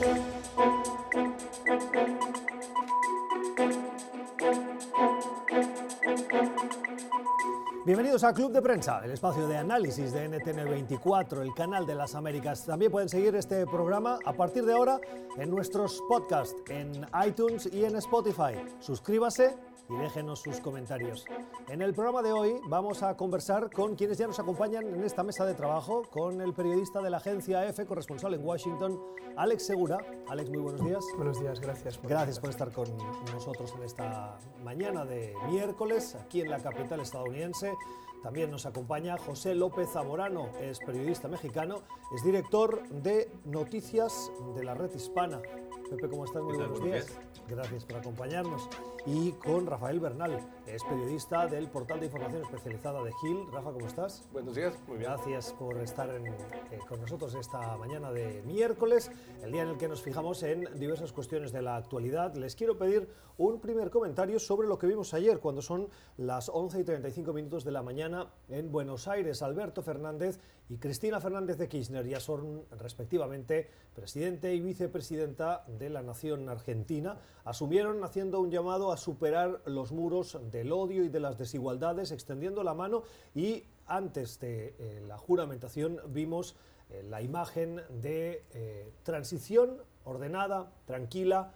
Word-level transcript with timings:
Thank 0.00 0.16
you. 0.16 0.29
Bienvenidos 8.10 8.28
a 8.28 8.34
Club 8.34 8.50
de 8.50 8.60
Prensa, 8.60 9.00
el 9.04 9.12
espacio 9.12 9.46
de 9.46 9.56
análisis 9.56 10.12
de 10.12 10.28
NTN24, 10.28 11.42
el 11.42 11.54
canal 11.54 11.86
de 11.86 11.94
las 11.94 12.16
Américas. 12.16 12.66
También 12.66 12.90
pueden 12.90 13.08
seguir 13.08 13.36
este 13.36 13.64
programa 13.66 14.18
a 14.24 14.32
partir 14.32 14.64
de 14.64 14.72
ahora 14.72 14.98
en 15.38 15.48
nuestros 15.48 16.02
podcasts, 16.08 16.56
en 16.68 17.06
iTunes 17.24 17.68
y 17.72 17.84
en 17.84 17.94
Spotify. 17.94 18.56
Suscríbase 18.80 19.56
y 19.88 19.96
déjenos 19.96 20.40
sus 20.40 20.58
comentarios. 20.60 21.24
En 21.68 21.82
el 21.82 21.94
programa 21.94 22.22
de 22.22 22.32
hoy 22.32 22.60
vamos 22.66 23.02
a 23.04 23.16
conversar 23.16 23.70
con 23.70 23.94
quienes 23.94 24.18
ya 24.18 24.26
nos 24.26 24.38
acompañan 24.38 24.86
en 24.86 25.04
esta 25.04 25.22
mesa 25.22 25.44
de 25.44 25.54
trabajo, 25.54 26.02
con 26.10 26.40
el 26.40 26.52
periodista 26.52 27.00
de 27.00 27.10
la 27.10 27.18
agencia 27.18 27.64
EFE, 27.68 27.86
corresponsal 27.86 28.34
en 28.34 28.44
Washington, 28.44 29.00
Alex 29.36 29.66
Segura. 29.66 29.98
Alex, 30.28 30.50
muy 30.50 30.58
buenos 30.58 30.84
días. 30.84 31.04
Buenos 31.16 31.40
días, 31.40 31.60
gracias. 31.60 31.98
Por 31.98 32.10
gracias 32.10 32.38
por 32.38 32.50
estar 32.50 32.72
con 32.72 32.88
nosotros 33.32 33.72
en 33.76 33.84
esta 33.84 34.36
mañana 34.62 35.04
de 35.04 35.34
miércoles, 35.48 36.16
aquí 36.16 36.40
en 36.40 36.50
la 36.50 36.58
capital 36.58 37.00
estadounidense. 37.00 37.72
También 38.22 38.50
nos 38.50 38.66
acompaña 38.66 39.16
José 39.16 39.54
López 39.54 39.90
Zamorano, 39.92 40.48
es 40.60 40.78
periodista 40.78 41.26
mexicano, 41.26 41.82
es 42.14 42.22
director 42.22 42.86
de 42.88 43.30
Noticias 43.46 44.30
de 44.54 44.64
la 44.64 44.74
Red 44.74 44.94
Hispana. 44.94 45.40
Pepe, 45.90 46.08
¿cómo 46.08 46.24
estás? 46.24 46.40
Muy 46.40 46.56
buenos 46.56 46.84
días. 46.84 47.18
Gracias 47.48 47.84
por 47.84 47.96
acompañarnos. 47.96 48.68
Y 49.06 49.32
con 49.32 49.66
Rafael 49.66 49.98
Bernal, 49.98 50.38
es 50.64 50.84
periodista 50.84 51.48
del 51.48 51.68
portal 51.68 51.98
de 51.98 52.06
información 52.06 52.42
especializada 52.42 53.02
de 53.02 53.10
Gil. 53.20 53.38
Rafa, 53.50 53.72
¿cómo 53.72 53.88
estás? 53.88 54.24
Buenos 54.32 54.54
días, 54.54 54.78
muy 54.86 54.98
bien. 54.98 55.10
Gracias 55.10 55.52
por 55.54 55.76
estar 55.78 56.08
eh, 56.10 56.78
con 56.88 57.00
nosotros 57.00 57.34
esta 57.34 57.76
mañana 57.76 58.12
de 58.12 58.40
miércoles, 58.46 59.10
el 59.42 59.50
día 59.50 59.62
en 59.62 59.70
el 59.70 59.78
que 59.78 59.88
nos 59.88 60.00
fijamos 60.00 60.44
en 60.44 60.78
diversas 60.78 61.12
cuestiones 61.12 61.50
de 61.50 61.62
la 61.62 61.74
actualidad. 61.74 62.36
Les 62.36 62.54
quiero 62.54 62.78
pedir 62.78 63.08
un 63.36 63.58
primer 63.58 63.90
comentario 63.90 64.38
sobre 64.38 64.68
lo 64.68 64.78
que 64.78 64.86
vimos 64.86 65.12
ayer, 65.12 65.40
cuando 65.40 65.60
son 65.60 65.88
las 66.18 66.50
11 66.50 66.78
y 66.78 66.84
35 66.84 67.32
minutos 67.32 67.64
de 67.64 67.72
la 67.72 67.82
mañana 67.82 68.30
en 68.48 68.70
Buenos 68.70 69.08
Aires. 69.08 69.42
Alberto 69.42 69.82
Fernández 69.82 70.38
y 70.70 70.78
Cristina 70.78 71.20
Fernández 71.20 71.58
de 71.58 71.68
Kirchner 71.68 72.06
ya 72.06 72.20
son 72.20 72.62
respectivamente 72.78 73.68
presidente 73.92 74.54
y 74.54 74.60
vicepresidenta 74.60 75.64
de 75.66 75.90
la 75.90 76.00
nación 76.00 76.48
argentina. 76.48 77.18
Asumieron 77.44 78.04
haciendo 78.04 78.40
un 78.40 78.52
llamado 78.52 78.92
a 78.92 78.96
superar 78.96 79.62
los 79.64 79.90
muros 79.90 80.38
del 80.52 80.70
odio 80.70 81.02
y 81.02 81.08
de 81.08 81.18
las 81.18 81.36
desigualdades, 81.36 82.12
extendiendo 82.12 82.62
la 82.62 82.74
mano 82.74 83.02
y 83.34 83.64
antes 83.86 84.38
de 84.38 84.76
eh, 84.78 85.02
la 85.08 85.18
juramentación 85.18 85.98
vimos 86.06 86.54
eh, 86.88 87.02
la 87.02 87.20
imagen 87.20 87.80
de 88.00 88.44
eh, 88.52 88.92
transición 89.02 89.82
ordenada, 90.04 90.72
tranquila, 90.86 91.52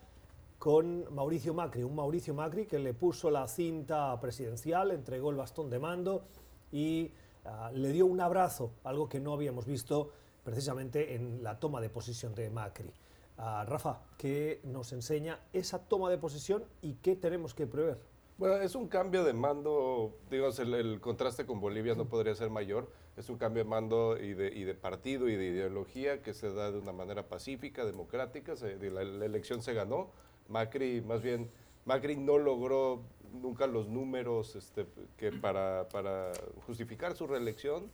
con 0.58 1.14
Mauricio 1.14 1.54
Macri, 1.54 1.84
un 1.84 1.94
Mauricio 1.94 2.34
Macri 2.34 2.66
que 2.66 2.80
le 2.80 2.94
puso 2.94 3.30
la 3.30 3.46
cinta 3.46 4.18
presidencial, 4.20 4.90
entregó 4.90 5.30
el 5.30 5.36
bastón 5.36 5.70
de 5.70 5.78
mando 5.78 6.24
y 6.72 7.12
Ah, 7.44 7.70
le 7.74 7.92
dio 7.92 8.06
un 8.06 8.20
abrazo, 8.20 8.72
algo 8.84 9.08
que 9.08 9.20
no 9.20 9.32
habíamos 9.32 9.66
visto 9.66 10.10
precisamente 10.44 11.14
en 11.14 11.42
la 11.42 11.58
toma 11.58 11.80
de 11.80 11.90
posesión 11.90 12.34
de 12.34 12.48
Macri. 12.50 12.90
Ah, 13.36 13.64
Rafa, 13.68 14.00
¿qué 14.16 14.60
nos 14.64 14.92
enseña 14.92 15.40
esa 15.52 15.78
toma 15.78 16.08
de 16.10 16.18
posesión 16.18 16.64
y 16.80 16.94
qué 16.94 17.16
tenemos 17.16 17.54
que 17.54 17.66
prever? 17.66 17.98
Bueno, 18.38 18.56
es 18.56 18.74
un 18.74 18.88
cambio 18.88 19.24
de 19.24 19.32
mando, 19.32 20.16
digamos, 20.30 20.58
el, 20.58 21.00
contraste 21.00 21.46
con 21.46 21.60
Bolivia 21.60 21.94
no 21.94 22.06
podría 22.06 22.34
ser 22.34 22.50
mayor, 22.50 22.90
es 23.16 23.28
un 23.28 23.38
cambio 23.38 23.62
de 23.62 23.70
mando 23.70 24.16
y 24.18 24.34
de, 24.34 24.74
partido 24.74 25.28
y 25.28 25.36
de 25.36 25.46
ideología 25.46 26.20
que 26.20 26.34
se 26.34 26.52
da 26.52 26.72
de 26.72 26.78
una 26.78 26.92
manera 26.92 27.28
pacífica, 27.28 27.84
democrática, 27.84 28.54
la, 28.60 29.02
elección 29.02 29.62
se 29.62 29.72
ganó, 29.72 30.10
Macri 30.48 31.00
más 31.00 31.22
bien, 31.22 31.48
Macri 31.84 32.16
no 32.16 32.38
logró 32.38 33.02
nunca 33.34 33.66
los 33.66 33.88
números 33.88 34.56
este, 34.56 34.86
que 35.16 35.32
para, 35.32 35.88
para, 35.88 36.32
justificar 36.66 37.14
su 37.14 37.26
reelección. 37.26 37.90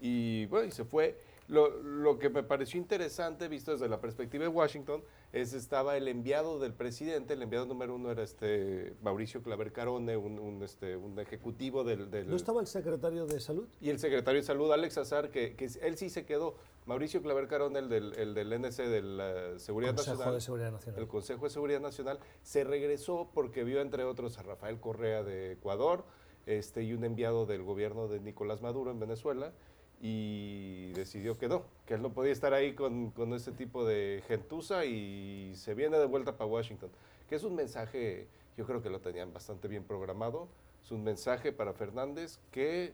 Y 0.00 0.46
bueno, 0.46 0.66
y 0.66 0.70
se 0.70 0.84
fue. 0.84 1.18
Lo, 1.48 1.70
lo, 1.82 2.18
que 2.18 2.28
me 2.28 2.42
pareció 2.42 2.80
interesante, 2.80 3.46
visto 3.48 3.70
desde 3.70 3.88
la 3.88 4.00
perspectiva 4.00 4.42
de 4.42 4.48
Washington, 4.48 5.02
es 5.36 5.52
estaba 5.52 5.96
el 5.98 6.08
enviado 6.08 6.58
del 6.58 6.72
presidente, 6.72 7.34
el 7.34 7.42
enviado 7.42 7.66
número 7.66 7.94
uno 7.94 8.10
era 8.10 8.22
este 8.22 8.94
Mauricio 9.02 9.42
Claver 9.42 9.70
Carone, 9.70 10.16
un, 10.16 10.62
este, 10.62 10.96
un 10.96 11.18
ejecutivo 11.18 11.84
del, 11.84 12.10
del, 12.10 12.28
¿No 12.28 12.36
estaba 12.36 12.62
el 12.62 12.66
secretario 12.66 13.26
de 13.26 13.38
Salud? 13.40 13.68
Y 13.80 13.90
el 13.90 13.98
secretario 13.98 14.40
de 14.40 14.46
Salud, 14.46 14.72
Alex 14.72 14.96
Azar, 14.96 15.30
que, 15.30 15.54
que 15.54 15.68
él 15.82 15.98
sí 15.98 16.08
se 16.08 16.24
quedó. 16.24 16.54
Mauricio 16.86 17.20
Claver 17.20 17.48
Carone, 17.48 17.80
el 17.80 17.88
del, 17.90 18.14
el 18.14 18.34
del 18.34 18.52
NC 18.52 18.84
de 18.84 19.02
la 19.02 19.58
Seguridad 19.58 19.94
Consejo 19.94 20.16
Nacional. 20.16 20.34
De 20.34 20.40
Seguridad 20.40 20.72
Nacional. 20.72 21.02
El 21.02 21.08
Consejo 21.08 21.44
de 21.44 21.50
Seguridad 21.50 21.80
Nacional 21.80 22.18
se 22.42 22.64
regresó 22.64 23.28
porque 23.34 23.62
vio, 23.62 23.82
entre 23.82 24.04
otros, 24.04 24.38
a 24.38 24.42
Rafael 24.42 24.80
Correa 24.80 25.22
de 25.22 25.52
Ecuador 25.52 26.04
este, 26.46 26.82
y 26.82 26.94
un 26.94 27.04
enviado 27.04 27.44
del 27.44 27.62
gobierno 27.62 28.08
de 28.08 28.20
Nicolás 28.20 28.62
Maduro 28.62 28.90
en 28.90 29.00
Venezuela 29.00 29.52
y 30.00 30.92
decidió 30.92 31.38
que 31.38 31.48
no, 31.48 31.64
que 31.86 31.94
él 31.94 32.02
no 32.02 32.12
podía 32.12 32.32
estar 32.32 32.52
ahí 32.52 32.74
con, 32.74 33.10
con 33.10 33.32
ese 33.32 33.52
tipo 33.52 33.84
de 33.86 34.22
gentuza 34.28 34.84
y 34.84 35.52
se 35.54 35.74
viene 35.74 35.98
de 35.98 36.06
vuelta 36.06 36.36
para 36.36 36.50
Washington, 36.50 36.90
que 37.28 37.36
es 37.36 37.44
un 37.44 37.54
mensaje, 37.54 38.28
yo 38.56 38.66
creo 38.66 38.82
que 38.82 38.90
lo 38.90 39.00
tenían 39.00 39.32
bastante 39.32 39.68
bien 39.68 39.84
programado, 39.84 40.48
es 40.82 40.90
un 40.90 41.02
mensaje 41.02 41.52
para 41.52 41.72
Fernández 41.72 42.38
que 42.50 42.92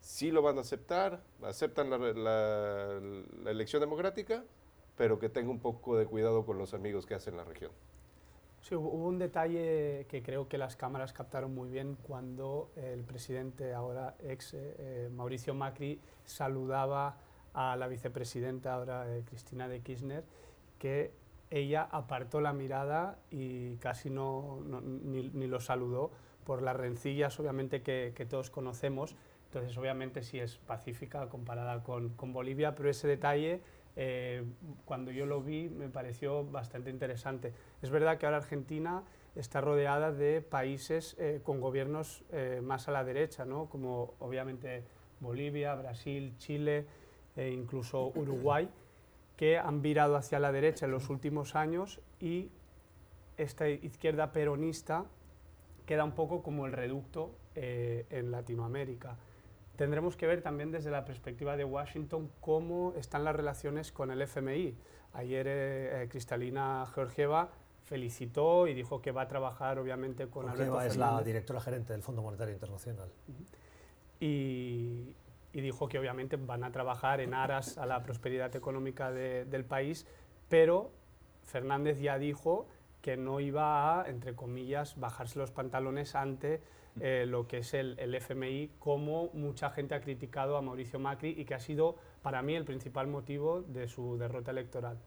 sí 0.00 0.30
lo 0.30 0.42
van 0.42 0.58
a 0.58 0.62
aceptar, 0.62 1.22
aceptan 1.42 1.90
la, 1.90 1.98
la 1.98 3.50
elección 3.50 3.80
democrática, 3.80 4.44
pero 4.96 5.18
que 5.18 5.28
tenga 5.28 5.50
un 5.50 5.60
poco 5.60 5.96
de 5.96 6.06
cuidado 6.06 6.44
con 6.44 6.58
los 6.58 6.74
amigos 6.74 7.06
que 7.06 7.14
hacen 7.14 7.36
la 7.36 7.44
región. 7.44 7.70
Sí, 8.60 8.74
hubo 8.74 9.06
un 9.06 9.18
detalle 9.18 10.06
que 10.08 10.22
creo 10.22 10.46
que 10.46 10.58
las 10.58 10.76
cámaras 10.76 11.14
captaron 11.14 11.54
muy 11.54 11.70
bien 11.70 11.96
cuando 12.02 12.70
el 12.76 13.02
presidente, 13.04 13.72
ahora 13.72 14.16
ex 14.20 14.52
eh, 14.52 14.74
eh, 14.78 15.08
Mauricio 15.10 15.54
Macri, 15.54 15.98
saludaba 16.24 17.16
a 17.54 17.74
la 17.76 17.88
vicepresidenta, 17.88 18.74
ahora 18.74 19.06
eh, 19.08 19.22
Cristina 19.24 19.66
de 19.66 19.80
Kirchner, 19.80 20.24
que 20.78 21.10
ella 21.50 21.88
apartó 21.90 22.42
la 22.42 22.52
mirada 22.52 23.18
y 23.30 23.76
casi 23.76 24.10
no, 24.10 24.60
ni, 24.62 25.46
lo 25.46 25.58
saludó 25.58 26.10
por 26.44 26.60
las 26.60 26.76
rencillas, 26.76 27.40
obviamente, 27.40 27.82
que, 27.82 28.12
que, 28.14 28.26
todos 28.26 28.50
conocemos. 28.50 29.16
Entonces, 29.46 29.76
obviamente, 29.78 30.22
sí 30.22 30.38
es 30.38 30.58
pacífica 30.58 31.28
comparada 31.28 31.82
con, 31.82 32.10
con 32.10 32.32
Bolivia, 32.32 32.74
pero 32.74 32.90
ese 32.90 33.08
detalle 33.08 33.62
eh, 33.96 34.44
cuando 34.84 35.10
yo 35.10 35.26
lo 35.26 35.42
vi 35.42 35.68
me 35.68 35.88
pareció 35.88 36.44
bastante 36.44 36.90
interesante. 36.90 37.52
Es 37.82 37.90
verdad 37.90 38.18
que 38.18 38.26
ahora 38.26 38.38
Argentina 38.38 39.02
está 39.34 39.60
rodeada 39.60 40.12
de 40.12 40.42
países 40.42 41.16
eh, 41.18 41.40
con 41.42 41.60
gobiernos 41.60 42.24
eh, 42.32 42.60
más 42.62 42.88
a 42.88 42.92
la 42.92 43.04
derecha, 43.04 43.44
¿no? 43.44 43.66
como 43.68 44.14
obviamente 44.20 44.84
Bolivia, 45.20 45.74
Brasil, 45.74 46.34
Chile 46.38 46.86
e 47.36 47.50
incluso 47.50 48.12
Uruguay, 48.14 48.68
que 49.36 49.58
han 49.58 49.82
virado 49.82 50.16
hacia 50.16 50.38
la 50.38 50.52
derecha 50.52 50.86
en 50.86 50.92
los 50.92 51.08
últimos 51.10 51.54
años 51.54 52.00
y 52.20 52.50
esta 53.36 53.68
izquierda 53.68 54.32
peronista 54.32 55.06
queda 55.86 56.04
un 56.04 56.12
poco 56.12 56.42
como 56.42 56.66
el 56.66 56.72
reducto 56.72 57.34
en 57.54 58.30
Latinoamérica. 58.30 59.16
Tendremos 59.80 60.14
que 60.14 60.26
ver 60.26 60.42
también 60.42 60.70
desde 60.70 60.90
la 60.90 61.06
perspectiva 61.06 61.56
de 61.56 61.64
Washington 61.64 62.30
cómo 62.42 62.92
están 62.98 63.24
las 63.24 63.34
relaciones 63.34 63.92
con 63.92 64.10
el 64.10 64.20
FMI. 64.20 64.76
Ayer 65.14 65.46
eh, 65.46 66.02
eh, 66.02 66.08
Cristalina 66.10 66.86
Georgieva 66.94 67.48
felicitó 67.84 68.66
y 68.66 68.74
dijo 68.74 69.00
que 69.00 69.10
va 69.10 69.22
a 69.22 69.28
trabajar 69.28 69.78
obviamente 69.78 70.26
con 70.26 70.44
Georgieva 70.48 70.84
es 70.84 70.98
la 70.98 71.22
directora 71.22 71.62
gerente 71.62 71.94
del 71.94 72.02
Fondo 72.02 72.20
Monetario 72.20 72.52
Internacional. 72.52 73.08
y, 74.20 75.14
dijo 75.54 75.88
que 75.88 75.98
obviamente 75.98 76.36
van 76.36 76.62
a 76.62 76.72
trabajar 76.72 77.22
en 77.22 77.32
aras 77.32 77.78
a 77.78 77.86
la 77.86 78.02
prosperidad 78.02 78.54
económica 78.54 79.10
del 79.10 79.64
país, 79.64 80.06
pero 80.50 80.90
Fernández 81.46 81.98
ya 82.00 82.18
dijo 82.18 82.68
que 83.00 83.16
no 83.16 83.40
iba 83.40 84.02
a, 84.02 84.10
entre 84.10 84.34
comillas, 84.34 85.00
bajarse 85.00 85.38
los 85.38 85.50
pantalones 85.50 86.14
ante 86.14 86.60
eh, 86.98 87.24
lo 87.28 87.46
que 87.46 87.58
es 87.58 87.74
el, 87.74 87.96
el, 87.98 88.14
FMI, 88.14 88.72
como 88.78 89.30
mucha 89.32 89.70
gente 89.70 89.94
ha 89.94 90.00
criticado 90.00 90.56
a 90.56 90.62
Mauricio 90.62 90.98
Macri 90.98 91.30
y 91.30 91.44
que 91.44 91.54
ha 91.54 91.60
sido 91.60 91.96
para 92.22 92.42
mí 92.42 92.54
el 92.54 92.64
principal 92.64 93.06
motivo 93.06 93.62
de 93.62 93.88
su 93.88 94.18
derrota 94.18 94.50
electoral. 94.50 94.98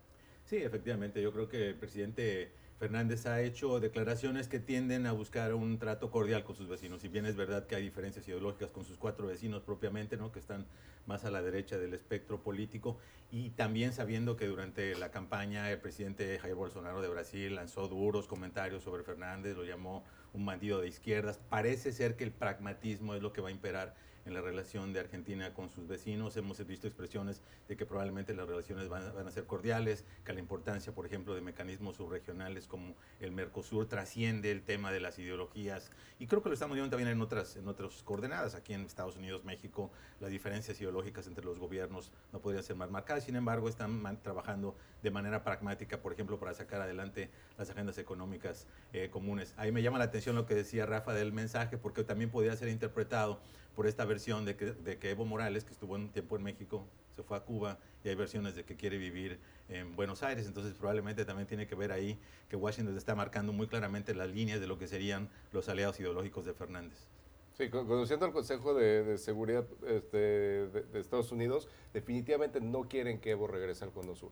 Sí, 0.45 0.57
efectivamente, 0.57 1.21
yo 1.21 1.31
creo 1.31 1.47
que 1.47 1.69
el 1.69 1.75
presidente 1.75 2.51
Fernández 2.79 3.25
ha 3.25 3.41
hecho 3.41 3.79
declaraciones 3.79 4.47
que 4.47 4.59
tienden 4.59 5.05
a 5.05 5.11
buscar 5.11 5.53
un 5.53 5.77
trato 5.77 6.11
cordial 6.11 6.43
con 6.43 6.55
sus 6.55 6.67
vecinos. 6.67 7.01
Si 7.01 7.07
bien 7.07 7.25
es 7.25 7.35
verdad 7.35 7.65
que 7.65 7.75
hay 7.75 7.83
diferencias 7.83 8.27
ideológicas 8.27 8.71
con 8.71 8.83
sus 8.83 8.97
cuatro 8.97 9.27
vecinos 9.27 9.61
propiamente, 9.61 10.17
¿no? 10.17 10.31
que 10.31 10.39
están 10.39 10.65
más 11.05 11.25
a 11.25 11.31
la 11.31 11.41
derecha 11.41 11.77
del 11.77 11.93
espectro 11.93 12.41
político, 12.41 12.97
y 13.31 13.49
también 13.51 13.93
sabiendo 13.93 14.35
que 14.35 14.47
durante 14.47 14.95
la 14.95 15.11
campaña 15.11 15.71
el 15.71 15.79
presidente 15.79 16.37
Jair 16.39 16.55
Bolsonaro 16.55 17.01
de 17.01 17.07
Brasil 17.07 17.55
lanzó 17.55 17.87
duros 17.87 18.27
comentarios 18.27 18.83
sobre 18.83 19.03
Fernández, 19.03 19.55
lo 19.55 19.63
llamó 19.63 20.03
un 20.33 20.45
bandido 20.45 20.81
de 20.81 20.87
izquierdas. 20.87 21.39
Parece 21.49 21.91
ser 21.91 22.15
que 22.15 22.23
el 22.23 22.31
pragmatismo 22.31 23.15
es 23.15 23.21
lo 23.21 23.33
que 23.33 23.41
va 23.41 23.49
a 23.49 23.51
imperar 23.51 23.95
en 24.25 24.33
la 24.33 24.41
relación 24.41 24.93
de 24.93 24.99
Argentina 24.99 25.53
con 25.53 25.69
sus 25.69 25.87
vecinos. 25.87 26.37
Hemos 26.37 26.65
visto 26.65 26.87
expresiones 26.87 27.41
de 27.67 27.75
que 27.75 27.85
probablemente 27.85 28.33
las 28.33 28.47
relaciones 28.47 28.89
van, 28.89 29.03
a 29.03 29.31
ser 29.31 29.45
cordiales, 29.45 30.05
que 30.23 30.33
la 30.33 30.39
importancia, 30.39 30.93
por 30.93 31.05
ejemplo, 31.05 31.35
de 31.35 31.41
mecanismos 31.41 31.97
subregionales 31.97 32.67
como 32.67 32.95
el 33.19 33.31
Mercosur 33.31 33.87
trasciende 33.87 34.51
el 34.51 34.63
tema 34.63 34.91
de 34.91 34.99
las 34.99 35.19
ideologías. 35.19 35.91
Y 36.19 36.27
creo 36.27 36.41
que 36.41 36.49
lo 36.49 36.53
estamos 36.53 36.75
viendo 36.75 36.89
también 36.89 37.09
en 37.09 37.21
otras, 37.21 37.55
en 37.55 37.67
otras 37.67 38.03
coordenadas. 38.03 38.55
Aquí 38.55 38.73
en 38.73 38.81
Estados 38.81 39.17
Unidos, 39.17 39.43
México, 39.43 39.91
las 40.19 40.29
diferencias 40.29 40.79
ideológicas 40.79 41.27
entre 41.27 41.43
los 41.45 41.59
gobiernos 41.59 42.11
no 42.31 42.39
podrían 42.39 42.63
ser 42.63 42.75
más 42.75 42.89
marcadas. 42.89 43.23
Sin 43.23 43.35
embargo, 43.35 43.67
están 43.67 44.19
trabajando 44.21 44.75
de 45.01 45.11
manera 45.11 45.43
pragmática, 45.43 46.01
por 46.01 46.13
ejemplo, 46.13 46.39
para 46.39 46.53
sacar 46.53 46.81
adelante 46.81 47.29
las 47.57 47.69
agendas 47.69 47.97
económicas 47.97 48.67
eh, 48.93 49.09
comunes. 49.11 49.53
Ahí 49.57 49.71
me 49.71 49.81
llama 49.81 49.97
la 49.97 50.05
atención 50.05 50.35
lo 50.35 50.45
que 50.45 50.55
decía 50.55 50.85
Rafa 50.85 51.13
del 51.13 51.33
mensaje, 51.33 51.77
porque 51.77 52.03
también 52.03 52.29
podría 52.29 52.55
ser 52.55 52.69
interpretado 52.69 53.39
por 53.75 53.87
esta 53.87 54.05
versión 54.05 54.45
de 54.45 54.55
que, 54.55 54.65
de 54.65 54.97
que 54.97 55.11
Evo 55.11 55.25
Morales, 55.25 55.63
que 55.63 55.71
estuvo 55.71 55.95
un 55.95 56.09
tiempo 56.09 56.35
en 56.35 56.43
México, 56.43 56.85
se 57.15 57.23
fue 57.23 57.37
a 57.37 57.41
Cuba 57.41 57.77
y 58.03 58.09
hay 58.09 58.15
versiones 58.15 58.55
de 58.55 58.63
que 58.63 58.75
quiere 58.75 58.97
vivir 58.97 59.39
en 59.69 59.95
Buenos 59.95 60.23
Aires, 60.23 60.47
entonces 60.47 60.73
probablemente 60.73 61.25
también 61.25 61.47
tiene 61.47 61.67
que 61.67 61.75
ver 61.75 61.91
ahí 61.91 62.19
que 62.49 62.55
Washington 62.55 62.97
está 62.97 63.15
marcando 63.15 63.53
muy 63.53 63.67
claramente 63.67 64.13
las 64.13 64.29
líneas 64.29 64.59
de 64.59 64.67
lo 64.67 64.77
que 64.77 64.87
serían 64.87 65.29
los 65.51 65.69
aliados 65.69 65.99
ideológicos 65.99 66.45
de 66.45 66.53
Fernández. 66.53 67.07
Sí, 67.53 67.69
conociendo 67.69 68.25
al 68.25 68.33
Consejo 68.33 68.73
de, 68.73 69.17
Seguridad 69.19 69.65
este, 69.85 70.17
de, 70.17 70.99
Estados 70.99 71.31
Unidos, 71.31 71.69
definitivamente 71.93 72.59
no 72.59 72.87
quieren 72.87 73.19
que 73.19 73.31
Evo 73.31 73.45
regrese 73.45 73.83
al 73.83 73.91
Cono 73.91 74.15
Sur. 74.15 74.31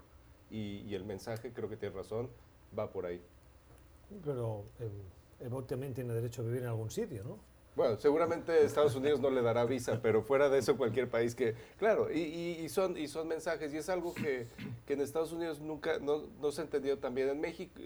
Y, 0.49 0.93
el 0.95 1.05
mensaje, 1.05 1.53
creo 1.53 1.69
que 1.69 1.77
tiene 1.77 1.95
razón, 1.95 2.29
va 2.77 2.91
por 2.91 3.05
ahí. 3.05 3.21
Pero 4.25 4.65
eh, 4.79 5.45
Evo 5.45 5.63
también 5.63 5.93
tiene 5.93 6.13
derecho 6.13 6.41
a 6.41 6.45
vivir 6.45 6.63
en 6.63 6.67
algún 6.67 6.89
sitio, 6.89 7.23
¿no? 7.23 7.50
Bueno, 7.75 7.97
seguramente 7.97 8.65
Estados 8.65 8.95
Unidos 8.95 9.21
no 9.21 9.29
le 9.29 9.41
dará 9.41 9.63
visa, 9.65 10.01
pero 10.01 10.21
fuera 10.21 10.49
de 10.49 10.59
eso 10.59 10.75
cualquier 10.75 11.09
país 11.09 11.35
que, 11.35 11.55
claro, 11.77 12.11
y, 12.11 12.67
son, 12.67 12.97
y 12.97 13.07
son 13.07 13.29
mensajes, 13.29 13.73
y 13.73 13.77
es 13.77 13.87
algo 13.87 14.13
que, 14.13 14.47
que 14.85 14.93
en 14.93 15.01
Estados 15.01 15.31
Unidos 15.31 15.61
nunca, 15.61 15.97
no, 15.99 16.23
no 16.41 16.51
se 16.51 16.63
entendió 16.63 16.97
también. 16.99 17.29
En 17.29 17.39
México, 17.39 17.79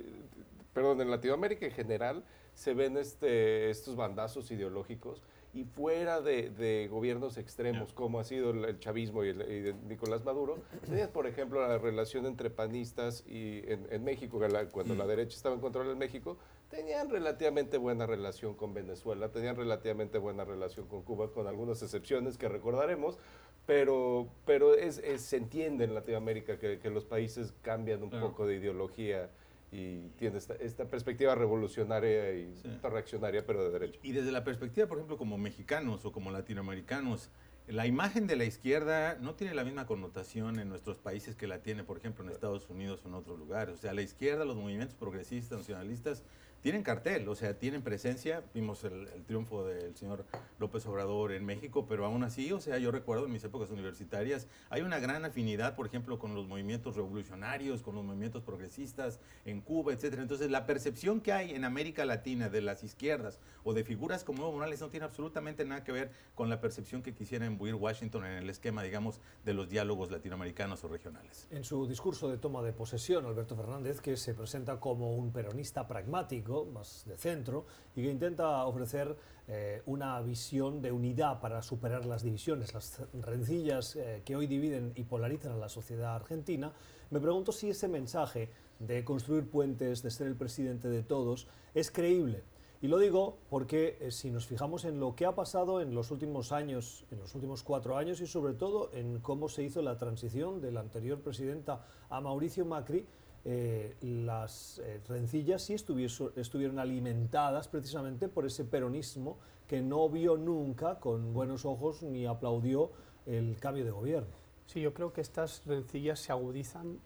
perdón, 0.74 1.02
en 1.02 1.12
Latinoamérica 1.12 1.68
en 1.68 1.72
general, 1.72 2.24
se 2.56 2.74
ven 2.74 2.98
este, 2.98 3.70
estos 3.70 3.96
bandazos 3.96 4.50
ideológicos 4.50 5.22
y 5.54 5.64
fuera 5.64 6.20
de, 6.20 6.88
gobiernos 6.92 7.38
extremos 7.38 7.94
como 7.94 8.20
ha 8.20 8.26
sido 8.26 8.50
el, 8.50 8.78
chavismo 8.80 9.24
y, 9.24 9.30
el, 9.30 9.76
Nicolás 9.88 10.26
Maduro, 10.26 10.58
tenías 10.86 11.10
por 11.10 11.28
ejemplo 11.28 11.66
la 11.66 11.78
relación 11.78 12.26
entre 12.26 12.50
panistas 12.50 13.24
y 13.26 13.62
en, 13.66 14.04
México, 14.04 14.42
cuando 14.72 14.96
la 14.96 15.08
derecha 15.08 15.38
estaba 15.38 15.56
en 15.56 15.62
control 15.62 15.92
en 15.92 15.98
México, 15.98 16.38
tenían 16.70 17.10
relativamente 17.10 17.78
buena 17.78 18.06
relación 18.06 18.56
con 18.56 18.74
Venezuela, 18.74 19.30
tenían 19.30 19.56
relativamente 19.56 20.18
buena 20.18 20.46
relación 20.46 20.88
con 20.88 21.04
Cuba, 21.04 21.32
con 21.32 21.48
algunas 21.48 21.82
excepciones 21.82 22.38
que 22.38 22.50
recordaremos, 22.50 23.18
pero, 23.66 24.30
pero 24.46 24.76
es, 24.76 25.02
se 25.22 25.38
entiende 25.38 25.86
en 25.86 25.96
Latinoamérica 25.96 26.60
que, 26.60 26.90
los 26.90 27.06
países 27.06 27.54
cambian 27.62 28.04
un 28.04 28.12
poco 28.12 28.46
de 28.46 28.56
ideología 28.56 29.30
y 29.72 30.10
tiene 30.18 30.38
esta, 30.38 30.86
perspectiva 30.86 31.36
revolucionaria 31.36 32.34
y 32.34 32.54
reaccionaria, 32.84 33.46
pero 33.46 33.64
de 33.64 33.72
derecha. 33.72 34.00
Y 34.04 34.12
desde 34.12 34.32
la 34.32 34.44
perspectiva, 34.44 34.88
por 34.88 34.98
ejemplo, 34.98 35.18
como 35.18 35.38
mexicanos 35.38 36.06
o 36.06 36.12
como 36.12 36.32
latinoamericanos, 36.32 37.32
la 37.68 37.88
imagen 37.88 38.28
de 38.28 38.36
la 38.36 38.46
izquierda 38.46 39.18
no 39.20 39.34
tiene 39.34 39.56
la 39.56 39.64
misma 39.64 39.88
connotación 39.88 40.60
en 40.60 40.70
nuestros 40.70 40.98
países 40.98 41.36
que 41.36 41.48
la 41.48 41.60
tiene, 41.60 41.84
por 41.84 41.98
ejemplo, 41.98 42.24
en 42.24 42.30
Estados 42.30 42.70
Unidos 42.70 43.02
o 43.04 43.08
en 43.08 43.16
otros 43.16 43.40
lugares. 43.40 43.76
O 43.76 43.78
sea, 43.78 43.94
la 43.94 44.04
izquierda, 44.04 44.46
los 44.46 44.56
movimientos 44.56 44.96
progresistas, 44.96 45.60
nacionalistas, 45.60 46.24
tienen 46.62 46.84
cartel, 46.84 47.28
o 47.30 47.36
sea, 47.36 47.58
tienen 47.60 47.82
presencia. 47.82 48.44
Vimos 48.54 48.84
el, 48.84 49.08
triunfo 49.28 49.66
del 49.66 49.96
señor 49.96 50.26
López 50.60 50.86
Obrador 50.88 51.32
en 51.32 51.46
México, 51.46 51.86
pero 51.88 52.06
aún 52.06 52.24
así, 52.24 52.52
o 52.52 52.60
sea, 52.60 52.78
yo 52.80 52.92
recuerdo 52.92 53.26
en 53.26 53.32
mis 53.32 53.44
épocas 53.44 53.70
universitarias, 53.72 54.48
hay 54.70 54.82
una 54.82 55.00
gran 55.00 55.26
afinidad, 55.26 55.76
por 55.76 55.86
ejemplo, 55.86 56.18
con 56.20 56.34
los 56.34 56.48
movimientos 56.48 56.96
revolucionarios, 56.96 57.82
con 57.82 57.96
los 57.96 58.04
movimientos 58.04 58.44
progresistas 58.44 59.20
en 59.46 59.62
Cuba, 59.62 59.94
etcétera. 59.94 60.22
Entonces, 60.22 60.50
la 60.50 60.66
percepción 60.66 61.22
que 61.22 61.34
hay 61.34 61.52
en 61.52 61.66
América 61.66 62.06
Latina 62.06 62.50
de 62.50 62.62
las 62.62 62.84
izquierdas 62.84 63.40
o 63.64 63.74
de 63.74 63.84
figuras 63.84 64.24
como 64.24 64.44
Evo 64.44 64.54
Morales 64.54 64.82
no 64.82 64.90
tiene 64.90 65.06
absolutamente 65.06 65.66
nada 65.66 65.84
que 65.84 65.92
ver 65.92 66.12
con 66.34 66.50
la 66.50 66.62
percepción 66.62 67.04
que 67.04 67.14
quisiera 67.14 67.46
imbuir 67.46 67.76
Washington 67.76 68.26
en 68.26 68.34
el 68.38 68.50
esquema, 68.50 68.84
digamos, 68.84 69.22
de 69.44 69.54
los 69.54 69.70
diálogos 69.70 70.12
latinoamericanos 70.12 70.84
o 70.84 70.88
regionales. 70.88 71.48
En 71.52 71.64
su 71.64 71.88
discurso 71.88 72.30
de 72.30 72.38
toma 72.38 72.62
de 72.62 72.74
posesión, 72.74 73.26
Alberto 73.26 73.56
Fernández, 73.56 74.02
que 74.02 74.18
se 74.18 74.34
presenta 74.34 74.80
como 74.80 75.16
un 75.16 75.32
peronista 75.32 75.88
pragmático, 75.88 76.55
más 76.64 77.04
de 77.06 77.18
centro, 77.18 77.66
y 77.96 78.04
que 78.04 78.10
intenta 78.10 78.66
ofrecer 78.66 79.18
eh, 79.48 79.82
una 79.86 80.22
visión 80.22 80.82
de 80.82 80.92
unidad 80.92 81.42
para 81.42 81.62
superar 81.62 82.06
las 82.06 82.24
divisiones, 82.24 82.74
las 82.74 83.02
rencillas 83.14 83.96
eh, 83.98 84.22
que 84.24 84.38
hoy 84.38 84.48
dividen 84.48 84.94
y 84.96 85.04
polarizan 85.04 85.52
a 85.52 85.58
la 85.58 85.68
sociedad 85.68 86.16
argentina, 86.16 86.72
me 87.10 87.20
pregunto 87.20 87.52
si 87.52 87.70
ese 87.70 87.88
mensaje 87.88 88.50
de 88.80 89.04
construir 89.04 89.50
puentes, 89.50 90.02
de 90.02 90.12
ser 90.12 90.28
el 90.28 90.36
presidente 90.36 90.88
de 90.88 91.04
todos, 91.04 91.48
es 91.74 91.92
creíble. 91.92 92.44
Y 92.82 92.88
lo 92.88 93.00
digo 93.00 93.38
porque 93.50 93.98
eh, 94.00 94.12
si 94.12 94.30
nos 94.30 94.46
fijamos 94.46 94.86
en 94.86 95.00
lo 95.00 95.16
que 95.16 95.26
ha 95.26 95.34
pasado 95.34 95.82
en 95.82 95.96
los 95.96 96.12
últimos 96.12 96.52
años, 96.52 97.06
en 97.10 97.20
los 97.20 97.34
últimos 97.34 97.64
cuatro 97.64 97.98
años 97.98 98.22
y 98.22 98.28
sobre 98.28 98.54
todo 98.54 98.92
en 98.94 99.20
cómo 99.22 99.50
se 99.50 99.64
hizo 99.64 99.82
la 99.82 99.98
transición 99.98 100.62
de 100.62 100.72
la 100.72 100.82
anterior 100.82 101.20
presidenta 101.20 101.86
a 102.10 102.22
Mauricio 102.22 102.66
Macri, 102.66 103.08
eh, 103.48 103.96
las 104.02 104.80
eh, 104.80 105.00
rencillas 105.08 105.62
sí 105.62 105.76
estuvieron 105.76 106.80
alimentadas 106.80 107.68
precisamente 107.68 108.28
por 108.28 108.48
ese 108.48 108.66
peronismo 108.66 109.38
que 109.68 109.84
no 109.84 110.10
vio 110.10 110.36
nunca 110.36 111.00
con 111.00 111.32
buenos 111.32 111.64
ojos 111.64 112.02
ni 112.02 112.26
aplaudió 112.26 112.92
el 113.28 113.58
cambio 113.60 113.86
de 113.86 113.92
gobierno. 113.92 114.34
Sí, 114.66 114.82
yo 114.82 114.96
creo 114.96 115.14
que 115.14 115.22
estas 115.22 115.62
rencillas 115.68 116.20
se 116.20 116.32
agudizan 116.32 117.00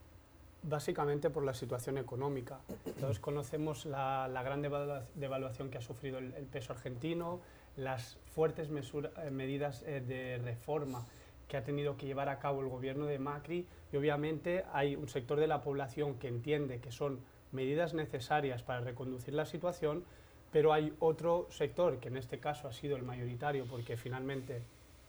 básicamente 0.63 1.29
por 1.29 1.43
la 1.43 1.53
situación 1.53 1.97
económica. 1.97 2.59
Todos 3.01 3.19
conocemos 3.19 3.85
la, 3.85 4.29
gran 4.41 4.61
devaluación 4.61 5.69
que 5.69 5.77
ha 5.77 5.81
sufrido 5.81 6.19
el, 6.19 6.31
peso 6.45 6.71
argentino, 6.71 7.41
las 7.75 8.17
fuertes 8.33 8.69
eh, 8.69 9.31
medidas 9.31 9.83
de 9.83 10.39
reforma 10.41 11.05
que 11.49 11.57
ha 11.57 11.63
tenido 11.63 11.97
que 11.97 12.05
llevar 12.05 12.29
a 12.29 12.39
cabo 12.39 12.61
el 12.61 12.69
gobierno 12.69 13.07
de 13.07 13.19
Macri 13.19 13.67
y 13.91 13.97
obviamente 13.97 14.63
hay 14.71 14.95
un 14.95 15.09
sector 15.09 15.39
de 15.39 15.47
la 15.47 15.61
población 15.61 16.19
que 16.19 16.27
entiende 16.27 16.79
que 16.79 16.91
son 16.91 17.19
medidas 17.51 17.95
necesarias 17.95 18.61
para 18.61 18.81
reconducir 18.81 19.33
la 19.33 19.45
situación, 19.45 20.05
pero 20.51 20.71
hay 20.71 20.93
otro 20.99 21.47
sector, 21.49 21.99
que 21.99 22.09
en 22.09 22.17
este 22.17 22.39
caso 22.39 22.67
ha 22.67 22.71
sido 22.71 22.95
el 22.95 23.03
mayoritario 23.03 23.65
porque 23.65 23.97
finalmente 23.97 24.61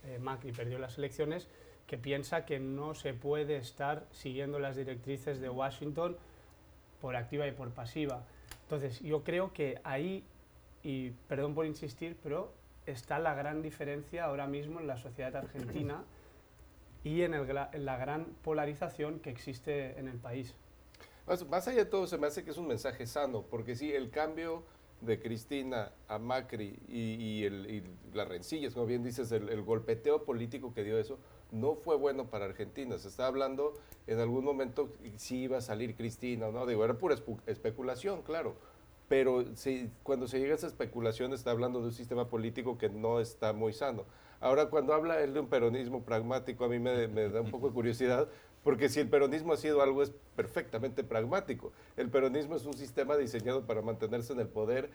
eh, 0.04 0.18
Macri 0.18 0.52
perdió 0.52 0.78
las 0.78 0.96
elecciones, 0.96 1.46
que 1.86 1.98
piensa 1.98 2.46
que 2.46 2.58
no 2.58 2.94
se 2.94 3.12
puede 3.12 3.56
estar 3.56 4.06
siguiendo 4.10 4.58
las 4.58 4.76
directrices 4.76 5.40
de 5.40 5.50
Washington 5.50 6.16
por 7.02 7.16
activa 7.16 7.46
y 7.46 7.52
por 7.52 7.70
pasiva. 7.70 8.24
Entonces, 8.62 9.00
yo 9.00 9.24
creo 9.24 9.52
que 9.52 9.80
ahí, 9.84 10.24
y 10.82 11.10
perdón 11.28 11.54
por 11.54 11.66
insistir, 11.66 12.16
pero 12.22 12.52
está 12.86 13.18
la 13.18 13.34
gran 13.34 13.60
diferencia 13.60 14.24
ahora 14.24 14.46
mismo 14.46 14.80
en 14.80 14.86
la 14.86 14.96
sociedad 14.96 15.36
argentina 15.36 16.02
y 17.04 17.22
en, 17.22 17.32
la 17.54 17.96
gran 17.96 18.26
polarización 18.42 19.20
que 19.20 19.30
existe 19.30 19.98
en 19.98 20.08
el 20.08 20.18
país. 20.18 20.54
Más, 21.48 21.68
allá 21.68 21.78
de 21.78 21.84
todo, 21.84 22.08
se 22.08 22.18
me 22.18 22.26
hace 22.26 22.42
que 22.42 22.50
es 22.50 22.58
un 22.58 22.66
mensaje 22.66 23.06
sano, 23.06 23.42
porque 23.42 23.76
sí, 23.76 23.92
el 23.92 24.10
cambio 24.10 24.64
de 25.00 25.20
Cristina 25.20 25.92
a 26.08 26.18
Macri 26.18 26.76
y, 26.88 27.44
el, 27.44 27.84
las 28.12 28.26
rencillas, 28.26 28.74
como 28.74 28.86
bien 28.86 29.04
dices, 29.04 29.30
el, 29.30 29.62
golpeteo 29.62 30.24
político 30.24 30.74
que 30.74 30.82
dio 30.82 30.98
eso, 30.98 31.18
no 31.52 31.76
fue 31.76 31.96
bueno 31.96 32.28
para 32.30 32.46
Argentina. 32.46 32.98
Se 32.98 33.06
está 33.06 33.28
hablando 33.28 33.74
en 34.08 34.18
algún 34.18 34.44
momento 34.44 34.92
si 35.16 35.42
iba 35.42 35.58
a 35.58 35.60
salir 35.60 35.94
Cristina 35.94 36.48
o 36.48 36.52
no. 36.52 36.66
Digo, 36.66 36.84
era 36.84 36.98
pura 36.98 37.16
especulación, 37.46 38.22
claro. 38.22 38.56
Pero 39.08 39.44
si, 39.54 39.88
cuando 40.02 40.26
se 40.26 40.40
llega 40.40 40.52
a 40.52 40.56
esa 40.56 40.66
especulación, 40.66 41.32
está 41.32 41.52
hablando 41.52 41.80
de 41.80 41.86
un 41.86 41.92
sistema 41.92 42.28
político 42.28 42.76
que 42.76 42.88
no 42.88 43.20
está 43.20 43.52
muy 43.52 43.72
sano. 43.72 44.04
Ahora, 44.40 44.66
cuando 44.66 44.94
habla 44.94 45.20
él 45.22 45.34
de 45.34 45.40
un 45.40 45.48
peronismo 45.48 46.02
pragmático, 46.02 46.64
a 46.64 46.68
mí 46.68 46.78
me, 46.78 47.06
da 47.28 47.42
un 47.42 47.50
poco 47.50 47.68
de 47.68 47.74
curiosidad, 47.74 48.28
porque 48.64 48.88
si 48.88 48.98
el 49.00 49.08
peronismo 49.08 49.52
ha 49.52 49.56
sido 49.58 49.82
algo 49.82 50.02
es 50.02 50.12
perfectamente 50.34 51.04
pragmático. 51.04 51.72
El 51.96 52.08
peronismo 52.08 52.56
es 52.56 52.64
un 52.64 52.74
sistema 52.74 53.16
diseñado 53.16 53.66
para 53.66 53.82
mantenerse 53.82 54.32
en 54.32 54.40
el 54.40 54.48
poder 54.48 54.90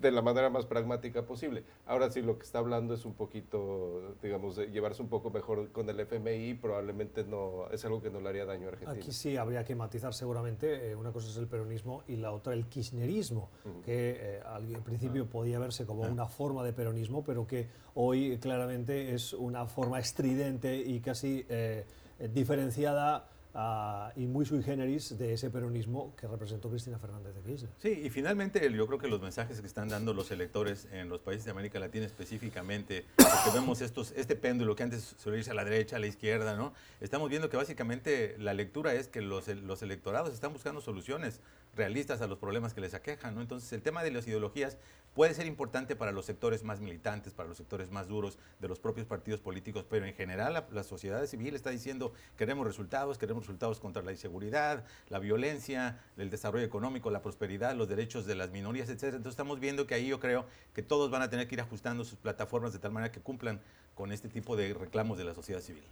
de 0.00 0.10
la 0.10 0.22
manera 0.22 0.50
más 0.50 0.66
pragmática 0.66 1.22
posible. 1.22 1.64
Ahora 1.86 2.10
sí, 2.10 2.22
lo 2.22 2.38
que 2.38 2.44
está 2.44 2.58
hablando 2.58 2.94
es 2.94 3.04
un 3.04 3.14
poquito, 3.14 4.14
digamos, 4.22 4.56
de 4.56 4.66
llevarse 4.70 5.02
un 5.02 5.08
poco 5.08 5.30
mejor 5.30 5.70
con 5.72 5.88
el 5.88 5.98
FMI, 6.00 6.54
probablemente 6.54 7.24
no 7.24 7.68
es 7.70 7.84
algo 7.84 8.02
que 8.02 8.10
no 8.10 8.20
le 8.20 8.28
haría 8.28 8.44
daño 8.44 8.66
a 8.66 8.70
Argentina. 8.70 9.00
Aquí 9.00 9.12
sí 9.12 9.36
habría 9.36 9.64
que 9.64 9.74
matizar 9.74 10.14
seguramente, 10.14 10.90
eh, 10.90 10.96
una 10.96 11.12
cosa 11.12 11.28
es 11.28 11.36
el 11.36 11.46
peronismo 11.46 12.02
y 12.08 12.16
la 12.16 12.32
otra 12.32 12.54
el 12.54 12.66
kirchnerismo, 12.66 13.50
que 13.84 14.16
eh, 14.18 14.42
al 14.44 14.66
principio 14.82 15.26
podía 15.26 15.58
verse 15.58 15.86
como 15.86 16.02
una 16.02 16.26
forma 16.26 16.64
de 16.64 16.72
peronismo, 16.72 17.24
pero 17.24 17.46
que 17.46 17.68
hoy 17.94 18.38
claramente 18.38 19.14
es 19.14 19.32
una 19.32 19.66
forma 19.66 19.98
estridente 19.98 20.76
y 20.76 21.00
casi 21.00 21.46
eh, 21.48 21.84
diferenciada 22.32 23.28
ah, 23.54 24.12
y 24.16 24.26
muy 24.26 24.44
sui 24.44 24.62
generis 24.62 25.16
de 25.18 25.32
ese 25.32 25.50
peronismo 25.50 26.14
que 26.16 26.26
representó 26.26 26.70
Cristina 26.70 26.98
Fernández 26.98 27.34
de 27.34 27.40
Kirchner. 27.42 27.70
Sí, 27.78 28.02
y 28.04 28.10
finalmente 28.10 28.72
yo 28.72 28.86
creo 28.86 28.98
que 28.98 29.08
los 29.08 29.20
mensajes 29.20 29.60
que 29.60 29.66
están 29.66 29.88
dando 29.88 30.12
los 30.12 30.30
electores 30.30 30.88
en 30.92 31.08
los 31.08 31.20
países 31.20 31.44
de 31.44 31.50
América 31.50 31.78
Latina 31.78 32.06
específicamente, 32.06 33.04
porque 33.16 33.58
vemos 33.58 33.80
estos, 33.80 34.12
este 34.12 34.36
péndulo 34.36 34.76
que 34.76 34.82
antes 34.82 35.14
solía 35.18 35.38
irse 35.38 35.50
a 35.50 35.54
la 35.54 35.64
derecha, 35.64 35.96
a 35.96 35.98
la 35.98 36.06
izquierda, 36.06 36.56
¿no? 36.56 36.72
Estamos 37.00 37.30
viendo 37.30 37.48
que 37.48 37.56
básicamente 37.56 38.36
la 38.38 38.54
lectura 38.54 38.94
es 38.94 39.08
que 39.08 39.20
los, 39.20 39.48
los 39.48 39.82
electorados 39.82 40.32
están 40.32 40.52
buscando 40.52 40.80
soluciones 40.80 41.40
realistas 41.76 42.20
a 42.20 42.26
los 42.26 42.38
problemas 42.38 42.74
que 42.74 42.80
les 42.80 42.94
aquejan, 42.94 43.34
¿no? 43.34 43.40
Entonces 43.40 43.72
el 43.72 43.82
tema 43.82 44.02
de 44.02 44.10
las 44.10 44.26
ideologías 44.26 44.78
puede 45.14 45.34
ser 45.34 45.46
importante 45.46 45.96
para 45.96 46.12
los 46.12 46.26
sectores 46.26 46.64
más 46.64 46.80
militantes, 46.80 47.34
para 47.34 47.48
los 47.48 47.56
sectores 47.56 47.90
más 47.90 48.08
duros 48.08 48.38
de 48.60 48.68
los 48.68 48.80
propios 48.80 49.06
partidos 49.06 49.40
políticos, 49.40 49.84
pero 49.88 50.06
en 50.06 50.14
general 50.14 50.52
la, 50.52 50.66
la 50.72 50.82
sociedad 50.82 51.24
civil 51.26 51.54
está 51.54 51.70
diciendo 51.70 52.12
queremos 52.36 52.66
resultados, 52.66 53.18
queremos 53.18 53.43
resultados 53.44 53.80
contra 53.80 54.02
la 54.02 54.12
inseguridad, 54.12 54.84
la 55.08 55.18
violencia, 55.18 56.00
el 56.16 56.30
desarrollo 56.30 56.64
económico, 56.64 57.10
la 57.10 57.22
prosperidad, 57.22 57.74
los 57.74 57.88
derechos 57.88 58.26
de 58.26 58.34
las 58.34 58.50
minorías, 58.50 58.88
etcétera. 58.88 59.16
Entonces 59.16 59.34
estamos 59.34 59.60
viendo 59.60 59.86
que 59.86 59.94
ahí 59.94 60.08
yo 60.08 60.20
creo 60.20 60.46
que 60.74 60.82
todos 60.82 61.10
van 61.10 61.22
a 61.22 61.30
tener 61.30 61.48
que 61.48 61.54
ir 61.54 61.60
ajustando 61.60 62.04
sus 62.04 62.18
plataformas 62.18 62.72
de 62.72 62.78
tal 62.78 62.92
manera 62.92 63.12
que 63.12 63.20
cumplan 63.20 63.60
con 63.94 64.12
este 64.12 64.28
tipo 64.28 64.56
de 64.56 64.74
reclamos 64.74 65.18
de 65.18 65.24
la 65.24 65.34
sociedad 65.34 65.60
civil. 65.60 65.84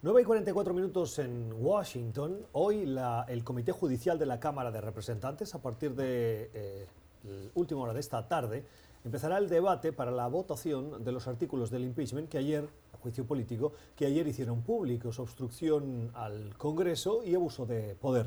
9 0.00 0.22
y 0.22 0.24
44 0.24 0.74
minutos 0.74 1.18
en 1.18 1.52
Washington. 1.58 2.38
Hoy 2.52 2.86
la, 2.86 3.26
el 3.28 3.42
Comité 3.42 3.72
Judicial 3.72 4.16
de 4.16 4.26
la 4.26 4.38
Cámara 4.38 4.70
de 4.70 4.80
Representantes, 4.80 5.56
a 5.56 5.62
partir 5.62 5.94
de 5.96 6.50
eh, 6.54 6.86
la 7.24 7.50
última 7.54 7.80
hora 7.80 7.92
de 7.92 7.98
esta 7.98 8.28
tarde, 8.28 8.64
empezará 9.04 9.38
el 9.38 9.48
debate 9.48 9.92
para 9.92 10.12
la 10.12 10.28
votación 10.28 11.02
de 11.02 11.10
los 11.10 11.26
artículos 11.26 11.70
del 11.70 11.82
impeachment 11.82 12.28
que 12.28 12.38
ayer, 12.38 12.68
juicio 13.02 13.26
político, 13.26 13.72
que 13.96 14.06
ayer 14.06 14.26
hicieron 14.26 14.62
públicos, 14.62 15.18
obstrucción 15.18 16.10
al 16.14 16.56
Congreso 16.56 17.22
y 17.24 17.34
abuso 17.34 17.66
de 17.66 17.94
poder. 17.94 18.26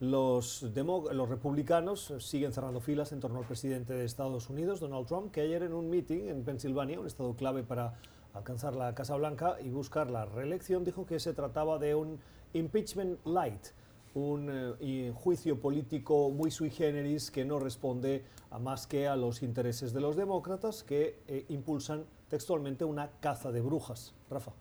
Los, 0.00 0.62
los, 0.62 1.28
republicanos 1.28 2.14
siguen 2.20 2.52
cerrando 2.52 2.80
filas 2.80 3.12
en 3.12 3.20
torno 3.20 3.40
al 3.40 3.44
presidente 3.44 3.92
de 3.92 4.06
Estados 4.06 4.48
Unidos, 4.48 4.80
Donald 4.80 5.06
Trump, 5.06 5.30
que 5.30 5.42
ayer 5.42 5.62
en 5.62 5.74
un 5.74 5.90
meeting 5.90 6.28
en 6.28 6.42
Pensilvania, 6.42 6.98
un 6.98 7.06
estado 7.06 7.34
clave 7.34 7.62
para 7.62 7.94
alcanzar 8.32 8.74
la 8.74 8.94
Casa 8.94 9.16
Blanca 9.16 9.58
y 9.62 9.68
buscar 9.68 10.10
la 10.10 10.24
reelección, 10.24 10.84
dijo 10.84 11.04
que 11.04 11.20
se 11.20 11.34
trataba 11.34 11.78
de 11.78 11.94
un 11.94 12.18
impeachment 12.54 13.18
light, 13.26 13.66
un 14.14 14.76
eh, 14.80 15.12
juicio 15.14 15.60
político 15.60 16.30
muy 16.30 16.50
sui 16.50 16.70
generis 16.70 17.30
que 17.30 17.44
no 17.44 17.58
responde 17.58 18.24
a 18.50 18.58
más 18.58 18.86
que 18.86 19.06
a 19.06 19.16
los 19.16 19.42
intereses 19.42 19.92
de 19.92 20.00
los 20.00 20.16
demócratas 20.16 20.82
que 20.82 21.18
eh, 21.28 21.44
impulsan 21.48 22.04
textualmente 22.30 22.84
una 22.84 23.10
caza 23.20 23.52
de 23.52 23.60
brujas. 23.60 24.14
Rafa. 24.30 24.52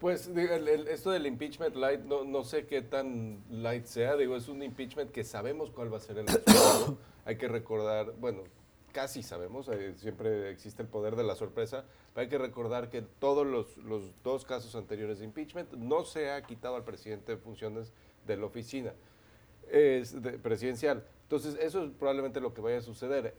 Pues 0.00 0.28
el, 0.28 0.68
el, 0.68 0.88
esto 0.88 1.10
del 1.10 1.26
impeachment 1.26 1.74
light, 1.74 2.00
no, 2.02 2.24
no, 2.24 2.44
sé 2.44 2.66
qué 2.66 2.82
tan 2.82 3.42
light 3.50 3.86
sea, 3.86 4.16
digo, 4.16 4.36
es 4.36 4.48
un 4.48 4.62
impeachment 4.62 5.10
que 5.10 5.24
sabemos 5.24 5.70
cuál 5.70 5.92
va 5.92 5.96
a 5.96 6.00
ser 6.00 6.18
el 6.18 6.26
resultado. 6.26 6.98
Hay 7.24 7.36
que 7.36 7.48
recordar, 7.48 8.12
bueno, 8.20 8.44
casi 8.92 9.22
sabemos, 9.22 9.68
eh, 9.68 9.94
siempre 9.96 10.50
existe 10.50 10.82
el 10.82 10.88
poder 10.88 11.16
de 11.16 11.24
la 11.24 11.34
sorpresa, 11.34 11.84
pero 12.14 12.24
hay 12.24 12.28
que 12.30 12.38
recordar 12.38 12.88
que 12.88 13.02
todos 13.02 13.46
los, 13.46 13.76
los, 13.76 14.02
dos 14.24 14.46
casos 14.46 14.74
anteriores 14.74 15.18
de 15.18 15.26
impeachment 15.26 15.72
no 15.74 16.04
se 16.04 16.30
ha 16.30 16.40
quitado 16.42 16.76
al 16.76 16.84
presidente 16.84 17.32
de 17.32 17.38
funciones 17.38 17.92
de 18.26 18.36
la 18.38 18.46
oficina 18.46 18.94
es 19.70 20.22
de, 20.22 20.32
presidencial. 20.32 21.04
Entonces, 21.24 21.56
eso 21.60 21.84
es 21.84 21.90
probablemente 21.98 22.40
lo 22.40 22.54
que 22.54 22.60
vaya 22.60 22.78
a 22.78 22.82
suceder. 22.82 23.34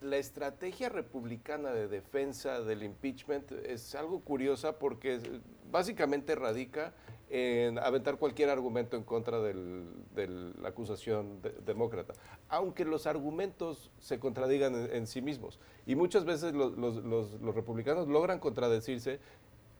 La 0.00 0.18
estrategia 0.18 0.88
republicana 0.88 1.72
de 1.72 1.88
defensa 1.88 2.60
del 2.60 2.82
impeachment 2.82 3.50
es 3.52 3.94
algo 3.94 4.20
curiosa 4.20 4.78
porque 4.78 5.20
básicamente 5.70 6.34
radica 6.34 6.92
en 7.30 7.78
aventar 7.78 8.18
cualquier 8.18 8.50
argumento 8.50 8.96
en 8.96 9.02
contra 9.02 9.40
de 9.40 10.52
la 10.60 10.68
acusación 10.68 11.40
de, 11.42 11.50
demócrata, 11.64 12.14
aunque 12.48 12.84
los 12.84 13.06
argumentos 13.06 13.90
se 13.98 14.20
contradigan 14.20 14.74
en, 14.74 14.94
en 14.94 15.06
sí 15.06 15.22
mismos. 15.22 15.58
Y 15.86 15.96
muchas 15.96 16.24
veces 16.24 16.54
los, 16.54 16.76
los 16.76 17.54
republicanos 17.54 18.06
logran 18.06 18.38
contradecirse 18.38 19.18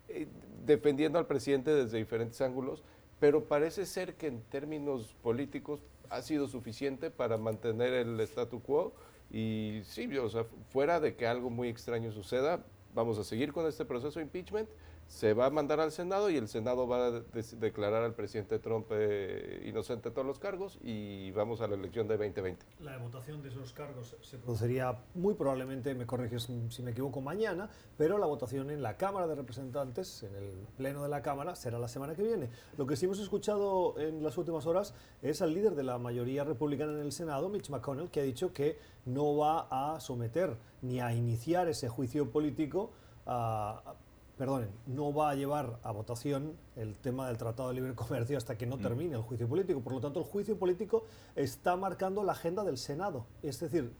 eh, 0.08 0.28
defendiendo 0.64 1.18
al 1.18 1.26
presidente 1.26 1.72
desde 1.72 1.98
diferentes 1.98 2.40
ángulos, 2.40 2.82
pero 3.20 3.44
parece 3.44 3.86
ser 3.86 4.14
que 4.14 4.26
en 4.26 4.42
términos 4.42 5.14
políticos 5.22 5.80
ha 6.10 6.22
sido 6.22 6.48
suficiente 6.48 7.10
para 7.10 7.36
mantener 7.36 7.92
el 7.92 8.18
statu 8.20 8.60
quo. 8.60 8.92
Y 9.30 9.80
sí, 9.84 10.06
o 10.16 10.28
sea, 10.28 10.44
fuera 10.70 11.00
de 11.00 11.16
que 11.16 11.26
algo 11.26 11.50
muy 11.50 11.68
extraño 11.68 12.12
suceda, 12.12 12.64
vamos 12.94 13.18
a 13.18 13.24
seguir 13.24 13.52
con 13.52 13.66
este 13.66 13.84
proceso 13.84 14.18
de 14.18 14.24
impeachment 14.24 14.68
se 15.08 15.34
va 15.34 15.46
a 15.46 15.50
mandar 15.50 15.80
al 15.80 15.92
Senado 15.92 16.30
y 16.30 16.36
el 16.36 16.48
Senado 16.48 16.86
va 16.86 17.06
a 17.06 17.10
de 17.10 17.42
declarar 17.58 18.02
al 18.02 18.14
presidente 18.14 18.58
Trump 18.58 18.86
eh, 18.90 19.62
inocente 19.66 20.08
de 20.08 20.14
todos 20.14 20.26
los 20.26 20.38
cargos 20.38 20.78
y 20.82 21.30
vamos 21.30 21.60
a 21.60 21.68
la 21.68 21.74
elección 21.74 22.08
de 22.08 22.16
2020. 22.16 22.66
La 22.80 22.98
votación 22.98 23.42
de 23.42 23.48
esos 23.48 23.72
cargos 23.72 24.16
se 24.20 24.38
produciría 24.38 24.98
muy 25.14 25.34
probablemente, 25.34 25.94
me 25.94 26.06
corriges 26.06 26.48
si 26.68 26.82
me 26.82 26.90
equivoco, 26.90 27.20
mañana, 27.20 27.70
pero 27.96 28.18
la 28.18 28.26
votación 28.26 28.70
en 28.70 28.82
la 28.82 28.96
Cámara 28.96 29.26
de 29.26 29.36
Representantes, 29.36 30.22
en 30.22 30.34
el 30.34 30.66
Pleno 30.76 31.02
de 31.02 31.08
la 31.08 31.22
Cámara, 31.22 31.54
será 31.54 31.78
la 31.78 31.88
semana 31.88 32.14
que 32.14 32.22
viene. 32.22 32.50
Lo 32.76 32.86
que 32.86 32.96
sí 32.96 33.06
hemos 33.06 33.18
escuchado 33.18 33.98
en 33.98 34.22
las 34.22 34.36
últimas 34.36 34.66
horas 34.66 34.94
es 35.22 35.40
al 35.40 35.54
líder 35.54 35.74
de 35.74 35.84
la 35.84 35.98
mayoría 35.98 36.44
republicana 36.44 36.92
en 36.92 37.00
el 37.00 37.12
Senado, 37.12 37.48
Mitch 37.48 37.70
McConnell, 37.70 38.10
que 38.10 38.20
ha 38.20 38.24
dicho 38.24 38.52
que 38.52 38.78
no 39.04 39.36
va 39.36 39.68
a 39.70 40.00
someter 40.00 40.56
ni 40.82 41.00
a 41.00 41.14
iniciar 41.14 41.68
ese 41.68 41.88
juicio 41.88 42.30
político 42.30 42.90
a 43.24 43.94
perdonen, 44.36 44.68
no 44.86 45.12
va 45.14 45.30
a 45.30 45.34
llevar 45.34 45.78
a 45.82 45.92
votación 45.92 46.56
el 46.76 46.94
tema 46.94 47.26
del 47.28 47.38
Tratado 47.38 47.70
de 47.70 47.74
Libre 47.76 47.94
Comercio 47.94 48.36
hasta 48.36 48.56
que 48.58 48.66
no 48.66 48.78
termine 48.78 49.16
el 49.16 49.22
juicio 49.22 49.48
político. 49.48 49.80
Por 49.80 49.94
lo 49.94 50.00
tanto, 50.00 50.20
el 50.20 50.26
juicio 50.26 50.58
político 50.58 51.04
está 51.34 51.76
marcando 51.76 52.22
la 52.22 52.32
agenda 52.32 52.62
del 52.64 52.76
Senado. 52.76 53.26
Es 53.42 53.60
decir, 53.60 53.92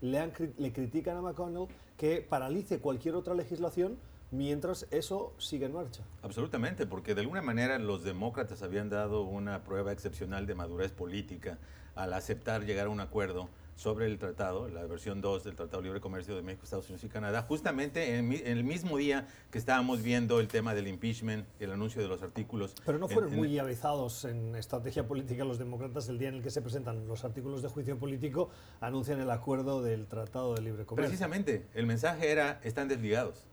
le, 0.00 0.18
han, 0.18 0.32
le 0.58 0.72
critican 0.72 1.16
a 1.16 1.22
McConnell 1.22 1.68
que 1.96 2.20
paralice 2.20 2.80
cualquier 2.80 3.14
otra 3.14 3.34
legislación 3.34 3.96
mientras 4.32 4.86
eso 4.90 5.32
sigue 5.38 5.66
en 5.66 5.74
marcha. 5.74 6.02
Absolutamente, 6.22 6.86
porque 6.86 7.14
de 7.14 7.20
alguna 7.20 7.42
manera 7.42 7.78
los 7.78 8.02
demócratas 8.02 8.62
habían 8.62 8.90
dado 8.90 9.22
una 9.22 9.62
prueba 9.62 9.92
excepcional 9.92 10.46
de 10.46 10.54
madurez 10.56 10.90
política 10.90 11.58
al 11.94 12.12
aceptar 12.12 12.64
llegar 12.64 12.86
a 12.86 12.90
un 12.90 13.00
acuerdo 13.00 13.48
sobre 13.76 14.06
el 14.06 14.18
tratado, 14.18 14.68
la 14.68 14.86
versión 14.86 15.20
2 15.20 15.44
del 15.44 15.56
Tratado 15.56 15.78
de 15.78 15.84
Libre 15.84 16.00
Comercio 16.00 16.36
de 16.36 16.42
México, 16.42 16.64
Estados 16.64 16.86
Unidos 16.86 17.04
y 17.04 17.08
Canadá, 17.08 17.42
justamente 17.42 18.16
en, 18.16 18.32
en, 18.32 18.46
el 18.46 18.64
mismo 18.64 18.96
día 18.96 19.26
que 19.50 19.58
estábamos 19.58 20.02
viendo 20.02 20.40
el 20.40 20.48
tema 20.48 20.74
del 20.74 20.86
impeachment, 20.86 21.46
el 21.58 21.72
anuncio 21.72 22.00
de 22.00 22.08
los 22.08 22.22
artículos. 22.22 22.74
Pero 22.86 22.98
no 22.98 23.08
fueron 23.08 23.32
en, 23.32 23.38
muy 23.38 23.58
avisados 23.58 24.24
en 24.24 24.54
estrategia 24.54 25.06
política 25.06 25.44
los 25.44 25.58
demócratas 25.58 26.08
el 26.08 26.18
día 26.18 26.28
en 26.28 26.36
el 26.36 26.42
que 26.42 26.50
se 26.50 26.62
presentan 26.62 27.06
los 27.08 27.24
artículos 27.24 27.62
de 27.62 27.68
juicio 27.68 27.98
político, 27.98 28.50
anuncian 28.80 29.20
el 29.20 29.30
acuerdo 29.30 29.82
del 29.82 30.06
Tratado 30.06 30.54
de 30.54 30.62
Libre 30.62 30.84
Comercio. 30.86 31.08
Precisamente, 31.08 31.66
el 31.74 31.86
mensaje 31.86 32.30
era, 32.30 32.60
están 32.62 32.88
desligados. 32.88 33.44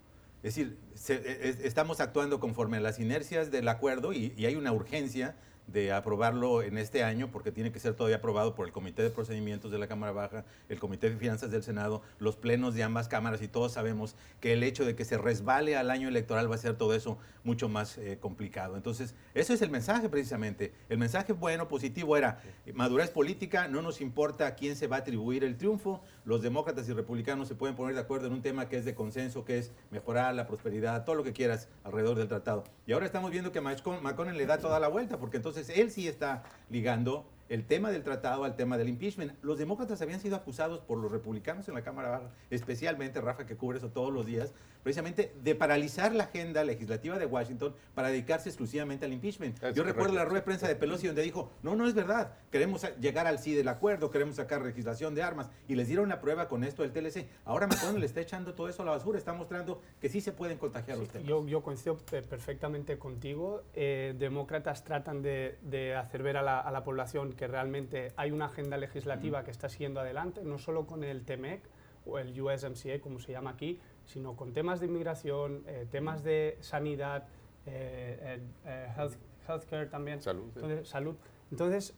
Es 0.43 0.55
decir, 0.55 0.77
se, 0.95 1.49
es, 1.49 1.59
estamos 1.59 1.99
actuando 1.99 2.39
conforme 2.39 2.77
a 2.77 2.79
las 2.79 2.99
inercias 2.99 3.51
del 3.51 3.67
acuerdo 3.67 4.11
y, 4.11 4.33
y 4.35 4.45
hay 4.45 4.55
una 4.55 4.71
urgencia 4.71 5.35
de 5.71 5.91
aprobarlo 5.91 6.61
en 6.61 6.77
este 6.77 7.03
año, 7.03 7.29
porque 7.31 7.51
tiene 7.51 7.71
que 7.71 7.79
ser 7.79 7.93
todavía 7.93 8.17
aprobado 8.17 8.55
por 8.55 8.65
el 8.65 8.71
Comité 8.71 9.03
de 9.03 9.09
Procedimientos 9.09 9.71
de 9.71 9.77
la 9.77 9.87
Cámara 9.87 10.11
Baja, 10.11 10.45
el 10.69 10.79
Comité 10.79 11.09
de 11.09 11.17
Finanzas 11.17 11.51
del 11.51 11.63
Senado, 11.63 12.01
los 12.19 12.35
plenos 12.35 12.75
de 12.75 12.83
ambas 12.83 13.07
cámaras, 13.07 13.41
y 13.41 13.47
todos 13.47 13.73
sabemos 13.73 14.15
que 14.39 14.53
el 14.53 14.63
hecho 14.63 14.85
de 14.85 14.95
que 14.95 15.05
se 15.05 15.17
resbale 15.17 15.75
al 15.77 15.89
año 15.89 16.07
electoral 16.07 16.49
va 16.49 16.55
a 16.55 16.59
ser 16.59 16.75
todo 16.75 16.93
eso 16.93 17.17
mucho 17.43 17.69
más 17.69 17.97
eh, 17.97 18.17
complicado. 18.19 18.75
Entonces, 18.75 19.15
ese 19.33 19.53
es 19.53 19.61
el 19.61 19.69
mensaje 19.69 20.09
precisamente. 20.09 20.73
El 20.89 20.97
mensaje 20.97 21.33
bueno, 21.33 21.67
positivo 21.67 22.17
era 22.17 22.41
madurez 22.73 23.09
política, 23.09 23.67
no 23.67 23.81
nos 23.81 24.01
importa 24.01 24.47
a 24.47 24.55
quién 24.55 24.75
se 24.75 24.87
va 24.87 24.97
a 24.97 24.99
atribuir 24.99 25.43
el 25.43 25.57
triunfo, 25.57 26.01
los 26.25 26.41
demócratas 26.41 26.87
y 26.87 26.93
republicanos 26.93 27.47
se 27.47 27.55
pueden 27.55 27.75
poner 27.75 27.95
de 27.95 28.01
acuerdo 28.01 28.27
en 28.27 28.33
un 28.33 28.41
tema 28.41 28.69
que 28.69 28.77
es 28.77 28.85
de 28.85 28.95
consenso, 28.95 29.45
que 29.45 29.57
es 29.57 29.71
mejorar 29.89 30.33
la 30.35 30.47
prosperidad, 30.47 31.05
todo 31.05 31.15
lo 31.15 31.23
que 31.23 31.33
quieras 31.33 31.67
alrededor 31.83 32.17
del 32.17 32.27
tratado. 32.27 32.63
Y 32.85 32.93
ahora 32.93 33.05
estamos 33.05 33.31
viendo 33.31 33.51
que 33.51 33.61
McConnell 33.61 34.37
le 34.37 34.45
da 34.45 34.57
toda 34.57 34.79
la 34.79 34.87
vuelta, 34.87 35.17
porque 35.17 35.37
entonces 35.37 35.60
él 35.69 35.91
sí 35.91 36.07
está 36.07 36.43
ligando 36.69 37.25
el 37.51 37.65
tema 37.65 37.91
del 37.91 38.01
tratado 38.03 38.45
al 38.45 38.55
tema 38.55 38.77
del 38.77 38.87
impeachment. 38.87 39.33
Los 39.43 39.57
demócratas 39.59 40.01
habían 40.01 40.21
sido 40.21 40.37
acusados 40.37 40.79
por 40.79 40.97
los 40.97 41.11
republicanos 41.11 41.67
en 41.67 41.73
la 41.73 41.83
Cámara 41.83 42.09
Baja, 42.09 42.29
especialmente 42.49 43.19
Rafa, 43.19 43.45
que 43.45 43.57
cubre 43.57 43.77
eso 43.77 43.89
todos 43.89 44.13
los 44.13 44.25
días, 44.25 44.53
precisamente 44.83 45.33
de 45.41 45.55
paralizar 45.55 46.13
la 46.13 46.25
agenda 46.25 46.63
legislativa 46.63 47.17
de 47.17 47.25
Washington 47.25 47.75
para 47.93 48.09
dedicarse 48.09 48.49
exclusivamente 48.49 49.05
al 49.05 49.13
impeachment. 49.13 49.55
Es 49.55 49.61
Yo 49.61 49.67
correcto. 49.67 49.83
recuerdo 49.83 50.15
la 50.15 50.25
rueda 50.25 50.39
de 50.39 50.45
prensa 50.45 50.67
de 50.67 50.75
Pelosi 50.75 51.07
donde 51.07 51.21
dijo, 51.21 51.51
no, 51.63 51.75
no 51.75 51.87
es 51.87 51.93
verdad, 51.93 52.33
queremos 52.51 52.85
llegar 52.99 53.27
al 53.27 53.39
sí 53.39 53.53
del 53.53 53.67
acuerdo, 53.67 54.11
queremos 54.11 54.35
sacar 54.35 54.61
legislación 54.61 55.15
de 55.15 55.23
armas, 55.23 55.49
y 55.67 55.75
les 55.75 55.87
dieron 55.87 56.09
la 56.09 56.19
prueba 56.21 56.47
con 56.47 56.63
esto 56.63 56.83
del 56.83 56.91
TLC. 56.91 57.27
Ahora 57.45 57.67
McConnell 57.67 57.99
le 57.99 58.05
está 58.05 58.21
echando 58.21 58.53
todo 58.53 58.69
eso 58.69 58.81
a 58.81 58.85
la 58.85 58.91
basura, 58.91 59.17
está 59.17 59.33
mostrando 59.33 59.81
que 59.99 60.09
sí 60.09 60.21
se 60.21 60.31
pueden 60.31 60.57
contagiar 60.57 60.97
sí, 60.97 61.03
los 61.03 61.11
temas. 61.11 61.27
Yo, 61.27 61.45
yo 61.47 61.61
coincido 61.61 61.97
perfectamente 61.97 62.97
contigo. 62.97 63.63
Eh, 63.73 64.15
demócratas 64.17 64.83
tratan 64.83 65.21
de, 65.21 65.57
de 65.61 65.95
hacer 65.95 66.23
ver 66.23 66.37
a 66.37 66.41
la, 66.41 66.59
a 66.59 66.71
la 66.71 66.83
población 66.83 67.33
que 67.33 67.47
realmente 67.47 68.13
hay 68.15 68.31
una 68.31 68.45
agenda 68.45 68.77
legislativa 68.77 69.43
que 69.43 69.51
está 69.51 69.69
siguiendo 69.69 69.99
adelante, 69.99 70.41
no 70.43 70.57
solo 70.57 70.85
con 70.85 71.03
el 71.03 71.23
TMEC 71.23 71.61
o 72.05 72.17
el 72.17 72.39
USMCA, 72.39 72.99
como 73.01 73.19
se 73.19 73.31
llama 73.31 73.51
aquí, 73.51 73.79
sino 74.05 74.35
con 74.35 74.53
temas 74.53 74.79
de 74.79 74.87
inmigración, 74.87 75.63
eh, 75.67 75.85
temas 75.89 76.23
de 76.23 76.57
sanidad, 76.61 77.27
eh, 77.65 78.39
eh, 78.65 78.87
health, 78.97 79.15
healthcare 79.47 79.87
también. 79.89 80.21
Salud, 80.21 80.45
sí. 80.53 80.59
Entonces, 80.61 80.87
salud. 80.89 81.15
Entonces, 81.51 81.93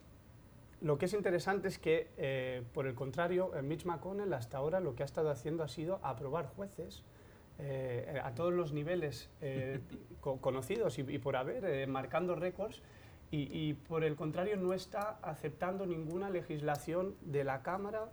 lo 0.82 0.98
que 0.98 1.06
es 1.06 1.14
interesante 1.14 1.68
es 1.70 1.80
que, 1.80 2.64
por 2.74 2.88
el 2.88 2.94
contrario, 2.96 3.52
Mitch 3.64 3.86
McConnell 3.86 4.34
hasta 4.34 4.58
ahora 4.58 4.80
lo 4.82 4.96
que 4.96 5.04
ha 5.04 5.06
estado 5.06 5.30
haciendo 5.30 5.64
ha 5.64 5.68
sido 5.70 6.00
aprobar 6.04 6.48
jueces 6.48 7.04
eh, 7.60 8.20
a 8.22 8.34
todos 8.36 8.52
los 8.52 8.74
niveles 8.74 9.30
eh, 9.42 9.80
co- 10.22 10.42
conocidos 10.42 10.98
y, 11.00 11.02
y 11.04 11.20
por 11.20 11.36
haber, 11.38 11.64
eh, 11.66 11.88
marcando 11.88 12.36
récords, 12.36 12.82
y, 13.32 13.48
y 13.70 13.74
por 13.74 14.04
el 14.04 14.16
contrario 14.16 14.58
no 14.58 14.74
está 14.74 15.18
aceptando 15.22 15.86
ninguna 15.86 16.30
legislación 16.30 17.16
de 17.22 17.44
la 17.44 17.64
Cámara 17.64 18.10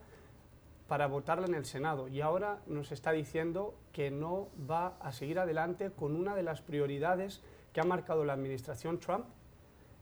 para 0.91 1.07
votarla 1.07 1.47
en 1.47 1.55
el 1.55 1.67
Senado. 1.67 2.09
Y 2.09 2.21
ahora 2.21 2.59
nos 2.67 2.91
está 2.91 3.13
diciendo 3.13 3.77
que 3.93 4.11
no 4.11 4.49
va 4.69 4.97
a 5.01 5.13
seguir 5.13 5.39
adelante 5.39 5.93
con 5.93 6.17
una 6.17 6.35
de 6.35 6.43
las 6.43 6.63
prioridades 6.63 7.45
que 7.73 7.81
ha 7.81 7.85
marcado 7.85 8.25
la 8.25 8.33
administración 8.33 8.99
Trump 8.99 9.25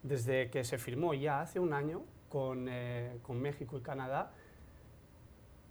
desde 0.03 0.49
que 0.49 0.65
se 0.65 0.79
firmó 0.79 1.13
ya 1.13 1.43
hace 1.43 1.61
un 1.61 1.75
año 1.75 2.05
con, 2.31 2.69
eh, 2.71 3.19
con 3.21 3.39
México 3.39 3.77
y 3.77 3.83
Canadá 3.83 4.31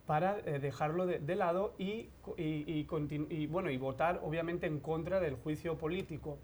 para 0.05 0.37
eh, 0.45 0.59
dejarlo 0.59 1.07
de, 1.07 1.17
de 1.17 1.35
lado 1.35 1.73
y, 1.79 2.09
y, 2.37 2.43
y 2.67 2.87
y, 3.31 3.47
bueno, 3.47 3.71
y 3.71 3.77
votar 3.77 4.21
obviamente 4.23 4.67
en 4.67 4.79
contra 4.79 5.19
del 5.19 5.33
juicio 5.33 5.79
político. 5.79 6.37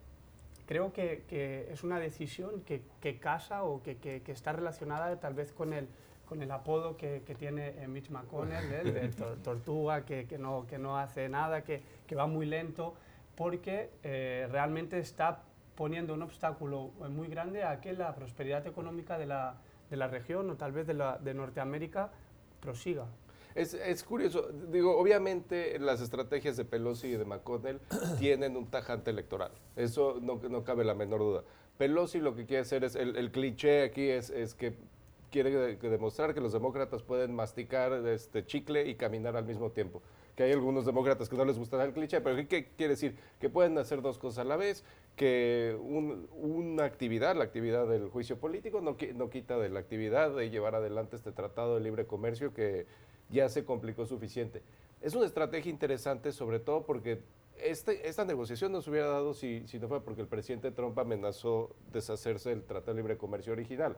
Creo 0.66 0.94
que, 0.94 1.26
que 1.28 1.68
es 1.72 1.84
una 1.84 2.00
decisión 2.00 2.62
que, 2.62 2.82
que 3.02 3.20
casa 3.20 3.66
o 3.66 3.84
que- 3.84 3.98
que 3.98 4.32
está 4.32 4.52
relacionada 4.52 5.16
tal 5.20 5.36
vez 5.36 5.52
con 5.52 5.74
el, 5.74 5.88
con 6.26 6.42
el 6.42 6.52
apodo 6.52 6.98
que, 6.98 7.22
que 7.26 7.36
tiene 7.36 7.70
eh, 7.82 7.88
Mitch 7.88 8.10
McConnell, 8.10 8.72
¿eh? 8.72 8.84
de 8.92 9.12
tor- 9.12 9.38
tortuga, 9.44 10.06
que, 10.06 10.26
que 10.26 10.38
no, 10.38 10.66
que 10.68 10.78
no 10.78 10.98
hace 10.98 11.30
nada, 11.30 11.64
que, 11.64 11.82
que 12.08 12.16
va 12.16 12.28
muy 12.28 12.46
lento, 12.46 12.96
porque 13.36 13.90
eh, 14.04 14.48
realmente 14.52 15.00
está 15.00 15.42
poniendo 15.76 16.14
un 16.14 16.22
obstáculo 16.22 16.92
muy 17.10 17.28
grande 17.28 17.64
a 17.64 17.82
que 17.82 17.94
la 17.94 18.14
prosperidad 18.16 18.66
económica 18.68 19.18
de 19.18 19.26
la, 19.26 19.56
de 19.90 19.98
la 19.98 20.08
región 20.08 20.50
o 20.50 20.56
tal 20.56 20.72
vez 20.72 20.86
de, 20.88 20.94
la, 20.94 21.18
de 21.18 21.34
Norteamérica 21.34 22.12
prosiga. 22.60 23.06
Es, 23.56 23.74
es 23.76 24.04
curioso, 24.04 24.50
digo, 24.72 24.98
obviamente 24.98 25.78
las 25.78 26.02
estrategias 26.02 26.58
de 26.58 26.66
Pelosi 26.66 27.08
y 27.10 27.18
de 27.18 27.26
McConnell 27.26 27.80
tienen 28.20 28.56
un 28.58 28.66
tajante 28.68 29.12
electoral, 29.12 29.52
eso 29.76 30.18
no, 30.22 30.40
no 30.50 30.64
cabe 30.64 30.84
la 30.84 30.96
menor 30.96 31.20
duda. 31.20 31.44
Pelosi 31.78 32.20
lo 32.20 32.36
que 32.36 32.46
quiere 32.46 32.62
hacer 32.62 32.84
es, 32.84 32.96
el, 32.96 33.16
el 33.16 33.32
cliché 33.32 33.84
aquí 33.84 34.08
es, 34.10 34.30
es 34.30 34.54
que 34.56 34.76
quiere 35.34 35.76
demostrar 35.78 36.34
que 36.36 36.40
los 36.40 36.54
demócratas 36.54 37.02
pueden 37.02 37.34
masticar 37.34 37.92
este 38.08 38.46
chicle 38.46 38.88
y 38.88 38.96
caminar 38.96 39.36
al 39.36 39.46
mismo 39.46 39.72
tiempo. 39.72 40.04
Que 40.36 40.44
hay 40.44 40.52
algunos 40.52 40.86
demócratas 40.86 41.28
que 41.28 41.36
no 41.36 41.44
les 41.44 41.58
gusta 41.58 41.84
el 41.84 41.92
cliché, 41.92 42.22
pero 42.22 42.36
¿qué, 42.48 42.68
quiere 42.78 42.94
decir? 42.94 43.18
Que 43.40 43.50
pueden 43.50 43.78
hacer 43.80 44.02
dos 44.02 44.20
cosas 44.20 44.40
a 44.40 44.44
la 44.44 44.56
vez, 44.56 44.84
que 45.16 45.76
un- 45.82 46.30
una 46.32 46.86
actividad, 46.86 47.36
la 47.36 47.44
actividad 47.44 47.88
del 47.88 48.10
juicio 48.10 48.38
político, 48.38 48.80
no, 48.80 48.96
no 49.16 49.30
quita 49.30 49.58
de 49.58 49.70
la 49.70 49.80
actividad 49.80 50.36
de 50.36 50.50
llevar 50.50 50.76
adelante 50.76 51.16
este 51.16 51.32
tratado 51.32 51.76
de 51.76 51.82
libre 51.82 52.06
comercio 52.06 52.54
que 52.54 52.86
ya 53.30 53.50
se 53.50 53.66
complicó 53.66 54.06
suficiente. 54.06 54.62
Es 55.02 55.16
una 55.16 55.26
estrategia 55.26 55.72
interesante, 55.72 56.32
sobre 56.32 56.60
todo 56.60 56.84
porque 56.86 57.22
este, 57.62 58.08
esta 58.08 58.24
negociación 58.24 58.72
no 58.72 58.82
se 58.82 58.90
hubiera 58.90 59.08
dado 59.08 59.34
si, 59.34 59.68
si 59.68 59.80
no 59.80 59.88
fuera 59.88 60.04
porque 60.04 60.22
el 60.22 60.28
presidente 60.28 60.72
Trump 60.72 60.98
amenazó 60.98 61.76
deshacerse 61.92 62.50
del 62.50 62.64
Tratado 62.64 62.94
de 62.94 63.02
Libre 63.02 63.18
Comercio 63.18 63.54
original. 63.54 63.98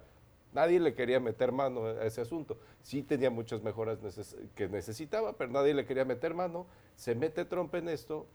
Nadie 0.56 0.80
le 0.80 0.94
quería 0.94 1.20
meter 1.20 1.52
mano 1.52 1.86
a 1.86 2.06
ese 2.06 2.22
asunto. 2.22 2.58
Sí 2.82 3.04
tenía 3.04 3.30
muchas 3.30 3.62
mejoras 3.62 4.00
que 4.56 4.70
necesitaba, 4.70 5.34
pero 5.34 5.52
nadie 5.52 5.74
le 5.74 5.86
quería 5.86 6.06
meter 6.06 6.34
mano. 6.34 6.66
Se 6.96 7.14
mete 7.14 7.44
Trump 7.44 7.76
en 7.76 7.90
esto 7.90 8.26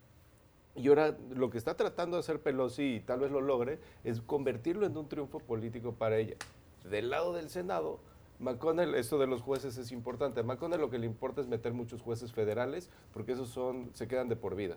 y 0.74 0.88
ahora 0.88 1.16
lo 1.30 1.48
que 1.48 1.56
está 1.56 1.78
tratando 1.78 2.18
de 2.18 2.20
hacer 2.20 2.42
Pelosi, 2.42 2.96
y 2.96 3.00
tal 3.00 3.20
vez 3.20 3.30
lo 3.30 3.40
logre, 3.40 3.78
es 4.04 4.20
convertirlo 4.20 4.84
en 4.84 4.98
un 4.98 5.08
triunfo 5.08 5.40
político 5.40 5.94
para 5.94 6.18
ella. 6.18 6.36
Del 6.84 7.08
lado 7.08 7.32
del 7.32 7.48
Senado, 7.48 8.00
McConnell, 8.38 8.94
esto 8.94 9.18
de 9.18 9.26
los 9.26 9.40
jueces 9.40 9.78
es 9.78 9.90
importante. 9.90 10.40
A 10.40 10.42
McConnell 10.42 10.80
lo 10.80 10.90
que 10.90 10.98
le 10.98 11.06
importa 11.06 11.40
es 11.40 11.48
meter 11.48 11.72
muchos 11.72 12.02
jueces 12.02 12.32
federales, 12.32 12.90
porque 13.14 13.32
esos 13.32 13.48
son, 13.48 13.90
se 13.94 14.06
quedan 14.06 14.28
de 14.28 14.36
por 14.36 14.56
vida. 14.56 14.76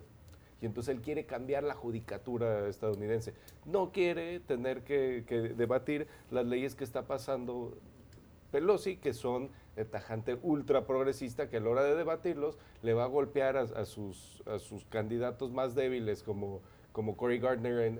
Y 0.63 0.65
entonces 0.65 0.95
él 0.95 1.01
quiere 1.01 1.25
cambiar 1.25 1.65
la 1.65 1.73
judicatura 1.73 2.69
estadounidense. 2.69 3.33
No 3.65 3.91
quiere 3.91 4.39
tener 4.39 4.85
que, 4.85 5.25
debatir 5.57 6.07
las 6.31 6.45
leyes 6.45 6.73
que 6.73 6.85
está 6.85 7.05
pasando 7.05 7.77
Pelosi, 8.49 8.95
que 8.95 9.11
son 9.11 9.49
de 9.75 9.83
tajante 9.83 10.37
ultra 10.41 10.87
progresista, 10.87 11.49
que 11.49 11.57
a 11.57 11.59
la 11.59 11.69
hora 11.69 11.83
de 11.83 11.95
debatirlos 11.95 12.57
le 12.81 12.93
va 12.93 13.03
a 13.03 13.07
golpear 13.07 13.57
a, 13.57 13.63
a 13.63 13.83
sus, 13.83 14.41
a 14.45 14.57
sus 14.57 14.85
candidatos 14.85 15.51
más 15.51 15.75
débiles, 15.75 16.23
como, 16.23 16.61
como 16.93 17.17
Cory 17.17 17.39
Gardner 17.39 17.79
en- 17.79 17.99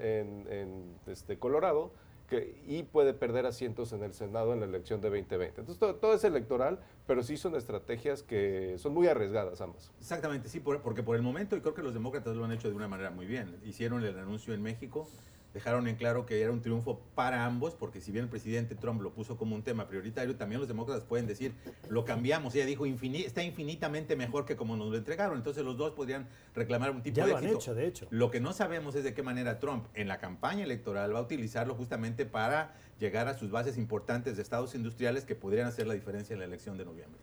en, 0.49 0.95
este, 1.07 1.37
Colorado, 1.37 1.91
que, 2.39 2.61
y 2.67 2.83
puede 2.83 3.13
perder 3.13 3.45
asientos 3.45 3.93
en 3.93 4.03
el 4.03 4.13
Senado 4.13 4.53
en 4.53 4.59
la 4.59 4.65
elección 4.65 5.01
de 5.01 5.09
2020. 5.09 5.61
Entonces 5.61 5.77
todo, 5.79 5.95
todo 5.95 6.13
es 6.13 6.23
electoral, 6.23 6.79
pero 7.07 7.23
sí 7.23 7.37
son 7.37 7.55
estrategias 7.55 8.23
que 8.23 8.75
son 8.77 8.93
muy 8.93 9.07
arriesgadas 9.07 9.61
ambas. 9.61 9.91
Exactamente, 9.99 10.49
sí, 10.49 10.59
por- 10.59 10.81
porque 10.81 11.03
por 11.03 11.15
el 11.15 11.21
momento, 11.21 11.55
y 11.55 11.61
creo 11.61 11.73
que 11.73 11.83
los 11.83 11.93
demócratas 11.93 12.35
lo 12.35 12.45
han 12.45 12.51
hecho 12.51 12.69
de 12.69 12.75
una 12.75 12.87
manera 12.87 13.11
muy 13.11 13.25
bien, 13.25 13.55
hicieron 13.65 14.03
el 14.03 14.17
anuncio 14.17 14.53
en 14.53 14.61
México, 14.61 15.07
dejaron 15.53 15.87
en 15.87 15.95
claro 15.95 16.25
que 16.25 16.41
era 16.41 16.51
un 16.51 16.61
triunfo 16.61 16.99
para 17.15 17.45
ambos, 17.45 17.75
porque 17.75 18.01
si 18.01 18.11
bien 18.11 18.25
el 18.25 18.29
presidente 18.29 18.75
Trump 18.75 19.01
lo 19.01 19.11
puso 19.13 19.37
como 19.37 19.55
un 19.55 19.63
tema 19.63 19.87
prioritario, 19.87 20.35
también 20.35 20.59
los 20.59 20.67
demócratas 20.67 21.03
pueden 21.03 21.27
decir, 21.27 21.53
lo 21.89 22.05
cambiamos, 22.05 22.55
ella 22.55 22.65
dijo, 22.65 22.85
"Infini- 22.85 23.25
está 23.25 23.43
infinitamente 23.43 24.15
mejor 24.15 24.45
que 24.45 24.55
como 24.55 24.75
nos 24.75 24.89
lo 24.89 24.97
entregaron, 24.97 25.37
entonces 25.37 25.63
los 25.63 25.77
dos 25.77 25.91
podrían 25.91 26.27
reclamar 26.55 26.91
un 26.91 27.01
tipo 27.03 27.17
Ya 27.17 27.25
de 27.25 27.31
lo 27.31 27.37
han 27.37 27.45
hecho, 27.47 27.75
de 27.75 27.87
hecho. 27.87 28.07
Lo 28.09 28.31
que 28.31 28.39
no 28.39 28.51
sabemos 28.53 28.95
es 28.95 29.03
de 29.03 29.13
qué 29.13 29.21
manera 29.23 29.59
Trump 29.59 29.85
en 29.93 30.07
la 30.07 30.17
campaña 30.17 30.63
electoral 30.63 31.13
va 31.13 31.19
a 31.19 31.23
utilizarlo 31.23 31.75
justamente 31.75 32.25
para 32.25 32.73
llegar 32.99 33.27
a 33.27 33.37
sus 33.37 33.51
bases 33.51 33.77
importantes 33.77 34.35
de 34.37 34.41
estados 34.41 34.75
industriales 34.75 35.25
que 35.25 35.35
podrían 35.35 35.67
hacer 35.67 35.87
la 35.87 35.93
diferencia 35.93 36.33
en 36.33 36.39
la 36.39 36.45
elección 36.45 36.77
de 36.77 36.85
noviembre. 36.85 37.19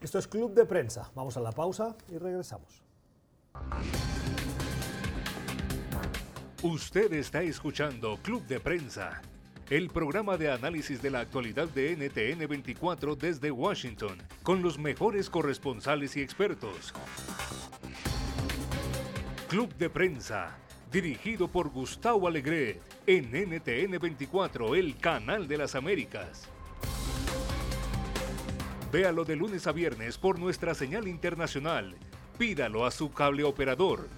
Esto 0.00 0.18
es 0.18 0.28
Club 0.28 0.52
de 0.54 0.66
Prensa. 0.66 1.10
Vamos 1.14 1.36
a 1.36 1.40
la 1.40 1.50
pausa 1.52 1.96
y 2.08 2.18
regresamos. 2.18 2.82
Usted 6.64 7.12
está 7.12 7.42
escuchando 7.42 8.16
Club 8.22 8.46
de 8.46 8.58
Prensa, 8.58 9.20
el 9.68 9.90
programa 9.90 10.38
de 10.38 10.50
análisis 10.50 11.02
de 11.02 11.10
la 11.10 11.20
actualidad 11.20 11.68
de 11.68 11.94
NTN 11.94 12.48
24 12.48 13.16
desde 13.16 13.50
Washington, 13.50 14.16
con 14.42 14.62
los 14.62 14.78
mejores 14.78 15.28
corresponsales 15.28 16.16
y 16.16 16.22
expertos. 16.22 16.94
Club 19.46 19.74
de 19.74 19.90
Prensa, 19.90 20.56
dirigido 20.90 21.48
por 21.48 21.68
Gustavo 21.68 22.28
Alegret, 22.28 22.80
en 23.06 23.26
NTN 23.26 23.98
24, 24.00 24.74
el 24.74 24.96
canal 24.96 25.46
de 25.46 25.58
las 25.58 25.74
Américas. 25.74 26.48
Véalo 28.90 29.26
de 29.26 29.36
lunes 29.36 29.66
a 29.66 29.72
viernes 29.72 30.16
por 30.16 30.38
nuestra 30.38 30.74
señal 30.74 31.08
internacional. 31.08 31.94
Pídalo 32.38 32.86
a 32.86 32.90
su 32.90 33.12
cable 33.12 33.44
operador 33.44 34.08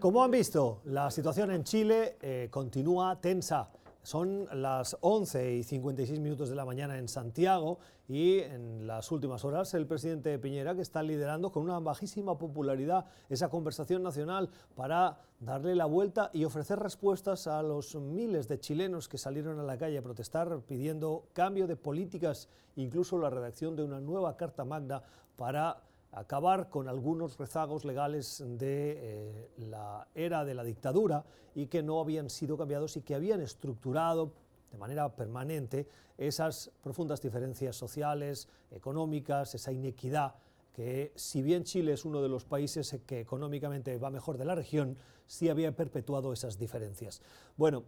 Como 0.00 0.22
han 0.22 0.30
visto, 0.30 0.82
la 0.84 1.10
situación 1.10 1.50
en 1.50 1.64
Chile 1.64 2.16
eh, 2.20 2.48
continúa 2.50 3.18
tensa. 3.20 3.70
Son 4.02 4.46
las 4.52 4.96
11 5.00 5.54
y 5.54 5.62
56 5.64 6.20
minutos 6.20 6.48
de 6.48 6.54
la 6.54 6.64
mañana 6.64 6.98
en 6.98 7.08
Santiago 7.08 7.78
y 8.08 8.38
en 8.38 8.86
las 8.86 9.10
últimas 9.10 9.44
horas 9.44 9.74
el 9.74 9.86
presidente 9.86 10.38
Piñera 10.38 10.76
que 10.76 10.82
está 10.82 11.02
liderando 11.02 11.50
con 11.50 11.64
una 11.64 11.80
bajísima 11.80 12.38
popularidad 12.38 13.06
esa 13.28 13.48
conversación 13.48 14.02
nacional 14.02 14.48
para 14.76 15.18
darle 15.40 15.74
la 15.74 15.86
vuelta 15.86 16.30
y 16.32 16.44
ofrecer 16.44 16.78
respuestas 16.78 17.48
a 17.48 17.62
los 17.62 17.96
miles 17.96 18.46
de 18.46 18.60
chilenos 18.60 19.08
que 19.08 19.18
salieron 19.18 19.58
a 19.58 19.64
la 19.64 19.76
calle 19.76 19.98
a 19.98 20.02
protestar 20.02 20.60
pidiendo 20.60 21.26
cambio 21.32 21.66
de 21.66 21.74
políticas, 21.74 22.48
incluso 22.76 23.18
la 23.18 23.30
redacción 23.30 23.74
de 23.74 23.82
una 23.82 24.00
nueva 24.00 24.36
Carta 24.36 24.64
Magna 24.64 25.02
para 25.36 25.82
acabar 26.16 26.70
con 26.70 26.88
algunos 26.88 27.38
rezagos 27.38 27.84
legales 27.84 28.42
de 28.44 28.94
eh, 28.96 29.50
la 29.58 30.08
era 30.14 30.44
de 30.44 30.54
la 30.54 30.64
dictadura 30.64 31.24
y 31.54 31.66
que 31.66 31.82
no 31.82 32.00
habían 32.00 32.30
sido 32.30 32.56
cambiados 32.56 32.96
y 32.96 33.02
que 33.02 33.14
habían 33.14 33.42
estructurado 33.42 34.32
de 34.72 34.78
manera 34.78 35.14
permanente 35.14 35.86
esas 36.16 36.70
profundas 36.82 37.20
diferencias 37.20 37.76
sociales, 37.76 38.48
económicas, 38.70 39.54
esa 39.54 39.72
inequidad 39.72 40.34
que 40.74 41.12
si 41.14 41.40
bien 41.40 41.64
Chile 41.64 41.92
es 41.92 42.04
uno 42.04 42.20
de 42.20 42.28
los 42.28 42.44
países 42.44 42.98
que 43.06 43.20
económicamente 43.20 43.96
va 43.96 44.10
mejor 44.10 44.36
de 44.36 44.44
la 44.44 44.54
región, 44.54 44.98
sí 45.26 45.48
había 45.48 45.74
perpetuado 45.74 46.34
esas 46.34 46.58
diferencias. 46.58 47.22
Bueno, 47.56 47.84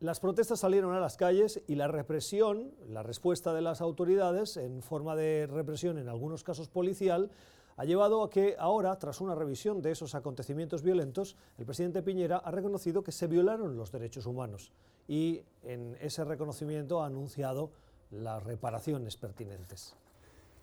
las 0.00 0.18
protestas 0.18 0.58
salieron 0.58 0.92
a 0.92 0.98
las 0.98 1.16
calles 1.16 1.62
y 1.68 1.76
la 1.76 1.86
represión, 1.86 2.72
la 2.88 3.04
respuesta 3.04 3.54
de 3.54 3.62
las 3.62 3.80
autoridades 3.80 4.56
en 4.56 4.82
forma 4.82 5.14
de 5.14 5.46
represión, 5.46 5.98
en 5.98 6.08
algunos 6.08 6.42
casos 6.42 6.68
policial, 6.68 7.30
ha 7.76 7.84
llevado 7.84 8.22
a 8.22 8.30
que 8.30 8.56
ahora, 8.58 8.96
tras 8.98 9.20
una 9.20 9.34
revisión 9.34 9.82
de 9.82 9.90
esos 9.90 10.14
acontecimientos 10.14 10.82
violentos, 10.82 11.36
el 11.58 11.66
presidente 11.66 12.02
Piñera 12.02 12.38
ha 12.38 12.50
reconocido 12.50 13.02
que 13.02 13.12
se 13.12 13.26
violaron 13.26 13.76
los 13.76 13.92
derechos 13.92 14.26
humanos 14.26 14.72
y 15.08 15.42
en 15.62 15.96
ese 16.00 16.24
reconocimiento 16.24 17.02
ha 17.02 17.06
anunciado 17.06 17.70
las 18.10 18.42
reparaciones 18.42 19.16
pertinentes. 19.16 19.94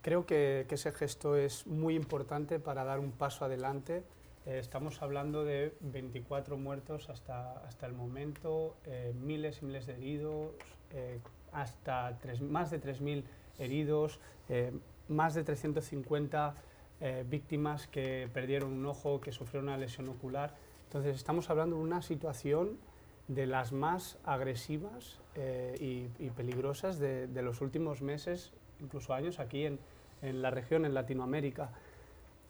Creo 0.01 0.25
que, 0.25 0.65
ese 0.69 0.91
gesto 0.91 1.35
es 1.35 1.67
muy 1.67 1.95
importante 1.95 2.59
para 2.59 2.83
dar 2.83 2.99
un 2.99 3.11
paso 3.11 3.45
adelante 3.45 4.03
eh, 4.45 4.57
estamos 4.59 5.01
hablando 5.01 5.43
de 5.43 5.75
24 5.81 6.57
muertos 6.57 7.09
hasta, 7.09 7.53
hasta 7.65 7.85
el 7.85 7.93
momento, 7.93 8.77
eh, 8.85 9.13
miles 9.15 9.61
y 9.61 9.65
miles 9.65 9.85
de 9.85 9.93
heridos, 9.93 10.51
eh, 10.91 11.19
hasta 11.51 12.17
tres, 12.19 12.41
más 12.41 12.71
de 12.71 12.81
3.000 12.81 13.23
heridos, 13.57 14.19
más 15.07 15.33
de 15.33 15.43
350 15.43 16.55
víctimas 17.29 17.87
que 17.87 18.29
perdieron 18.33 18.73
un 18.73 18.85
ojo, 18.85 19.21
que 19.21 19.31
sufrieron 19.31 19.69
una 19.69 19.77
lesión 19.77 20.09
ocular. 20.09 20.55
Entonces 20.85 21.15
estamos 21.15 21.49
hablando 21.49 21.77
de 21.77 21.81
una 21.81 22.01
situación 22.01 22.77
de 23.27 23.47
las 23.47 23.71
más 23.71 24.17
agresivas 24.25 25.19
y, 25.79 26.07
y, 26.19 26.29
peligrosas 26.35 26.99
de, 26.99 27.27
de, 27.27 27.41
los 27.41 27.61
últimos 27.61 28.01
meses, 28.01 28.51
incluso 28.81 29.13
años, 29.13 29.39
aquí 29.39 29.65
en, 29.65 29.79
en 30.21 30.41
la 30.41 30.51
región, 30.51 30.85
en 30.85 30.93
Latinoamérica. 30.93 31.71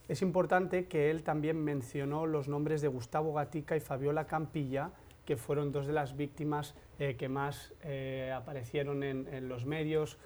Es 0.07 0.23
importante 0.23 0.87
que 0.87 1.11
él 1.11 1.23
también 1.23 1.63
mencionó 1.63 2.25
los 2.25 2.47
nombres 2.47 2.81
de 2.81 2.87
Gustavo 2.87 3.33
Gatica 3.33 3.77
y 3.77 3.79
Fabiola 3.79 4.25
Campilla, 4.25 4.91
que 5.25 5.37
fueron 5.37 5.71
dos 5.71 5.85
de 5.85 5.93
las 5.93 6.17
víctimas 6.17 6.73
eh, 6.97 7.15
que 7.15 7.29
más 7.29 7.73
eh, 7.83 8.33
aparecieron 8.35 9.03
en, 9.03 9.47
los 9.47 9.65
medios 9.65 10.17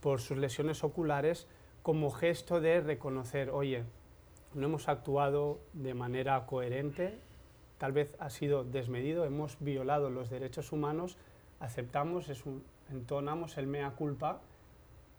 por 0.00 0.20
sus 0.20 0.36
lesiones 0.36 0.84
oculares, 0.84 1.46
como 1.82 2.10
gesto 2.10 2.60
de 2.60 2.80
reconocer, 2.80 3.50
oye, 3.50 3.84
no 4.54 4.66
hemos 4.66 4.88
actuado 4.88 5.60
de 5.72 5.94
manera 5.94 6.46
coherente, 6.46 7.18
tal 7.78 7.92
vez 7.92 8.16
ha 8.18 8.30
sido 8.30 8.64
desmedido, 8.64 9.24
hemos 9.24 9.56
violado 9.60 10.10
los 10.10 10.28
derechos 10.28 10.72
humanos, 10.72 11.16
aceptamos, 11.60 12.28
es 12.28 12.42
entonamos 12.90 13.56
el 13.58 13.66
mea 13.66 13.92
culpa 13.92 14.40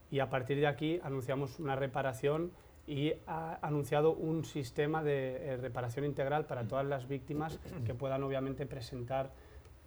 y 0.10 0.20
a 0.20 0.30
partir 0.30 0.58
de 0.60 0.68
aquí 0.68 1.00
anunciamos 1.04 1.60
una 1.60 1.76
reparación 1.76 2.52
y 2.86 3.14
ha 3.28 3.58
anunciado 3.62 4.12
un 4.12 4.44
sistema 4.44 5.04
de 5.04 5.54
eh, 5.54 5.58
reparación 5.58 6.06
integral 6.06 6.46
para 6.46 6.68
todas 6.68 6.86
las 6.86 7.08
víctimas 7.08 7.60
que 7.86 7.94
puedan 7.94 8.24
obviamente 8.24 8.66
presentar 8.66 9.32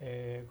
eh, 0.00 0.46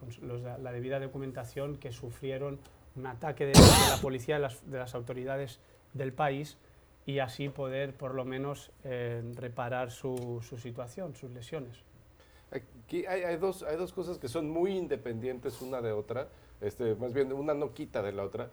la 0.62 0.72
debida 0.72 1.00
documentación 1.00 1.76
que 1.76 1.90
sufrieron 1.90 2.60
un 2.96 3.06
ataque 3.06 3.46
de, 3.46 3.52
la 3.52 3.98
policía, 4.00 4.36
de 4.36 4.42
las, 4.42 4.70
de 4.70 4.78
las, 4.78 4.94
autoridades 4.94 5.58
del 5.94 6.12
país 6.12 6.58
y 7.06 7.18
así 7.18 7.48
poder 7.48 7.94
por 7.94 8.14
lo 8.14 8.24
menos 8.24 8.70
eh, 8.84 9.22
reparar 9.34 9.90
su, 9.90 10.42
su, 10.46 10.58
situación, 10.58 11.14
sus 11.14 11.30
lesiones. 11.30 11.78
Aquí 12.50 13.06
hay, 13.06 13.22
hay, 13.22 13.36
dos, 13.36 13.62
hay 13.62 13.76
dos 13.76 13.92
cosas 13.92 14.18
que 14.18 14.28
son 14.28 14.50
muy 14.50 14.76
independientes 14.76 15.60
una 15.62 15.80
de 15.80 15.92
otra, 15.92 16.28
este, 16.60 16.94
más 16.94 17.12
bien 17.12 17.32
una 17.32 17.54
no 17.54 17.72
quita 17.72 18.02
de 18.02 18.12
la 18.12 18.24
otra 18.24 18.50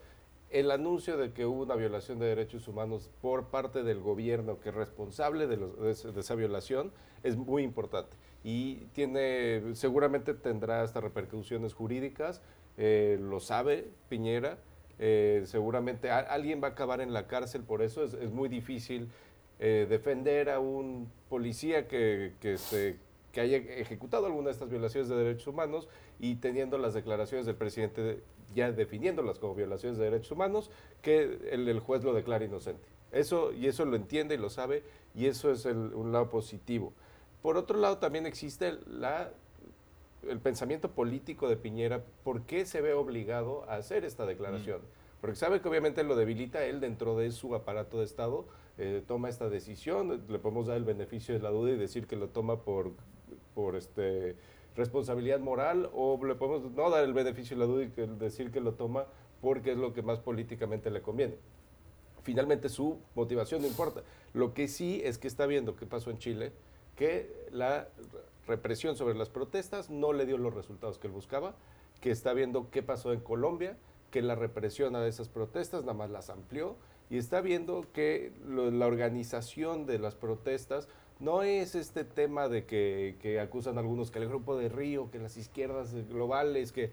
el 0.52 0.70
anuncio 0.70 1.18
de 1.18 1.32
que 1.32 1.46
hubo 1.46 1.64
una 1.64 1.76
violación 1.76 2.20
de 2.20 2.26
derechos 2.26 2.68
humanos 2.68 3.10
por 3.22 3.46
parte 3.46 3.84
del 3.84 4.02
gobierno 4.02 4.60
que 4.60 4.70
es 4.70 4.76
responsable 4.76 5.48
de, 5.48 5.94
esa 6.18 6.36
violación 6.36 6.92
es 7.24 7.38
muy 7.38 7.64
importante 7.64 8.18
y 8.44 8.76
tiene 8.94 9.76
seguramente 9.76 10.34
tendrá 10.34 10.82
hasta 10.82 11.00
repercusiones 11.00 11.74
jurídicas, 11.74 12.42
eh, 12.78 13.18
lo 13.22 13.40
sabe 13.40 13.90
Piñera, 14.10 14.58
eh, 15.04 15.42
seguramente 15.46 16.12
alguien 16.12 16.62
va 16.62 16.68
a 16.68 16.72
acabar 16.72 17.02
en 17.02 17.12
la 17.12 17.26
cárcel 17.26 17.64
por 17.64 17.82
eso, 17.82 18.04
es, 18.04 18.32
muy 18.32 18.50
difícil 18.50 19.10
eh, 19.60 19.88
defender 19.90 20.52
a 20.52 20.60
un 20.60 21.12
policía 21.28 21.88
que, 21.88 22.34
que, 22.40 22.60
se, 22.60 22.98
que 23.32 23.42
haya 23.42 23.58
ejecutado 23.58 24.28
alguna 24.28 24.50
de 24.50 24.52
estas 24.52 24.70
violaciones 24.70 25.10
de 25.10 25.16
derechos 25.16 25.48
humanos 25.48 25.88
y 26.20 26.36
teniendo 26.36 26.78
las 26.78 26.94
declaraciones 26.94 27.48
del 27.48 27.56
presidente 27.56 28.22
ya 28.54 28.72
definiéndolas 28.72 29.40
como 29.40 29.56
violaciones 29.56 29.98
de 29.98 30.06
derechos 30.06 30.32
humanos, 30.32 30.70
que 31.02 31.50
el, 31.52 31.80
juez 31.80 32.04
lo 32.04 32.14
declara 32.14 32.46
inocente. 32.46 32.88
Eso, 33.12 33.54
y 33.54 33.66
eso 33.66 33.86
lo 33.86 33.96
entiende 33.96 34.36
y 34.36 34.38
lo 34.38 34.52
sabe, 34.52 34.84
y 35.16 35.26
eso 35.26 35.52
es 35.52 35.66
un 35.66 36.12
lado 36.12 36.30
positivo. 36.30 36.94
Por 37.42 37.58
otro 37.58 37.80
lado, 37.80 37.98
también 37.98 38.28
existe 38.28 38.78
la, 38.86 39.32
el 40.28 40.40
pensamiento 40.40 40.92
político 40.92 41.50
de 41.50 41.58
Piñera, 41.58 42.04
¿por 42.24 42.44
qué 42.44 42.66
se 42.66 42.82
ve 42.82 42.94
obligado 42.94 43.64
a 43.70 43.76
hacer 43.76 44.06
esta 44.06 44.26
declaración? 44.26 44.80
Mm. 44.80 45.22
Porque 45.22 45.36
sabe 45.36 45.62
que 45.62 45.70
obviamente 45.70 46.04
lo 46.04 46.16
debilita 46.16 46.66
él 46.66 46.80
dentro 46.80 47.18
de 47.18 47.32
su 47.32 47.54
aparato 47.54 48.00
de 48.00 48.06
Estado, 48.06 48.46
eh, 48.78 49.04
toma 49.08 49.30
esta 49.30 49.50
decisión, 49.50 50.24
le 50.28 50.40
podemos 50.40 50.68
dar 50.68 50.78
el 50.78 50.84
beneficio 50.84 51.36
de 51.36 51.42
la 51.42 51.50
duda 51.50 51.72
y 51.72 51.78
decir 51.78 52.08
que 52.08 52.16
lo 52.16 52.30
toma 52.30 52.64
por, 52.64 52.94
por 53.54 53.76
este 53.76 54.36
responsabilidad 54.76 55.40
moral 55.40 55.90
o 55.94 56.20
le 56.26 56.36
podemos 56.36 56.72
no 56.72 56.90
dar 56.90 57.04
el 57.04 57.14
beneficio 57.14 57.58
de 57.58 57.60
la 57.60 57.72
duda 57.72 57.84
y 57.84 58.08
decir 58.18 58.52
que 58.52 58.62
lo 58.62 58.74
toma 58.74 59.06
porque 59.42 59.74
es 59.74 59.78
lo 59.78 59.94
que 59.94 60.02
más 60.02 60.20
políticamente 60.20 60.90
le 60.90 61.02
conviene. 61.02 61.36
Finalmente 62.24 62.70
su 62.70 63.00
motivación 63.16 63.62
no 63.62 63.68
importa. 63.68 64.02
Lo 64.34 64.54
que 64.54 64.68
sí 64.68 65.02
es 65.04 65.18
que 65.18 65.28
está 65.28 65.46
viendo 65.46 65.76
qué 65.76 65.86
pasó 65.86 66.10
en 66.10 66.20
Chile, 66.20 66.54
que 66.96 67.48
la 67.52 67.90
represión 68.48 68.96
sobre 68.96 69.16
las 69.16 69.30
protestas 69.30 69.90
no 69.90 70.14
le 70.14 70.26
dio 70.26 70.38
los 70.38 70.54
resultados 70.54 70.98
que 70.98 71.08
él 71.08 71.14
buscaba, 71.14 71.56
que 72.00 72.12
está 72.12 72.34
viendo 72.34 72.70
qué 72.72 72.84
pasó 72.84 73.14
en 73.14 73.20
Colombia, 73.20 73.78
que 74.10 74.22
la 74.22 74.36
represión 74.36 74.96
a 74.96 75.06
esas 75.08 75.30
protestas 75.30 75.82
nada 75.82 75.94
más 75.94 76.10
las 76.10 76.30
amplió 76.30 76.76
y 77.10 77.18
está 77.18 77.42
viendo 77.42 77.86
que 77.94 78.32
la 78.48 78.88
organización 78.88 79.86
de 79.86 80.00
las 80.00 80.16
protestas 80.16 80.88
no 81.20 81.44
es 81.44 81.76
este 81.76 82.04
tema 82.04 82.50
de 82.50 82.66
que, 82.66 83.40
acusan 83.40 83.78
algunos 83.78 84.10
que 84.10 84.20
el 84.20 84.28
grupo 84.28 84.58
de 84.58 84.70
Río, 84.70 85.12
que 85.12 85.20
las 85.20 85.38
izquierdas 85.38 85.94
globales, 86.10 86.72
que 86.72 86.92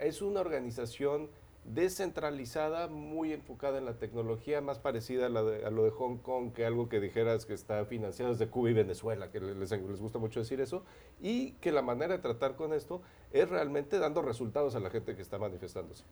es 0.00 0.22
una 0.22 0.40
organización 0.40 1.28
descentralizada, 1.64 2.88
muy 2.88 3.32
enfocada 3.32 3.78
en 3.78 3.86
la 3.86 3.98
tecnología, 3.98 4.60
más 4.60 4.78
parecida 4.78 5.26
a, 5.26 5.28
lo 5.28 5.84
de 5.84 5.90
Hong 5.90 6.18
Kong 6.18 6.52
que 6.52 6.66
algo 6.66 6.88
que 6.88 7.00
dijeras 7.00 7.46
que 7.46 7.54
está 7.54 7.84
financiado 7.86 8.32
desde 8.32 8.48
Cuba 8.48 8.70
y 8.70 8.74
Venezuela, 8.74 9.30
que 9.30 9.40
les, 9.40 9.56
les, 9.56 10.00
gusta 10.00 10.18
mucho 10.18 10.40
decir 10.40 10.60
eso, 10.60 10.84
y 11.20 11.52
que 11.52 11.72
la 11.72 11.82
manera 11.82 12.16
de 12.16 12.22
tratar 12.22 12.56
con 12.56 12.72
esto 12.72 13.02
es 13.34 13.48
realmente 13.48 13.98
dando 13.98 14.22
resultados 14.22 14.76
a 14.76 14.80
la 14.80 14.90
gente 14.90 15.16
que 15.16 15.22
está 15.22 15.38
manifestándose. 15.38 16.04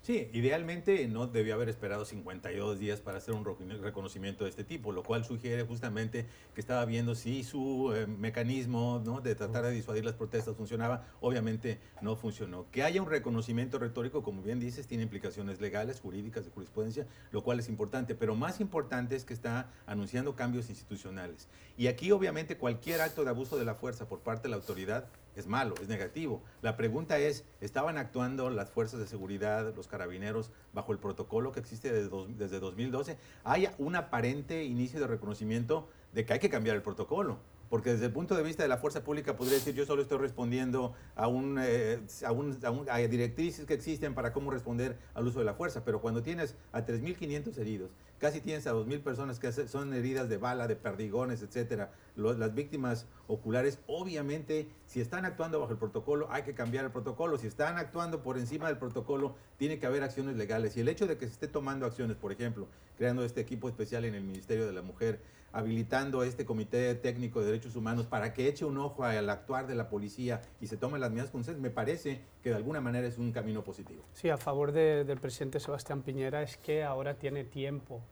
Sí, 0.00 0.30
idealmente 0.32 1.08
no 1.08 1.26
debió 1.26 1.54
haber 1.54 1.68
esperado 1.68 2.04
52 2.04 2.78
días 2.78 3.00
para 3.00 3.18
hacer 3.18 3.34
un 3.34 3.44
reconocimiento 3.44 4.44
de 4.44 4.50
este 4.50 4.62
tipo, 4.62 4.92
lo 4.92 5.02
cual 5.02 5.24
sugiere 5.24 5.64
justamente 5.64 6.24
que 6.54 6.60
estaba 6.60 6.84
viendo 6.84 7.16
si 7.16 7.42
su 7.42 7.92
eh, 7.92 8.06
mecanismo 8.06 9.02
de 9.22 9.34
tratar 9.34 9.64
de 9.64 9.72
disuadir 9.72 10.04
las 10.04 10.14
protestas 10.14 10.56
funcionaba. 10.56 11.04
Obviamente 11.20 11.80
no 12.00 12.14
funcionó. 12.14 12.70
Que 12.70 12.84
haya 12.84 13.02
un 13.02 13.10
reconocimiento 13.10 13.80
retórico, 13.80 14.22
como 14.22 14.40
bien 14.40 14.60
dices, 14.60 14.86
tiene 14.86 15.02
implicaciones 15.02 15.60
legales, 15.60 16.00
jurídicas, 16.00 16.44
de 16.44 16.52
jurisprudencia, 16.52 17.06
lo 17.32 17.42
cual 17.42 17.58
es 17.58 17.68
importante, 17.68 18.14
pero 18.14 18.36
más 18.36 18.60
importante 18.60 19.16
es 19.16 19.24
que 19.24 19.34
está 19.34 19.68
anunciando 19.84 20.36
cambios 20.36 20.70
institucionales. 20.70 21.48
Y 21.76 21.88
aquí 21.88 22.12
obviamente 22.12 22.56
cualquier 22.56 23.00
acto 23.00 23.24
de 23.24 23.30
abuso 23.30 23.58
de 23.58 23.64
la 23.64 23.74
fuerza 23.74 24.08
por 24.08 24.20
parte 24.20 24.44
de 24.44 24.50
la 24.50 24.56
autoridad 24.56 25.08
es 25.38 25.46
malo, 25.46 25.74
es 25.80 25.88
negativo. 25.88 26.42
La 26.62 26.76
pregunta 26.76 27.18
es, 27.18 27.44
¿estaban 27.60 27.96
actuando 27.96 28.50
las 28.50 28.70
fuerzas 28.70 29.00
de 29.00 29.06
seguridad, 29.06 29.74
los 29.74 29.86
carabineros, 29.86 30.50
bajo 30.72 30.92
el 30.92 30.98
protocolo 30.98 31.52
que 31.52 31.60
existe 31.60 31.92
desde, 31.92 32.10
desde 32.36 32.60
2012? 32.60 33.16
¿Hay 33.44 33.68
un 33.78 33.96
aparente 33.96 34.64
inicio 34.64 35.00
de 35.00 35.06
reconocimiento 35.06 35.88
de 36.12 36.26
que 36.26 36.32
hay 36.32 36.38
que 36.38 36.50
cambiar 36.50 36.76
el 36.76 36.82
protocolo? 36.82 37.38
Porque 37.68 37.90
desde 37.90 38.06
el 38.06 38.12
punto 38.12 38.34
de 38.34 38.42
vista 38.42 38.62
de 38.62 38.68
la 38.68 38.78
fuerza 38.78 39.04
pública 39.04 39.36
podría 39.36 39.58
decir 39.58 39.74
yo 39.74 39.84
solo 39.84 40.02
estoy 40.02 40.18
respondiendo 40.18 40.94
a, 41.14 41.28
un, 41.28 41.58
eh, 41.60 42.00
a, 42.24 42.96
directrices 42.98 43.66
que 43.66 43.74
existen 43.74 44.14
para 44.14 44.32
cómo 44.32 44.50
responder 44.50 44.98
al 45.14 45.26
uso 45.26 45.38
de 45.38 45.44
la 45.44 45.54
fuerza, 45.54 45.84
pero 45.84 46.00
cuando 46.00 46.22
tienes 46.22 46.54
a 46.72 46.84
3.500 46.84 47.58
heridos, 47.58 47.90
casi 48.18 48.40
tienes 48.40 48.66
a 48.66 48.72
2.000 48.72 49.02
personas 49.02 49.38
que 49.38 49.52
son 49.52 49.92
heridas 49.92 50.28
de 50.28 50.38
bala, 50.38 50.66
de 50.66 50.76
perdigones, 50.76 51.42
etcétera, 51.42 51.92
las 52.16 52.54
víctimas 52.54 53.06
oculares, 53.26 53.78
obviamente 53.86 54.68
si 54.86 55.00
están 55.00 55.24
actuando 55.24 55.60
bajo 55.60 55.72
el 55.72 55.78
protocolo 55.78 56.26
hay 56.30 56.42
que 56.42 56.54
cambiar 56.54 56.84
el 56.84 56.90
protocolo, 56.90 57.38
si 57.38 57.46
están 57.46 57.76
actuando 57.76 58.22
por 58.22 58.38
encima 58.38 58.66
del 58.66 58.78
protocolo 58.78 59.36
tiene 59.58 59.78
que 59.78 59.86
haber 59.86 60.02
acciones 60.02 60.36
legales. 60.36 60.76
Y 60.76 60.80
el 60.80 60.88
hecho 60.88 61.06
de 61.06 61.18
que 61.18 61.26
se 61.26 61.32
esté 61.32 61.48
tomando 61.48 61.86
acciones, 61.86 62.16
por 62.16 62.32
ejemplo, 62.32 62.66
creando 62.96 63.24
este 63.24 63.40
equipo 63.40 63.68
especial 63.68 64.04
en 64.04 64.14
el 64.14 64.24
Ministerio 64.24 64.66
de 64.66 64.72
la 64.72 64.82
Mujer, 64.82 65.20
habilitando 65.52 66.22
este 66.22 66.44
comité 66.44 66.94
técnico 66.94 67.40
de 67.40 67.46
derechos 67.46 67.76
humanos 67.76 68.06
para 68.06 68.34
que 68.34 68.48
eche 68.48 68.64
un 68.64 68.78
ojo 68.78 69.04
al 69.04 69.28
actuar 69.30 69.66
de 69.66 69.74
la 69.74 69.88
policía 69.88 70.42
y 70.60 70.66
se 70.66 70.76
tomen 70.76 71.00
las 71.00 71.10
medidas 71.10 71.30
conscientes, 71.30 71.62
me 71.62 71.70
parece 71.70 72.20
que 72.42 72.50
de 72.50 72.56
alguna 72.56 72.80
manera 72.80 73.06
es 73.06 73.18
un 73.18 73.32
camino 73.32 73.64
positivo. 73.64 74.02
Sí, 74.12 74.28
a 74.28 74.36
favor 74.36 74.72
del 74.72 75.18
presidente 75.18 75.60
Sebastián 75.60 76.02
Piñera 76.02 76.42
es 76.42 76.56
que 76.56 76.84
ahora 76.84 77.14
tiene 77.14 77.44
tiempo. 77.44 78.02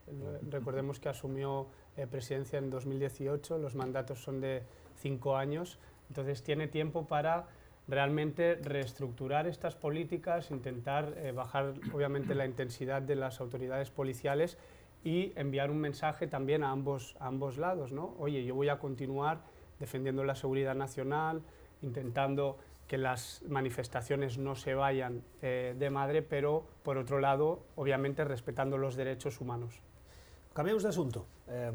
Recordemos 0.49 0.99
que 0.99 1.09
asumió 1.09 1.69
eh, 1.97 2.07
presidencia 2.07 2.59
en 2.59 2.71
2018, 2.71 3.59
los 3.59 3.75
mandatos 3.75 4.23
son 4.23 4.41
de 4.41 4.63
cinco 4.97 5.37
años, 5.37 5.79
entonces 6.09 6.43
tiene 6.43 6.69
tiempo 6.69 7.07
para 7.07 7.49
realmente 7.89 8.57
reestructurar 8.57 9.47
estas 9.47 9.77
políticas, 9.77 10.51
intentar 10.51 11.15
eh, 11.17 11.33
bajar 11.33 11.75
obviamente 11.93 12.35
la 12.35 12.47
intensidad 12.47 13.01
de 13.03 13.15
las 13.15 13.41
autoridades 13.41 13.91
policiales 13.91 14.59
y 15.05 15.33
enviar 15.37 15.71
un 15.71 15.79
mensaje 15.79 16.27
también 16.27 16.65
a 16.65 16.71
ambos, 16.71 17.17
ambos 17.21 17.59
lados, 17.59 17.93
¿no? 17.93 18.15
Oye, 18.19 18.45
yo 18.45 18.55
voy 18.55 18.69
a 18.69 18.79
continuar 18.79 19.41
defendiendo 19.79 20.25
la 20.25 20.35
seguridad 20.35 20.75
nacional, 20.75 21.43
intentando 21.83 22.59
que 22.87 22.99
las 22.99 23.43
manifestaciones 23.49 24.39
no 24.39 24.55
se 24.55 24.75
vayan 24.75 25.23
eh, 25.43 25.75
de 25.79 25.91
madre, 25.91 26.23
pero 26.23 26.67
por 26.83 26.99
otro 26.99 27.21
lado, 27.21 27.65
obviamente 27.75 28.25
respetando 28.25 28.79
los 28.79 28.95
derechos 28.97 29.41
humanos. 29.41 29.81
Cambiamos 30.55 30.85
de 30.85 30.89
asunto. 30.89 31.27
Em, 31.49 31.75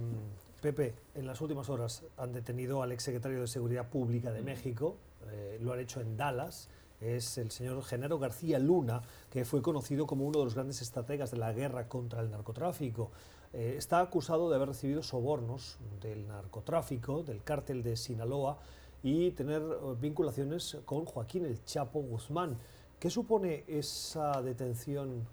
Pepe, 0.62 0.93
en 1.15 1.25
las 1.25 1.41
últimas 1.41 1.69
horas 1.69 2.03
han 2.17 2.31
detenido 2.31 2.84
al 2.84 2.91
exsecretario 2.91 3.41
de 3.41 3.47
Seguridad 3.47 3.89
Pública 3.89 4.31
de 4.31 4.41
México, 4.41 4.97
eh, 5.31 5.57
lo 5.62 5.73
han 5.73 5.79
hecho 5.79 6.01
en 6.01 6.15
Dallas, 6.15 6.69
es 7.01 7.37
el 7.37 7.51
señor 7.51 7.83
Genaro 7.83 8.19
García 8.19 8.59
Luna, 8.59 9.01
que 9.29 9.43
fue 9.43 9.61
conocido 9.61 10.05
como 10.05 10.25
uno 10.25 10.39
de 10.39 10.45
los 10.45 10.53
grandes 10.53 10.81
estrategas 10.81 11.31
de 11.31 11.37
la 11.37 11.51
guerra 11.51 11.87
contra 11.87 12.21
el 12.21 12.29
narcotráfico. 12.29 13.11
Eh, 13.53 13.75
está 13.77 13.99
acusado 13.99 14.49
de 14.49 14.55
haber 14.55 14.69
recibido 14.69 15.03
sobornos 15.03 15.77
del 15.99 16.27
narcotráfico, 16.27 17.23
del 17.23 17.43
cártel 17.43 17.83
de 17.83 17.97
Sinaloa 17.97 18.59
y 19.03 19.31
tener 19.31 19.61
eh, 19.61 19.75
vinculaciones 19.99 20.77
con 20.85 21.05
Joaquín 21.05 21.45
el 21.45 21.63
Chapo 21.65 21.99
Guzmán. 22.01 22.57
¿Qué 22.99 23.09
supone 23.09 23.63
esa 23.67 24.41
detención 24.43 25.27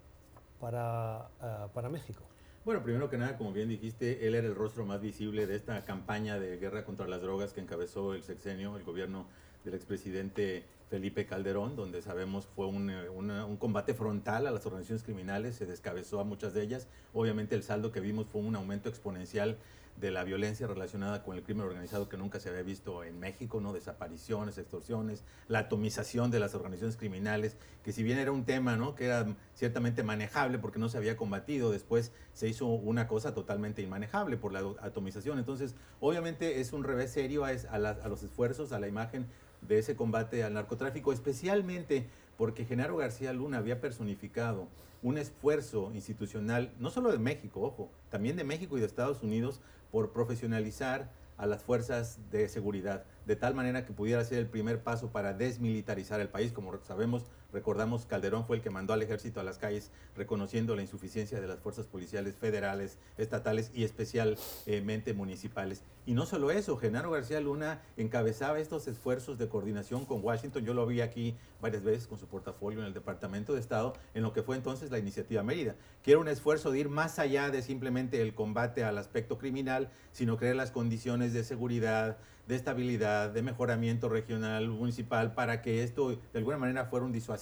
para, 0.58 1.28
para 1.74 1.90
México? 1.90 2.22
Bueno, 2.64 2.82
primero 2.82 3.08
que 3.08 3.18
nada, 3.18 3.36
como 3.36 3.52
bien 3.52 3.68
dijiste, 3.68 4.26
él 4.26 4.34
era 4.34 4.46
el 4.46 4.54
rostro 4.54 4.84
más 4.84 5.00
visible 5.00 5.46
de 5.46 5.56
esta 5.56 5.84
campaña 5.84 6.38
de 6.38 6.56
guerra 6.56 6.84
contra 6.84 7.06
las 7.06 7.20
drogas 7.20 7.52
que 7.52 7.60
encabezó 7.60 8.14
el 8.14 8.22
sexenio, 8.22 8.76
el 8.76 8.84
gobierno 8.84 9.26
del 9.64 9.74
expresidente 9.74 10.64
Felipe 10.88 11.26
Calderón, 11.26 11.76
donde 11.76 12.02
sabemos 12.02 12.48
fue 12.54 12.66
un, 12.66 12.90
eh, 12.90 13.08
un, 13.08 13.56
combate 13.58 13.94
frontal 13.94 14.46
a 14.46 14.50
las 14.50 14.64
organizaciones 14.66 15.02
criminales, 15.02 15.56
se 15.56 15.66
descabezó 15.66 16.20
a 16.20 16.24
muchas 16.24 16.54
de 16.54 16.62
ellas. 16.62 16.86
Obviamente 17.12 17.54
el 17.54 17.62
saldo 17.62 17.92
que 17.92 18.00
vimos 18.00 18.26
fue 18.26 18.40
un 18.40 18.56
aumento 18.56 18.88
exponencial 18.88 19.58
de 20.00 20.10
la 20.10 20.22
violencia 20.24 20.66
relacionada 20.66 21.22
con 21.24 21.36
el 21.36 21.42
crimen 21.42 21.66
organizado 21.66 22.08
que 22.08 22.16
nunca 22.16 22.38
se 22.38 22.48
había 22.48 22.62
visto 22.62 23.02
en 23.02 23.18
México, 23.18 23.60
¿no? 23.60 23.72
Desapariciones, 23.72 24.56
extorsiones, 24.56 25.24
la 25.48 25.60
atomización 25.60 26.30
de 26.30 26.38
las 26.38 26.54
organizaciones 26.54 26.96
criminales, 26.96 27.56
que 27.82 27.92
si 27.92 28.02
bien 28.02 28.18
era 28.18 28.30
un 28.30 28.44
tema, 28.44 28.76
¿no? 28.76 28.94
Que 28.94 29.06
era 29.06 29.26
ciertamente 29.54 30.04
manejable 30.04 30.58
porque 30.58 30.78
no 30.78 30.88
se 30.88 30.98
había 30.98 31.16
combatido, 31.16 31.72
después 31.72 32.12
se 32.32 32.48
hizo 32.48 32.66
una 32.66 33.08
cosa 33.08 33.34
totalmente 33.34 33.82
inmanejable 33.82 34.36
por 34.36 34.52
la 34.52 34.60
atomización. 34.80 35.38
Entonces, 35.38 35.74
obviamente 36.00 36.60
es 36.60 36.72
un 36.72 36.84
revés 36.84 37.10
serio 37.10 37.44
a, 37.44 37.48
a 37.48 38.08
los 38.08 38.22
esfuerzos, 38.22 38.72
a 38.72 38.78
la 38.78 38.86
imagen 38.86 39.26
de 39.62 39.78
ese 39.78 39.96
combate 39.96 40.44
al 40.44 40.54
narcotráfico, 40.54 41.12
especialmente 41.12 42.06
porque 42.36 42.64
Genaro 42.64 42.96
García 42.96 43.32
Luna 43.32 43.58
había 43.58 43.80
personificado 43.80 44.68
un 45.02 45.18
esfuerzo 45.18 45.90
institucional, 45.94 46.72
no 46.78 46.90
solo 46.90 47.12
de 47.12 47.18
México, 47.18 47.60
ojo, 47.62 47.90
también 48.10 48.36
de 48.36 48.44
México 48.44 48.76
y 48.76 48.80
de 48.80 48.86
Estados 48.86 49.22
Unidos, 49.22 49.60
por 49.90 50.12
profesionalizar 50.12 51.10
a 51.36 51.46
las 51.46 51.62
fuerzas 51.62 52.18
de 52.30 52.48
seguridad, 52.48 53.04
de 53.24 53.36
tal 53.36 53.54
manera 53.54 53.84
que 53.84 53.92
pudiera 53.92 54.24
ser 54.24 54.38
el 54.38 54.46
primer 54.48 54.82
paso 54.82 55.08
para 55.08 55.32
desmilitarizar 55.32 56.20
el 56.20 56.28
país. 56.28 56.52
Como 56.52 56.76
sabemos, 56.82 57.24
recordamos, 57.58 58.04
Calderón 58.04 58.44
fue 58.44 58.56
el 58.56 58.62
que 58.62 58.68
mandó 58.68 58.92
al 58.92 59.02
ejército 59.02 59.40
a 59.40 59.42
las 59.42 59.56
calles 59.56 59.90
reconociendo 60.14 60.76
la 60.76 60.82
insuficiencia 60.82 61.40
de 61.40 61.48
las 61.48 61.60
fuerzas 61.60 61.86
policiales 61.86 62.36
federales, 62.36 62.98
estatales 63.16 63.70
y 63.74 63.84
especialmente 63.84 65.14
municipales. 65.14 65.82
Y 66.04 66.12
no 66.12 66.26
solo 66.26 66.50
eso, 66.50 66.76
Genaro 66.76 67.10
García 67.10 67.40
Luna 67.40 67.80
encabezaba 67.96 68.58
estos 68.58 68.86
esfuerzos 68.86 69.38
de 69.38 69.48
coordinación 69.48 70.04
con 70.04 70.22
Washington. 70.22 70.64
Yo 70.64 70.74
lo 70.74 70.86
vi 70.86 71.00
aquí 71.00 71.36
varias 71.60 71.82
veces 71.82 72.06
con 72.06 72.18
su 72.18 72.26
portafolio 72.26 72.80
en 72.80 72.86
el 72.86 72.94
Departamento 72.94 73.54
de 73.54 73.60
Estado, 73.60 73.94
en 74.12 74.22
lo 74.22 74.34
que 74.34 74.42
fue 74.42 74.56
entonces 74.56 74.90
la 74.90 74.98
iniciativa 74.98 75.42
Mérida, 75.42 75.74
que 76.02 76.12
era 76.12 76.20
un 76.20 76.28
esfuerzo 76.28 76.70
de 76.70 76.80
ir 76.80 76.88
más 76.90 77.18
allá 77.18 77.50
de 77.50 77.62
simplemente 77.62 78.20
el 78.20 78.34
combate 78.34 78.84
al 78.84 78.98
aspecto 78.98 79.38
criminal, 79.38 79.90
sino 80.12 80.36
crear 80.36 80.54
las 80.54 80.70
condiciones 80.70 81.32
de 81.32 81.44
seguridad, 81.44 82.18
de 82.46 82.56
estabilidad, 82.56 83.30
de 83.30 83.42
mejoramiento 83.42 84.08
regional, 84.08 84.68
municipal, 84.68 85.34
para 85.34 85.60
que 85.60 85.82
esto 85.82 86.10
de 86.10 86.38
alguna 86.38 86.56
manera 86.56 86.86
fuera 86.86 87.04
un 87.04 87.12
disuasivo 87.12 87.37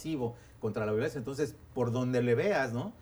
contra 0.61 0.87
la 0.87 0.93
violencia. 0.93 1.19
Entonces, 1.19 1.55
por 1.75 1.93
donde 1.93 2.23
le 2.23 2.35
veas, 2.35 2.73
¿no? 2.73 2.93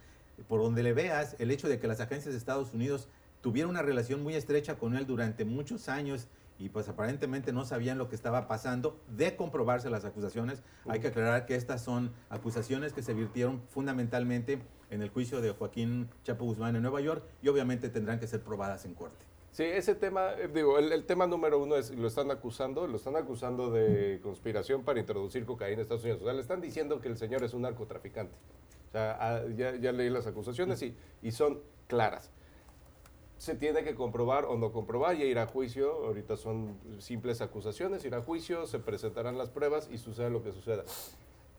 Por 0.49 0.61
donde 0.61 0.83
le 0.83 0.93
veas, 0.93 1.37
el 1.39 1.51
hecho 1.51 1.69
de 1.69 1.79
que 1.79 1.87
las 1.87 2.01
agencias 2.01 2.33
de 2.33 2.39
Estados 2.39 2.75
Unidos 2.75 3.09
tuvieron 3.41 3.71
una 3.71 3.83
relación 3.83 4.23
muy 4.23 4.35
estrecha 4.35 4.77
con 4.77 4.97
él 4.97 5.07
durante 5.07 5.45
muchos 5.45 5.89
años 5.89 6.29
y 6.59 6.69
pues 6.69 6.89
aparentemente 6.89 7.53
no 7.53 7.65
sabían 7.65 7.99
lo 7.99 8.09
que 8.09 8.15
estaba 8.15 8.47
pasando, 8.47 9.01
de 9.09 9.37
comprobarse 9.37 9.91
las 9.91 10.05
acusaciones. 10.05 10.63
Hay 10.87 11.01
que 11.01 11.09
aclarar 11.09 11.47
que 11.47 11.57
estas 11.57 11.83
son 11.83 12.13
acusaciones 12.31 12.93
que 12.93 13.03
se 13.03 13.13
virtieron 13.13 13.61
fundamentalmente 13.71 14.61
en 14.91 15.03
el 15.03 15.11
juicio 15.11 15.41
de 15.41 15.51
Joaquín 15.51 16.09
Chapo 16.23 16.45
Guzmán 16.45 16.77
en 16.77 16.83
Nueva 16.83 17.01
York 17.01 17.25
y 17.43 17.49
obviamente 17.49 17.89
tendrán 17.89 18.21
que 18.21 18.27
ser 18.27 18.43
probadas 18.43 18.85
en 18.85 18.95
corte. 18.95 19.25
Sí, 19.55 19.63
ese 19.63 19.95
tema, 19.95 20.33
eh, 20.33 20.51
digo, 20.53 20.81
el, 20.81 21.05
tema 21.05 21.29
número 21.29 21.63
uno 21.63 21.77
es, 21.77 21.93
lo 21.93 22.09
están 22.09 22.29
acusando, 22.33 22.89
lo 22.89 22.97
están 22.97 23.15
acusando 23.15 23.71
de 23.71 24.19
conspiración 24.21 24.83
para 24.83 24.99
introducir 24.99 25.47
cocaína 25.47 25.75
en 25.75 25.81
Estados 25.83 26.03
Unidos. 26.03 26.23
O 26.23 26.25
sea, 26.25 26.35
le 26.35 26.41
están 26.41 26.61
diciendo 26.61 27.01
que 27.01 27.07
el 27.07 27.17
señor 27.17 27.45
es 27.45 27.55
un 27.55 27.63
narcotraficante. 27.63 28.35
O 28.89 28.91
sea, 28.91 29.17
ah, 29.21 29.45
ya, 29.57 29.77
ya 29.77 29.93
leí 29.93 30.11
las 30.11 30.27
acusaciones 30.27 30.83
y, 30.83 30.97
y 31.23 31.31
son 31.31 31.61
claras. 31.87 32.33
Se 33.39 33.55
tiene 33.55 33.85
que 33.85 33.95
comprobar 33.95 34.45
o 34.45 34.57
no 34.57 34.73
comprobar 34.73 35.15
y 35.15 35.23
ir 35.23 35.39
a 35.39 35.47
juicio. 35.47 36.05
Ahorita 36.05 36.37
son 36.37 36.77
simples 36.99 37.41
acusaciones, 37.41 38.05
ir 38.05 38.17
a 38.17 38.23
juicio, 38.23 38.67
se 38.67 38.81
presentarán 38.81 39.39
las 39.39 39.51
pruebas 39.51 39.89
y 39.89 39.99
sucede 39.99 40.31
lo 40.31 40.43
que 40.43 40.51
suceda. 40.51 40.83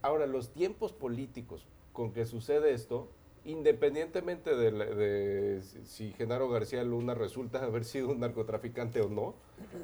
Ahora, 0.01 0.25
los 0.27 0.49
tiempos 0.49 0.91
políticos 0.91 1.65
con 1.93 2.11
que 2.11 2.25
sucede 2.25 2.73
esto 2.73 3.07
independientemente 3.45 4.55
de, 4.55 5.61
si 5.85 6.11
Genaro 6.13 6.49
García 6.49 6.83
Luna 6.83 7.13
resulta 7.13 7.63
haber 7.63 7.85
sido 7.85 8.09
un 8.09 8.19
narcotraficante 8.19 9.01
o 9.01 9.09
no, 9.09 9.35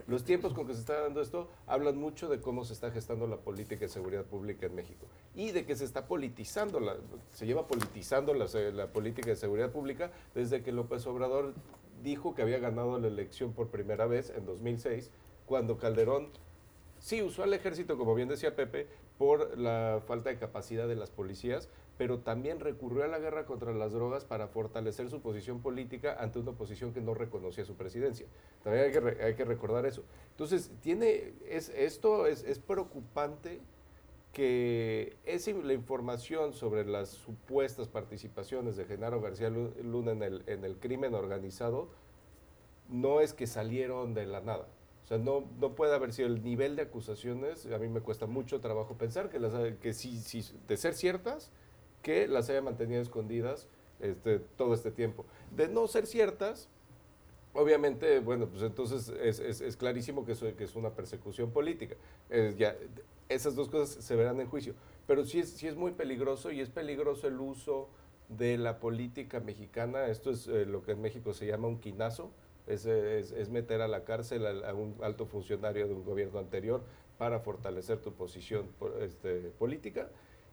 los 0.07 0.23
tiempos 0.23 0.53
con 0.53 0.65
que 0.65 0.73
se 0.73 0.79
está 0.79 0.99
dando 1.01 1.21
esto 1.21 1.47
hablan 1.67 1.97
mucho 1.97 2.27
de 2.27 2.41
cómo 2.41 2.65
se 2.65 2.73
está 2.73 2.91
gestando 2.91 3.27
la 3.27 3.37
política 3.37 3.81
de 3.81 3.89
seguridad 3.89 4.25
pública 4.25 4.65
en 4.65 4.75
México 4.75 5.05
y 5.35 5.51
de 5.51 5.65
que 5.65 5.75
se 5.75 5.85
está 5.85 6.07
politizando, 6.07 6.79
la, 6.79 6.95
se 7.33 7.45
lleva 7.45 7.67
politizando 7.67 8.33
la, 8.33 8.47
la 8.73 8.87
política 8.87 9.29
de 9.29 9.35
seguridad 9.35 9.71
pública 9.71 10.11
desde 10.33 10.63
que 10.63 10.71
López 10.71 11.05
Obrador 11.05 11.53
dijo 12.03 12.33
que 12.33 12.41
había 12.41 12.57
ganado 12.57 12.97
la 12.99 13.07
elección 13.07 13.53
por 13.53 13.67
primera 13.67 14.07
vez 14.07 14.31
en 14.35 14.45
2006, 14.45 15.11
cuando 15.45 15.77
Calderón 15.77 16.29
sí 16.99 17.21
usó 17.21 17.43
al 17.43 17.53
ejército, 17.53 17.97
como 17.97 18.15
bien 18.15 18.27
decía 18.27 18.55
Pepe, 18.55 18.87
por 19.17 19.55
la 19.57 20.01
falta 20.07 20.31
de 20.31 20.39
capacidad 20.39 20.87
de 20.87 20.95
las 20.95 21.11
policías, 21.11 21.69
pero 22.01 22.17
también 22.17 22.59
recurrió 22.59 23.03
a 23.03 23.07
la 23.07 23.19
guerra 23.19 23.45
contra 23.45 23.71
las 23.73 23.93
drogas 23.93 24.25
para 24.25 24.47
fortalecer 24.47 25.07
su 25.11 25.21
posición 25.21 25.61
política 25.61 26.17
ante 26.19 26.39
una 26.39 26.49
oposición 26.49 26.93
que 26.93 26.99
no 26.99 27.13
reconocía 27.13 27.63
su 27.63 27.75
presidencia. 27.75 28.25
También 28.63 28.85
hay 28.85 28.91
que, 28.91 29.23
hay 29.23 29.35
que 29.35 29.45
recordar 29.45 29.85
eso. 29.85 30.03
Entonces, 30.31 30.71
tiene, 30.81 31.33
es, 31.47 31.69
esto 31.69 32.25
es, 32.25 32.43
es 32.43 32.57
preocupante 32.57 33.61
que 34.33 35.15
es 35.25 35.45
la 35.45 35.73
información 35.73 36.53
sobre 36.53 36.85
las 36.85 37.09
supuestas 37.09 37.87
participaciones 37.87 38.77
de 38.77 38.85
Genaro 38.85 39.21
García 39.21 39.51
Luna 39.51 40.13
en 40.13 40.23
el, 40.23 40.43
en 40.47 40.65
el 40.65 40.77
crimen 40.77 41.13
organizado 41.13 41.89
no 42.89 43.21
es 43.21 43.33
que 43.33 43.45
salieron 43.45 44.15
de 44.15 44.25
la 44.25 44.41
nada. 44.41 44.65
O 45.03 45.07
sea, 45.07 45.19
no, 45.19 45.43
no 45.59 45.75
puede 45.75 45.93
haber 45.93 46.13
sido 46.13 46.29
el 46.29 46.41
nivel 46.41 46.75
de 46.75 46.81
acusaciones, 46.81 47.67
a 47.67 47.77
mí 47.77 47.89
me 47.89 48.01
cuesta 48.01 48.25
mucho 48.25 48.59
trabajo 48.59 48.97
pensar 48.97 49.29
que, 49.29 49.37
las, 49.37 49.53
que 49.75 49.93
si, 49.93 50.19
si 50.19 50.43
de 50.67 50.77
ser 50.77 50.95
ciertas, 50.95 51.51
que 52.01 52.27
las 52.27 52.49
haya 52.49 52.61
mantenido 52.61 53.01
escondidas 53.01 53.67
este, 53.99 54.39
todo 54.39 54.73
este 54.73 54.91
tiempo. 54.91 55.25
De 55.55 55.67
no 55.67 55.87
ser 55.87 56.07
ciertas, 56.07 56.69
obviamente, 57.53 58.19
bueno, 58.19 58.47
pues 58.47 58.63
entonces 58.63 59.09
es, 59.09 59.77
clarísimo 59.77 60.25
que, 60.25 60.31
es 60.31 60.75
una 60.75 60.91
persecución 60.91 61.51
política. 61.51 61.95
esas 63.29 63.55
dos 63.55 63.69
cosas 63.69 64.03
se 64.03 64.15
verán 64.15 64.39
en 64.41 64.47
juicio. 64.47 64.73
Pero 65.07 65.25
sí 65.25 65.39
es, 65.39 65.49
sí 65.49 65.67
es 65.67 65.75
muy 65.75 65.91
peligroso 65.91 66.51
y 66.51 66.61
es 66.61 66.69
peligroso 66.69 67.27
el 67.27 67.39
uso 67.39 67.89
de 68.29 68.57
la 68.57 68.79
política 68.79 69.39
mexicana. 69.39 70.07
Esto 70.07 70.31
es 70.31 70.47
eh, 70.47 70.65
lo 70.65 70.83
que 70.83 70.91
en 70.91 71.01
México 71.01 71.33
se 71.33 71.45
llama 71.45 71.67
un 71.67 71.79
quinazo. 71.79 72.31
Es, 72.67 72.85
es, 72.85 73.49
meter 73.49 73.81
a 73.81 73.87
la 73.87 74.05
cárcel 74.05 74.45
a, 74.45 74.69
a, 74.69 74.73
un 74.73 74.95
alto 75.01 75.25
funcionario 75.25 75.87
de 75.87 75.93
un 75.93 76.05
gobierno 76.05 76.39
anterior 76.39 76.81
para 77.17 77.39
fortalecer 77.39 77.99
tu 77.99 78.13
posición 78.13 78.67
este, 79.01 79.51
política. 79.59 80.09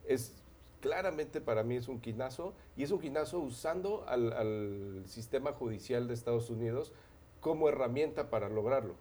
Es 0.07 0.35
claramente 0.81 1.41
para 1.41 1.63
mí 1.63 1.77
es 1.77 1.89
un 1.89 2.01
quinazo 2.01 2.55
y 2.77 2.83
es 2.83 2.91
un 2.91 3.01
quinazo 3.01 3.41
usando 3.41 4.05
al, 4.09 5.03
sistema 5.07 5.53
judicial 5.53 6.09
de 6.09 6.15
Estados 6.15 6.51
Unidos 6.51 6.93
como 7.41 7.69
herramienta 7.69 8.31
para 8.31 8.49
lograrlo. 8.49 8.95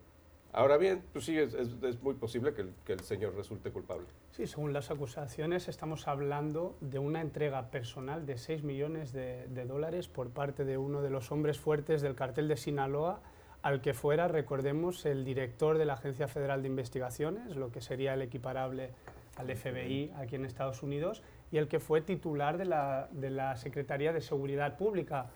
Ahora 0.53 0.77
bien, 0.77 1.03
pues 1.11 1.25
sí, 1.25 1.37
es, 1.37 1.53
muy 2.01 2.15
posible 2.15 2.53
que 2.53 2.93
el, 2.93 2.99
señor 3.01 3.35
resulte 3.35 3.69
culpable. 3.71 4.07
Sí, 4.31 4.47
según 4.47 4.73
las 4.73 4.89
acusaciones 4.89 5.67
estamos 5.67 6.07
hablando 6.07 6.77
de 6.79 6.99
una 6.99 7.21
entrega 7.21 7.69
personal 7.69 8.25
de 8.25 8.37
6 8.37 8.63
millones 8.63 9.11
de, 9.11 9.47
de 9.47 9.65
dólares 9.65 10.07
por 10.07 10.29
parte 10.29 10.63
de 10.65 10.77
uno 10.77 11.01
de 11.01 11.09
los 11.09 11.31
hombres 11.31 11.59
fuertes 11.59 12.01
del 12.01 12.15
cartel 12.15 12.47
de 12.47 12.57
Sinaloa, 12.57 13.21
al 13.61 13.81
que 13.81 13.93
fuera, 13.93 14.27
recordemos, 14.27 15.05
el 15.05 15.25
director 15.25 15.77
de 15.77 15.85
la 15.85 15.93
Agencia 15.93 16.27
Federal 16.27 16.61
de 16.61 16.69
Investigaciones, 16.69 17.55
lo 17.55 17.71
que 17.71 17.81
sería 17.81 18.13
el 18.13 18.21
equiparable 18.21 18.91
al 19.37 19.55
FBI 19.55 20.11
aquí 20.15 20.35
en 20.35 20.45
Estados 20.45 20.83
Unidos, 20.83 21.21
y 21.51 21.57
el 21.57 21.67
que 21.67 21.79
fue 21.79 22.01
titular 22.01 22.57
de 22.57 22.65
la, 22.65 23.07
de 23.11 23.29
la 23.29 23.55
Secretaría 23.55 24.13
de 24.13 24.21
Seguridad 24.21 24.77
Pública. 24.77 25.27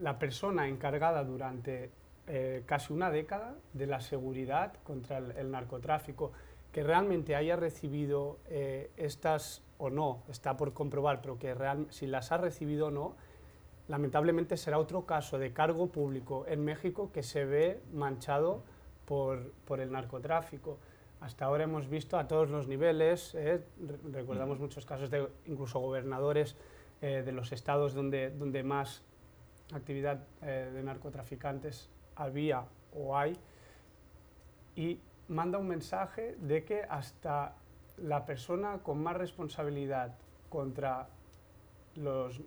la 0.00 0.18
persona 0.18 0.66
encargada 0.66 1.24
durante 1.24 1.90
eh, 2.26 2.62
casi 2.64 2.92
una 2.92 3.10
década 3.10 3.54
de 3.74 3.86
la 3.86 4.00
seguridad 4.00 4.72
contra 4.82 5.18
el, 5.18 5.50
narcotráfico, 5.50 6.32
que 6.72 6.82
realmente 6.82 7.36
haya 7.36 7.54
recibido 7.54 8.38
eh, 8.48 8.90
estas 8.96 9.62
o 9.76 9.90
no, 9.90 10.22
está 10.30 10.56
por 10.56 10.72
comprobar, 10.72 11.20
pero 11.20 11.38
que 11.38 11.54
real, 11.54 11.86
si 11.90 12.06
las 12.06 12.32
ha 12.32 12.38
recibido 12.38 12.86
o 12.86 12.90
no, 12.90 13.14
lamentablemente 13.88 14.56
será 14.56 14.78
otro 14.78 15.04
caso 15.04 15.38
de 15.38 15.52
cargo 15.52 15.88
público 15.88 16.46
en 16.48 16.64
México 16.64 17.10
que 17.12 17.22
se 17.22 17.44
ve 17.44 17.82
manchado 17.92 18.62
por, 19.04 19.52
por 19.66 19.80
el 19.80 19.92
narcotráfico. 19.92 20.78
Hasta 21.24 21.46
ahora 21.46 21.64
hemos 21.64 21.88
visto 21.88 22.18
a 22.18 22.28
todos 22.28 22.50
los 22.50 22.68
niveles, 22.68 23.34
eh, 23.34 23.64
recordamos 24.12 24.58
muchos 24.58 24.84
casos 24.84 25.08
de 25.08 25.26
incluso 25.46 25.78
gobernadores 25.78 26.54
eh, 27.00 27.22
de 27.24 27.32
los 27.32 27.50
estados 27.50 27.94
donde, 27.94 28.28
donde 28.28 28.62
más 28.62 29.00
actividad 29.72 30.22
eh, 30.42 30.70
de 30.74 30.82
narcotraficantes 30.82 31.88
había 32.14 32.66
o 32.94 33.16
hay, 33.16 33.38
y 34.76 35.00
manda 35.28 35.56
un 35.56 35.66
mensaje 35.66 36.36
de 36.42 36.62
que 36.62 36.82
hasta 36.82 37.54
la 37.96 38.26
persona 38.26 38.80
con 38.82 39.02
más 39.02 39.16
responsabilidad 39.16 40.14
contra 40.50 41.08
los, 41.94 42.38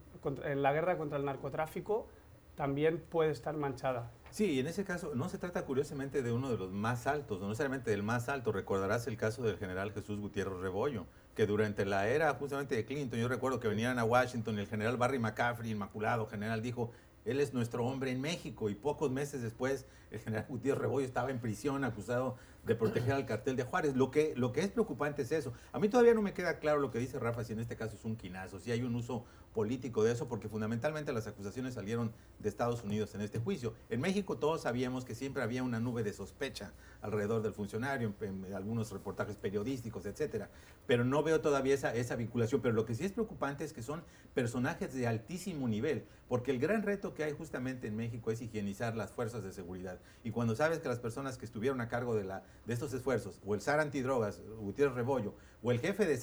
en 0.44 0.62
la 0.62 0.72
guerra 0.72 1.00
contra 1.00 1.18
el 1.18 1.26
narcotráfico 1.26 2.10
también 2.58 2.98
puede 2.98 3.32
estar 3.32 3.56
manchada. 3.56 4.12
Sí, 4.32 4.60
en 4.60 4.67
ese 4.67 4.84
caso 4.84 5.13
no 5.15 5.30
se 5.30 5.38
trata 5.38 5.63
curiosamente 5.63 6.22
de 6.22 6.34
uno 6.34 6.50
de 6.50 6.58
los 6.58 6.72
más 6.72 7.08
altos, 7.08 7.39
no 7.39 7.48
necesariamente 7.48 7.91
del 7.91 8.04
más 8.04 8.28
alto. 8.28 8.52
Recordarás 8.52 9.08
el 9.08 9.15
caso 9.15 9.43
del 9.43 9.58
general 9.58 9.93
Jesús 9.93 10.20
Gutiérrez 10.20 10.60
Rebollo, 10.60 11.06
que 11.36 11.46
durante 11.46 11.86
la 11.86 12.10
era 12.10 12.34
justamente 12.34 12.76
de 12.76 12.84
Clinton, 12.84 13.20
yo 13.20 13.28
recuerdo 13.28 13.60
que 13.60 13.67
venían 13.67 14.00
a 14.00 14.04
Washington 14.04 14.58
y 14.58 14.62
el 14.62 14.67
general 14.67 14.98
Barry 14.98 15.20
McCaffrey, 15.20 15.72
inmaculado 15.72 16.26
general, 16.26 16.62
dijo, 16.62 16.91
él 17.26 17.39
es 17.39 17.54
nuestro 17.54 17.86
hombre 17.86 18.12
en 18.12 18.22
México 18.22 18.70
y 18.70 18.76
pocos 18.76 19.12
meses 19.12 19.41
después 19.41 19.86
el 20.12 20.20
general 20.20 20.46
Gutiérrez 20.50 20.82
Rebollo 20.82 21.06
estaba 21.06 21.30
en 21.30 21.39
prisión 21.39 21.84
acusado 21.84 22.38
de 22.65 22.76
proteger 22.76 23.13
al 23.13 23.26
cartel 23.26 23.56
de 23.56 23.63
Juárez. 23.63 23.96
Lo 23.96 24.12
que, 24.12 24.34
lo 24.36 24.52
que 24.52 24.62
es 24.62 24.70
preocupante 24.70 25.22
es 25.22 25.32
eso. 25.32 25.54
A 25.72 25.80
mí 25.80 25.89
todavía 25.89 26.13
no 26.13 26.22
me 26.22 26.34
queda 26.34 26.60
claro 26.60 26.80
lo 26.80 26.91
que 26.91 27.00
dice 27.00 27.20
Rafa, 27.20 27.43
si 27.43 27.54
en 27.54 27.60
este 27.60 27.76
caso 27.76 27.96
es 27.96 28.04
un 28.04 28.15
quinazo, 28.15 28.60
si 28.60 28.72
hay 28.72 28.82
un 28.82 28.96
uso 28.96 29.26
político 29.58 30.04
de 30.04 30.12
eso, 30.12 30.28
porque 30.28 30.50
fundamentalmente 30.50 31.12
las 31.12 31.26
acusaciones 31.26 31.74
salieron 31.74 32.12
de 32.38 32.48
Estados 32.48 32.84
Unidos 32.84 33.15
en 33.15 33.22
este 33.22 33.39
juicio. 33.39 33.74
En 33.89 34.00
México 34.02 34.38
todos 34.38 34.62
sabíamos 34.62 35.04
que 35.04 35.15
siempre 35.15 35.41
había 35.41 35.63
una 35.63 35.80
nube 35.80 36.04
de 36.04 36.13
sospecha 36.13 36.74
alrededor 37.02 37.41
del 37.41 37.54
funcionario, 37.54 38.13
en, 38.22 38.54
algunos 38.54 38.91
reportajes 38.91 39.36
periodísticos, 39.36 40.06
etcétera. 40.06 40.52
Pero 40.86 41.06
no 41.06 41.24
veo 41.24 41.41
todavía 41.41 41.74
esa, 41.74 41.96
esa 41.96 42.15
vinculación. 42.15 42.62
Pero 42.62 42.76
lo 42.76 42.86
que 42.86 42.93
sí 42.93 43.04
es 43.04 43.13
preocupante 43.13 43.63
es 43.63 43.74
que 43.74 43.82
son 43.82 44.04
personajes 44.36 44.93
de 44.93 45.08
altísimo 45.08 45.67
nivel, 45.67 46.06
porque 46.30 46.52
el 46.52 46.60
gran 46.60 46.84
reto 46.84 47.15
que 47.15 47.24
hay 47.24 47.34
justamente 47.34 47.88
en 47.88 47.96
México 47.96 48.30
es 48.30 48.39
higienizar 48.43 48.96
las 48.96 49.12
fuerzas 49.12 49.43
de 49.43 49.52
seguridad. 49.52 49.98
Y 50.24 50.30
cuando 50.30 50.56
sabes 50.56 50.78
que 50.78 50.88
las 50.88 51.00
personas 51.00 51.39
que 51.39 51.46
estuvieron 51.46 51.82
a 51.82 51.89
cargo 51.89 52.13
de, 52.13 52.26
la, 52.26 52.43
de 52.67 52.74
estos 52.76 52.93
esfuerzos, 52.93 53.39
o 53.43 53.56
el 53.56 53.62
SAR 53.62 53.80
antidrogas, 53.80 54.39
Gutiérrez 54.60 54.93
Rebollo, 54.93 55.34
o 55.63 55.72
el 55.72 55.80
jefe 55.80 56.06
de, 56.06 56.17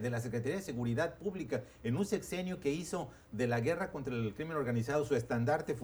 de, 0.00 0.10
la 0.10 0.20
Secretaría 0.20 0.56
de 0.56 0.62
Seguridad 0.62 1.16
Pública, 1.18 1.62
en 1.84 1.96
un 1.96 2.04
sexenio 2.04 2.60
que 2.60 2.72
hizo 2.72 3.08
de 3.32 3.46
la 3.46 3.60
guerra 3.60 3.90
contra 3.90 4.14
el 4.14 4.34
crimen 4.34 4.56
organizado 4.56 5.04
su 5.04 5.14
estandarte 5.14 5.76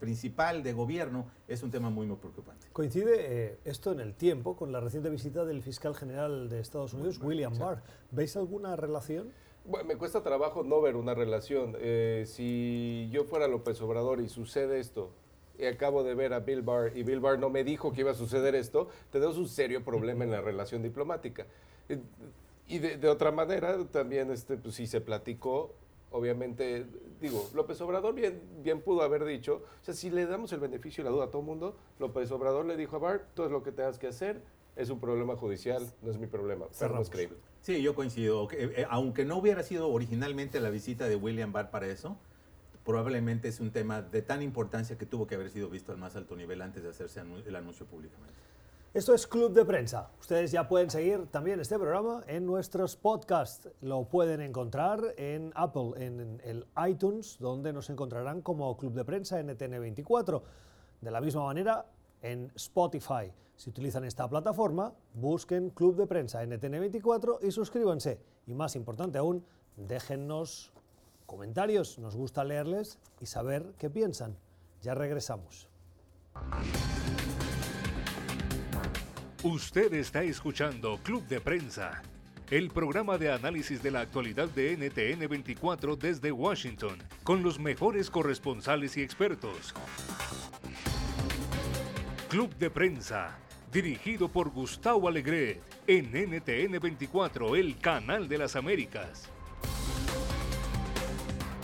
principal 0.00 0.62
de 0.62 0.72
gobierno, 0.72 1.26
es 1.48 1.62
un 1.62 1.70
tema 1.70 1.90
muy, 1.90 2.06
muy 2.06 2.16
preocupante. 2.16 2.68
Coincide 2.72 3.14
eh, 3.18 3.58
esto 3.64 3.92
en 3.92 4.00
el 4.00 4.14
tiempo 4.14 4.56
con 4.56 4.72
la 4.72 4.80
reciente 4.80 5.10
visita 5.10 5.44
del 5.44 5.62
fiscal 5.62 5.94
general 5.94 6.48
de 6.48 6.60
Estados 6.60 6.94
Unidos, 6.94 7.20
William 7.22 7.58
Barr. 7.58 7.82
¿Veis 8.10 8.36
alguna 8.36 8.74
relación? 8.74 9.32
Bueno, 9.66 9.86
me 9.86 9.96
cuesta 9.96 10.22
trabajo 10.22 10.62
no 10.62 10.80
ver 10.80 10.96
una 10.96 11.14
relación. 11.14 11.76
Eh, 11.78 12.24
si 12.26 13.08
yo 13.10 13.24
fuera 13.24 13.48
López 13.48 13.80
Obrador 13.82 14.20
y 14.20 14.28
sucede 14.28 14.78
esto, 14.78 15.10
y 15.58 15.64
acabo 15.64 16.04
de 16.04 16.14
ver 16.14 16.32
a 16.32 16.40
Bill 16.40 16.62
Barr 16.62 16.96
y 16.96 17.02
Bill 17.02 17.20
Barr 17.20 17.38
no 17.38 17.50
me 17.50 17.64
dijo 17.64 17.92
que 17.92 18.00
iba 18.00 18.10
a 18.10 18.14
suceder 18.14 18.54
esto, 18.54 18.88
tenemos 19.10 19.38
un 19.38 19.48
serio 19.48 19.82
problema 19.82 20.24
en 20.24 20.30
la 20.30 20.40
relación 20.40 20.82
diplomática. 20.82 21.46
Eh, 22.68 22.74
y 22.74 22.78
de, 22.78 23.08
otra 23.08 23.30
manera, 23.30 23.76
también 23.86 24.30
este, 24.30 24.56
pues, 24.56 24.74
si 24.74 24.86
se 24.86 25.00
platicó, 25.00 25.74
obviamente, 26.10 26.86
digo, 27.20 27.48
López 27.54 27.80
Obrador 27.80 28.14
bien, 28.14 28.40
bien 28.62 28.80
pudo 28.80 29.02
haber 29.02 29.24
dicho, 29.24 29.62
o 29.80 29.84
sea, 29.84 29.94
si 29.94 30.10
le 30.10 30.26
damos 30.26 30.52
el 30.52 30.60
beneficio 30.60 31.02
de 31.02 31.10
la 31.10 31.14
duda 31.14 31.26
a 31.26 31.30
todo 31.30 31.40
el 31.40 31.46
mundo, 31.46 31.76
López 31.98 32.30
Obrador 32.30 32.64
le 32.64 32.76
dijo 32.76 32.96
a 32.96 32.98
Barr, 32.98 33.26
todo 33.34 33.46
es 33.46 33.52
lo 33.52 33.62
que 33.62 33.72
tengas 33.72 33.98
que 33.98 34.08
hacer, 34.08 34.40
es 34.76 34.90
un 34.90 35.00
problema 35.00 35.36
judicial, 35.36 35.90
no 36.02 36.10
es 36.10 36.18
mi 36.18 36.26
problema, 36.26 36.66
pero 36.78 36.94
no 36.94 37.00
es 37.00 37.10
creíble. 37.10 37.38
Sí, 37.62 37.82
yo 37.82 37.94
coincido. 37.94 38.46
Eh, 38.52 38.86
aunque 38.90 39.24
no 39.24 39.38
hubiera 39.38 39.62
sido 39.62 39.88
originalmente 39.88 40.60
la 40.60 40.70
visita 40.70 41.08
de 41.08 41.16
William 41.16 41.50
Barr 41.50 41.70
para 41.70 41.86
eso, 41.86 42.18
probablemente 42.84 43.48
es 43.48 43.58
un 43.58 43.72
tema 43.72 44.02
de 44.02 44.22
tan 44.22 44.42
importancia 44.42 44.96
que 44.96 45.06
tuvo 45.06 45.26
que 45.26 45.34
haber 45.34 45.50
sido 45.50 45.68
visto 45.68 45.92
al 45.92 45.98
más 45.98 46.14
alto 46.14 46.36
nivel 46.36 46.62
antes 46.62 46.82
de 46.82 46.90
hacerse 46.90 47.20
el 47.20 47.56
anuncio 47.56 47.86
públicamente. 47.86 48.34
Esto 48.96 49.12
es 49.12 49.26
Club 49.26 49.52
de 49.52 49.66
Prensa. 49.66 50.10
Ustedes 50.18 50.50
ya 50.52 50.66
pueden 50.66 50.88
seguir 50.88 51.26
también 51.26 51.60
este 51.60 51.78
programa 51.78 52.24
en 52.28 52.46
nuestros 52.46 52.96
podcasts. 52.96 53.68
Lo 53.82 54.08
pueden 54.08 54.40
encontrar 54.40 55.12
en 55.18 55.52
Apple, 55.54 55.92
en 55.96 56.40
el 56.42 56.66
iTunes, 56.88 57.36
donde 57.38 57.74
nos 57.74 57.90
encontrarán 57.90 58.40
como 58.40 58.74
Club 58.78 58.94
de 58.94 59.04
Prensa 59.04 59.38
NTN24. 59.38 60.42
De 61.02 61.10
la 61.10 61.20
misma 61.20 61.44
manera, 61.44 61.84
en 62.22 62.50
Spotify. 62.54 63.30
Si 63.54 63.68
utilizan 63.68 64.02
esta 64.06 64.26
plataforma, 64.30 64.94
busquen 65.12 65.68
Club 65.68 65.96
de 65.96 66.06
Prensa 66.06 66.42
NTN24 66.42 67.40
y 67.42 67.50
suscríbanse. 67.50 68.18
Y 68.46 68.54
más 68.54 68.76
importante 68.76 69.18
aún, 69.18 69.44
déjennos 69.76 70.72
comentarios. 71.26 71.98
Nos 71.98 72.16
gusta 72.16 72.44
leerles 72.44 72.98
y 73.20 73.26
saber 73.26 73.74
qué 73.78 73.90
piensan. 73.90 74.38
Ya 74.80 74.94
regresamos. 74.94 75.68
Usted 79.46 79.94
está 79.94 80.24
escuchando 80.24 80.98
Club 81.04 81.24
de 81.28 81.40
Prensa, 81.40 82.02
el 82.50 82.68
programa 82.68 83.16
de 83.16 83.30
análisis 83.30 83.80
de 83.80 83.92
la 83.92 84.00
actualidad 84.00 84.48
de 84.48 84.76
NTN 84.76 85.28
24 85.28 85.94
desde 85.94 86.32
Washington, 86.32 86.98
con 87.22 87.44
los 87.44 87.60
mejores 87.60 88.10
corresponsales 88.10 88.96
y 88.96 89.02
expertos. 89.02 89.72
Club 92.28 92.56
de 92.56 92.70
Prensa, 92.70 93.38
dirigido 93.70 94.26
por 94.28 94.50
Gustavo 94.50 95.06
Alegre, 95.06 95.60
en 95.86 96.06
NTN 96.06 96.80
24, 96.80 97.54
el 97.54 97.78
canal 97.78 98.26
de 98.26 98.38
las 98.38 98.56
Américas. 98.56 99.28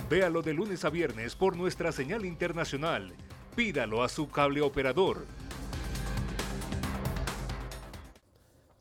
Véalo 0.09 0.41
de 0.41 0.53
lunes 0.53 0.85
a 0.85 0.89
viernes 0.89 1.35
por 1.35 1.57
nuestra 1.57 1.91
señal 1.91 2.23
internacional. 2.23 3.13
Pídalo 3.57 4.03
a 4.03 4.07
su 4.07 4.29
cable 4.29 4.61
operador 4.61 5.25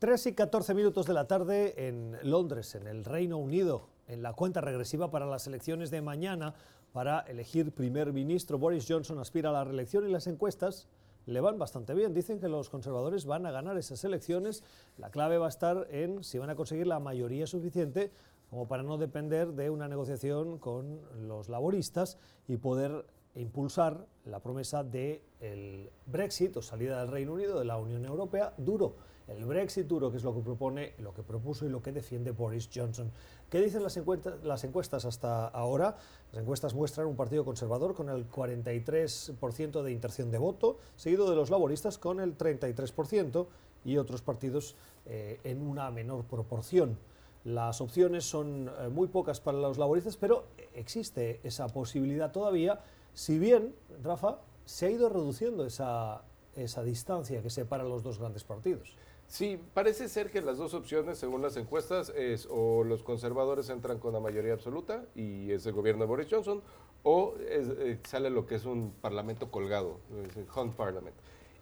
3 0.02 0.26
y 0.26 0.32
14 0.32 0.74
minutos 0.74 1.06
de 1.06 1.14
la 1.14 1.28
tarde 1.28 1.86
en 1.86 2.18
Londres, 2.24 2.74
en 2.74 2.88
el 2.88 3.04
Reino 3.04 3.38
Unido, 3.38 3.86
en 4.08 4.20
la 4.20 4.32
cuenta 4.32 4.60
regresiva 4.60 5.12
para 5.12 5.26
las 5.26 5.46
elecciones 5.46 5.92
de 5.92 6.02
mañana 6.02 6.56
para 6.92 7.20
elegir 7.20 7.70
primer 7.70 8.12
ministro. 8.12 8.58
Boris 8.58 8.84
Johnson 8.88 9.20
aspira 9.20 9.50
a 9.50 9.52
la 9.52 9.62
reelección 9.62 10.04
y 10.04 10.10
las 10.10 10.26
encuestas 10.26 10.88
le 11.26 11.40
van 11.40 11.56
bastante 11.56 11.94
bien. 11.94 12.14
Dicen 12.14 12.40
que 12.40 12.48
los 12.48 12.68
conservadores 12.68 13.26
van 13.26 13.46
a 13.46 13.52
ganar 13.52 13.78
esas 13.78 14.02
elecciones. 14.02 14.64
La 14.98 15.10
clave 15.10 15.38
va 15.38 15.46
a 15.46 15.50
estar 15.50 15.86
en 15.92 16.24
si 16.24 16.36
van 16.36 16.50
a 16.50 16.56
conseguir 16.56 16.88
la 16.88 16.98
mayoría 16.98 17.46
suficiente 17.46 18.10
como 18.50 18.66
para 18.66 18.82
no 18.82 18.98
depender 18.98 19.52
de 19.52 19.70
una 19.70 19.86
negociación 19.86 20.58
con 20.58 21.00
los 21.28 21.48
laboristas 21.48 22.18
y 22.48 22.56
poder 22.56 23.06
impulsar 23.36 24.08
la 24.24 24.40
promesa 24.40 24.82
de 24.82 25.22
el 25.38 25.90
Brexit 26.06 26.56
o 26.56 26.60
salida 26.60 26.98
del 26.98 27.12
Reino 27.12 27.34
Unido 27.34 27.56
de 27.60 27.66
la 27.66 27.76
Unión 27.76 28.04
Europea 28.04 28.52
duro 28.58 28.96
el 29.28 29.44
Brexit 29.44 29.86
duro, 29.86 30.10
que 30.10 30.16
es 30.16 30.24
lo 30.24 30.34
que 30.34 30.40
propone, 30.40 30.94
lo 30.98 31.14
que 31.14 31.22
propuso 31.22 31.66
y 31.66 31.68
lo 31.68 31.82
que 31.82 31.92
defiende 31.92 32.30
Boris 32.32 32.68
Johnson. 32.74 33.10
¿Qué 33.50 33.60
dicen 33.60 33.82
las 33.82 33.96
encuestas, 33.96 34.42
las 34.44 34.64
encuestas 34.64 35.04
hasta 35.04 35.48
ahora? 35.48 35.96
Las 36.32 36.42
encuestas 36.42 36.74
muestran 36.74 37.06
un 37.06 37.16
partido 37.16 37.44
conservador 37.44 37.94
con 37.94 38.08
el 38.08 38.28
43% 38.28 39.82
de 39.82 39.92
intención 39.92 40.30
de 40.30 40.38
voto, 40.38 40.78
seguido 40.96 41.28
de 41.28 41.36
los 41.36 41.50
laboristas 41.50 41.98
con 41.98 42.20
el 42.20 42.36
33% 42.36 43.46
y 43.84 43.96
otros 43.96 44.22
partidos 44.22 44.74
eh, 45.06 45.40
en 45.44 45.66
una 45.66 45.90
menor 45.90 46.24
proporción. 46.24 46.98
Las 47.44 47.80
opciones 47.80 48.24
son 48.24 48.68
eh, 48.68 48.88
muy 48.88 49.08
pocas 49.08 49.40
para 49.40 49.58
los 49.58 49.76
laboristas, 49.76 50.16
pero 50.16 50.44
existe 50.74 51.40
esa 51.42 51.68
posibilidad 51.68 52.30
todavía, 52.30 52.80
si 53.14 53.38
bien, 53.38 53.74
Rafa, 54.02 54.38
se 54.64 54.86
ha 54.86 54.90
ido 54.90 55.08
reduciendo 55.08 55.66
esa, 55.66 56.22
esa 56.54 56.82
distancia 56.82 57.42
que 57.42 57.50
separa 57.50 57.84
los 57.84 58.02
dos 58.02 58.18
grandes 58.18 58.44
partidos. 58.44 58.96
Sí, 59.32 59.58
parece 59.72 60.10
ser 60.10 60.30
que 60.30 60.42
las 60.42 60.58
dos 60.58 60.74
opciones, 60.74 61.16
según 61.16 61.40
las 61.40 61.56
encuestas, 61.56 62.10
es 62.10 62.46
o 62.50 62.84
los 62.84 63.02
conservadores 63.02 63.70
entran 63.70 63.98
con 63.98 64.12
la 64.12 64.20
mayoría 64.20 64.52
absoluta 64.52 65.06
y 65.14 65.52
es 65.52 65.64
el 65.64 65.72
gobierno 65.72 66.02
de 66.02 66.08
Boris 66.08 66.28
Johnson, 66.30 66.60
o 67.02 67.32
eh, 67.38 67.98
sale 68.06 68.28
lo 68.28 68.46
que 68.46 68.56
es 68.56 68.66
un 68.66 68.92
parlamento 69.00 69.50
colgado, 69.50 70.00
es 70.28 70.36
el 70.36 70.46
Hunt 70.54 70.74
Parliament. 70.74 71.16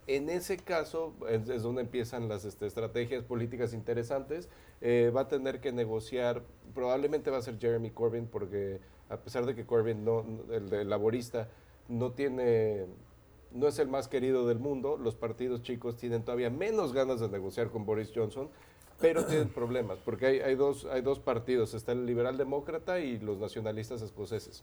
En 0.09 0.31
ese 0.31 0.57
caso 0.57 1.15
es, 1.29 1.63
donde 1.63 1.83
empiezan 1.83 2.29
las 2.29 2.45
este, 2.45 2.67
estrategias 2.67 3.23
políticas 3.23 3.73
interesantes. 3.73 4.49
Eh, 4.81 5.13
va 5.15 5.21
a 5.21 5.29
tener 5.29 5.61
que 5.61 5.71
negociar, 5.71 6.43
probablemente 6.75 7.31
va 7.31 7.37
a 7.37 7.43
ser 7.43 7.61
Jeremy 7.61 7.93
Corbyn, 7.93 8.27
porque 8.27 8.81
a 9.09 9.19
pesar 9.19 9.47
de 9.47 9.55
que 9.55 9.65
Corbyn, 9.65 10.05
no, 10.05 10.25
el 10.51 10.91
laborista, 10.91 11.47
no 11.87 12.11
tiene 12.11 12.87
no 13.53 13.67
es 13.69 13.79
el 13.79 13.89
más 13.89 14.09
querido 14.09 14.47
del 14.47 14.59
mundo, 14.59 14.97
los 14.97 15.15
partidos 15.15 15.63
chicos 15.63 15.97
tienen 15.97 16.23
todavía 16.23 16.51
menos 16.51 16.93
ganas 16.93 17.21
de 17.21 17.29
negociar 17.29 17.71
con 17.71 17.85
Boris 17.85 18.13
Johnson, 18.15 18.49
pero 19.01 19.25
tienen 19.25 19.49
problemas, 19.55 19.99
porque 20.05 20.43
hay, 20.45 20.55
dos, 20.55 20.87
hay 20.87 21.03
dos 21.03 21.19
partidos, 21.19 21.75
está 21.75 21.93
el 21.93 22.07
liberal 22.07 22.37
demócrata 22.37 23.01
y 23.01 23.19
los 23.19 23.39
nacionalistas 23.39 24.03
escoceses. 24.03 24.63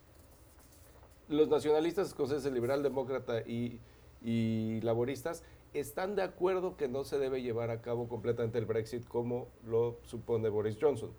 los 1.28 1.50
nacionalistas 1.50 2.08
escoceses, 2.08 2.52
liberal 2.52 2.84
demócrata 2.84 3.42
y, 3.42 3.80
y 4.24 4.80
laboristas 4.82 5.44
están 5.74 6.16
de 6.16 6.24
acuerdo 6.24 6.78
que 6.78 6.88
no 6.88 7.04
se 7.04 7.20
debe 7.20 7.42
llevar 7.42 7.70
a 7.72 7.82
cabo 7.82 8.08
completamente 8.08 8.58
el 8.58 8.66
Brexit 8.66 9.06
como 9.08 9.48
lo 9.66 9.98
supone 10.04 10.50
Boris 10.50 10.78
Johnson. 10.80 11.12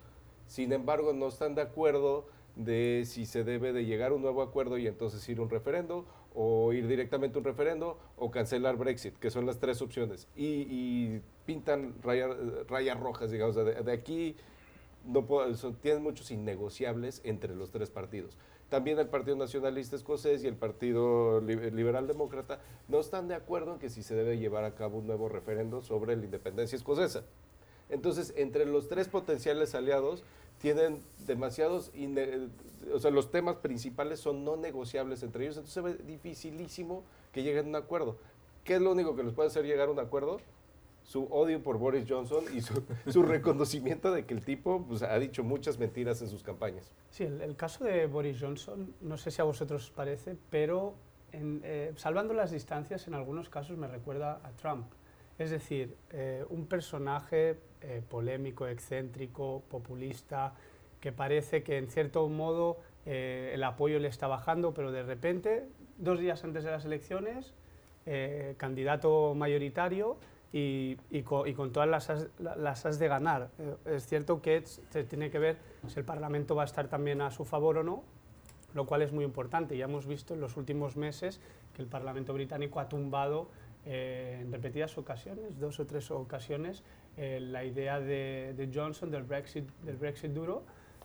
Sin 0.46 0.72
embargo, 0.72 1.12
no 1.12 1.28
están 1.28 1.54
de 1.54 1.62
acuerdo 1.62 2.26
de 2.56 3.04
si 3.06 3.26
se 3.26 3.44
debe 3.44 3.72
de 3.72 3.84
llegar 3.84 4.10
a 4.10 4.14
un 4.14 4.22
nuevo 4.22 4.42
acuerdo 4.42 4.78
y 4.78 4.86
entonces 4.86 5.26
ir 5.28 5.38
a 5.38 5.42
un 5.42 5.50
referendo 5.50 6.06
o 6.34 6.72
ir 6.72 6.86
directamente 6.86 7.36
a 7.36 7.40
un 7.40 7.44
referendo 7.44 7.98
o 8.16 8.30
cancelar 8.30 8.76
Brexit, 8.76 9.16
que 9.18 9.30
son 9.30 9.46
las 9.46 9.58
tres 9.58 9.82
opciones. 9.82 10.28
Y, 10.36 11.20
pintan 11.46 11.94
rayas 12.02 13.00
rojas, 13.00 13.30
digamos, 13.30 13.56
de, 13.56 13.90
aquí 13.90 14.36
no 15.06 15.24
tienen 15.80 16.02
muchos 16.02 16.30
innegociables 16.30 17.22
entre 17.24 17.56
los 17.56 17.70
tres 17.70 17.90
partidos. 17.90 18.36
También 18.68 18.98
el 18.98 19.08
Partido 19.08 19.34
Nacionalista 19.34 19.96
Escocés 19.96 20.44
y 20.44 20.46
el 20.46 20.56
Partido 20.56 21.40
Liberal 21.40 22.06
Demócrata 22.06 22.60
no 22.86 23.00
están 23.00 23.26
de 23.26 23.34
acuerdo 23.34 23.72
en 23.72 23.78
que 23.78 23.88
si 23.88 24.02
se 24.02 24.14
debe 24.14 24.36
llevar 24.36 24.64
a 24.64 24.74
cabo 24.74 24.98
un 24.98 25.06
nuevo 25.06 25.30
referendo 25.30 25.80
sobre 25.80 26.16
la 26.16 26.24
independencia 26.24 26.76
escocesa. 26.76 27.24
Entonces, 27.88 28.34
entre 28.36 28.66
los 28.66 28.88
tres 28.88 29.08
potenciales 29.08 29.74
aliados, 29.74 30.22
tienen 30.58 31.00
demasiados, 31.26 31.92
o 32.92 32.98
sea, 32.98 33.10
los 33.10 33.30
temas 33.30 33.56
principales 33.56 34.20
son 34.20 34.44
no 34.44 34.56
negociables 34.56 35.22
entre 35.22 35.44
ellos, 35.44 35.56
entonces 35.56 35.74
se 35.74 35.80
ve 35.80 35.94
dificilísimo 36.04 37.04
que 37.32 37.42
lleguen 37.42 37.66
a 37.66 37.68
un 37.68 37.76
acuerdo. 37.76 38.16
¿Qué 38.64 38.74
es 38.74 38.80
lo 38.80 38.92
único 38.92 39.16
que 39.16 39.22
les 39.22 39.32
puede 39.32 39.48
hacer 39.48 39.64
llegar 39.64 39.88
a 39.88 39.92
un 39.92 39.98
acuerdo? 39.98 40.40
Su 41.04 41.24
odio 41.30 41.62
por 41.62 41.78
Boris 41.78 42.04
Johnson 42.06 42.44
y 42.54 42.60
su, 42.60 43.22
reconocimiento 43.22 44.12
de 44.12 44.26
que 44.26 44.34
el 44.34 44.44
tipo 44.44 44.84
pues, 44.86 45.02
ha 45.02 45.18
dicho 45.18 45.42
muchas 45.42 45.78
mentiras 45.78 46.20
en 46.20 46.28
sus 46.28 46.42
campañas. 46.42 46.92
Sí, 47.10 47.24
el, 47.24 47.56
caso 47.56 47.84
de 47.84 48.06
Boris 48.06 48.38
Johnson, 48.40 48.94
no 49.00 49.16
sé 49.16 49.30
si 49.30 49.40
a 49.40 49.44
vosotros 49.44 49.84
os 49.84 49.90
parece, 49.90 50.36
pero 50.50 50.94
eh, 51.32 51.92
salvando 51.96 52.34
las 52.34 52.50
distancias, 52.50 53.06
en 53.06 53.14
algunos 53.14 53.48
casos 53.48 53.78
me 53.78 53.86
recuerda 53.86 54.40
a 54.44 54.50
Trump. 54.60 54.86
Es 55.38 55.50
decir, 55.50 55.96
eh, 56.10 56.44
un 56.50 56.66
personaje 56.66 57.58
eh, 57.82 58.02
polémico, 58.08 58.66
excéntrico, 58.66 59.62
populista, 59.68 60.54
que 61.00 61.12
parece 61.12 61.62
que 61.62 61.78
en 61.78 61.88
cierto 61.88 62.28
modo 62.28 62.78
eh, 63.06 63.52
el 63.54 63.64
apoyo 63.64 63.98
le 63.98 64.08
está 64.08 64.26
bajando, 64.26 64.74
pero 64.74 64.92
de 64.92 65.02
repente, 65.02 65.66
dos 65.96 66.18
días 66.18 66.42
antes 66.44 66.64
de 66.64 66.70
las 66.70 66.84
elecciones, 66.84 67.54
candidato 68.56 69.34
mayoritario 69.34 70.16
y, 70.50 70.96
con, 71.24 71.72
todas 71.72 71.86
las 71.86 72.08
as, 72.08 72.28
las 72.38 72.98
de 72.98 73.06
ganar. 73.06 73.50
es 73.84 74.06
cierto 74.06 74.40
que 74.40 74.64
se 74.64 75.04
tiene 75.04 75.30
que 75.30 75.38
ver 75.38 75.58
si 75.88 75.98
el 75.98 76.06
Parlamento 76.06 76.54
va 76.54 76.62
a 76.62 76.64
estar 76.64 76.88
también 76.88 77.20
a 77.20 77.30
su 77.30 77.44
favor 77.44 77.76
o 77.76 77.82
no, 77.82 78.02
lo 78.74 78.86
cual 78.86 79.02
es 79.02 79.12
muy 79.12 79.24
importante. 79.24 79.76
Ya 79.76 79.84
hemos 79.84 80.06
visto 80.06 80.34
en 80.34 80.40
los 80.40 80.56
últimos 80.56 80.96
meses 80.96 81.40
que 81.74 81.82
el 81.82 81.88
Parlamento 81.88 82.32
británico 82.32 82.80
ha 82.80 82.88
tumbado 82.88 83.48
eh, 83.86 84.40
en 84.42 84.52
repetidas 84.52 84.98
ocasiones, 84.98 85.58
dos 85.58 85.80
o 85.80 85.86
tres 85.86 86.10
ocasiones, 86.10 86.82
eh, 87.18 87.40
la 87.40 87.64
idea 87.64 88.00
de, 88.00 88.70
Johnson 88.72 89.10
del 89.10 89.24
Brexit, 89.24 89.68
del 89.82 89.96
Brexit 89.96 90.32
duro, 90.32 90.62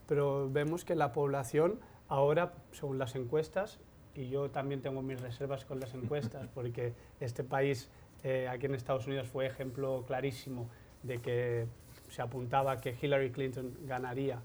pero 0.07 0.49
vemos 0.49 0.85
que 0.85 0.95
la 0.95 1.11
población 1.11 1.79
ahora, 2.07 2.53
según 2.71 2.97
las 2.97 3.15
encuestas, 3.15 3.79
y 4.15 4.29
yo 4.29 4.51
también 4.51 4.81
tengo 4.81 5.01
mis 5.01 5.19
reservas 5.21 5.65
con 5.65 5.79
las 5.79 5.93
encuestas, 5.93 6.47
porque 6.53 6.93
este 7.19 7.43
país 7.43 7.89
eh, 8.23 8.47
aquí 8.47 8.67
en 8.67 8.75
Estados 8.75 9.07
Unidos 9.07 9.27
fue 9.27 9.45
ejemplo 9.45 10.03
clarísimo 10.07 10.69
de 11.01 11.19
que 11.19 11.67
se 12.09 12.21
apuntaba 12.21 12.77
que 12.77 12.95
Hillary 13.01 13.31
Clinton 13.31 13.75
ganaría 13.85 14.39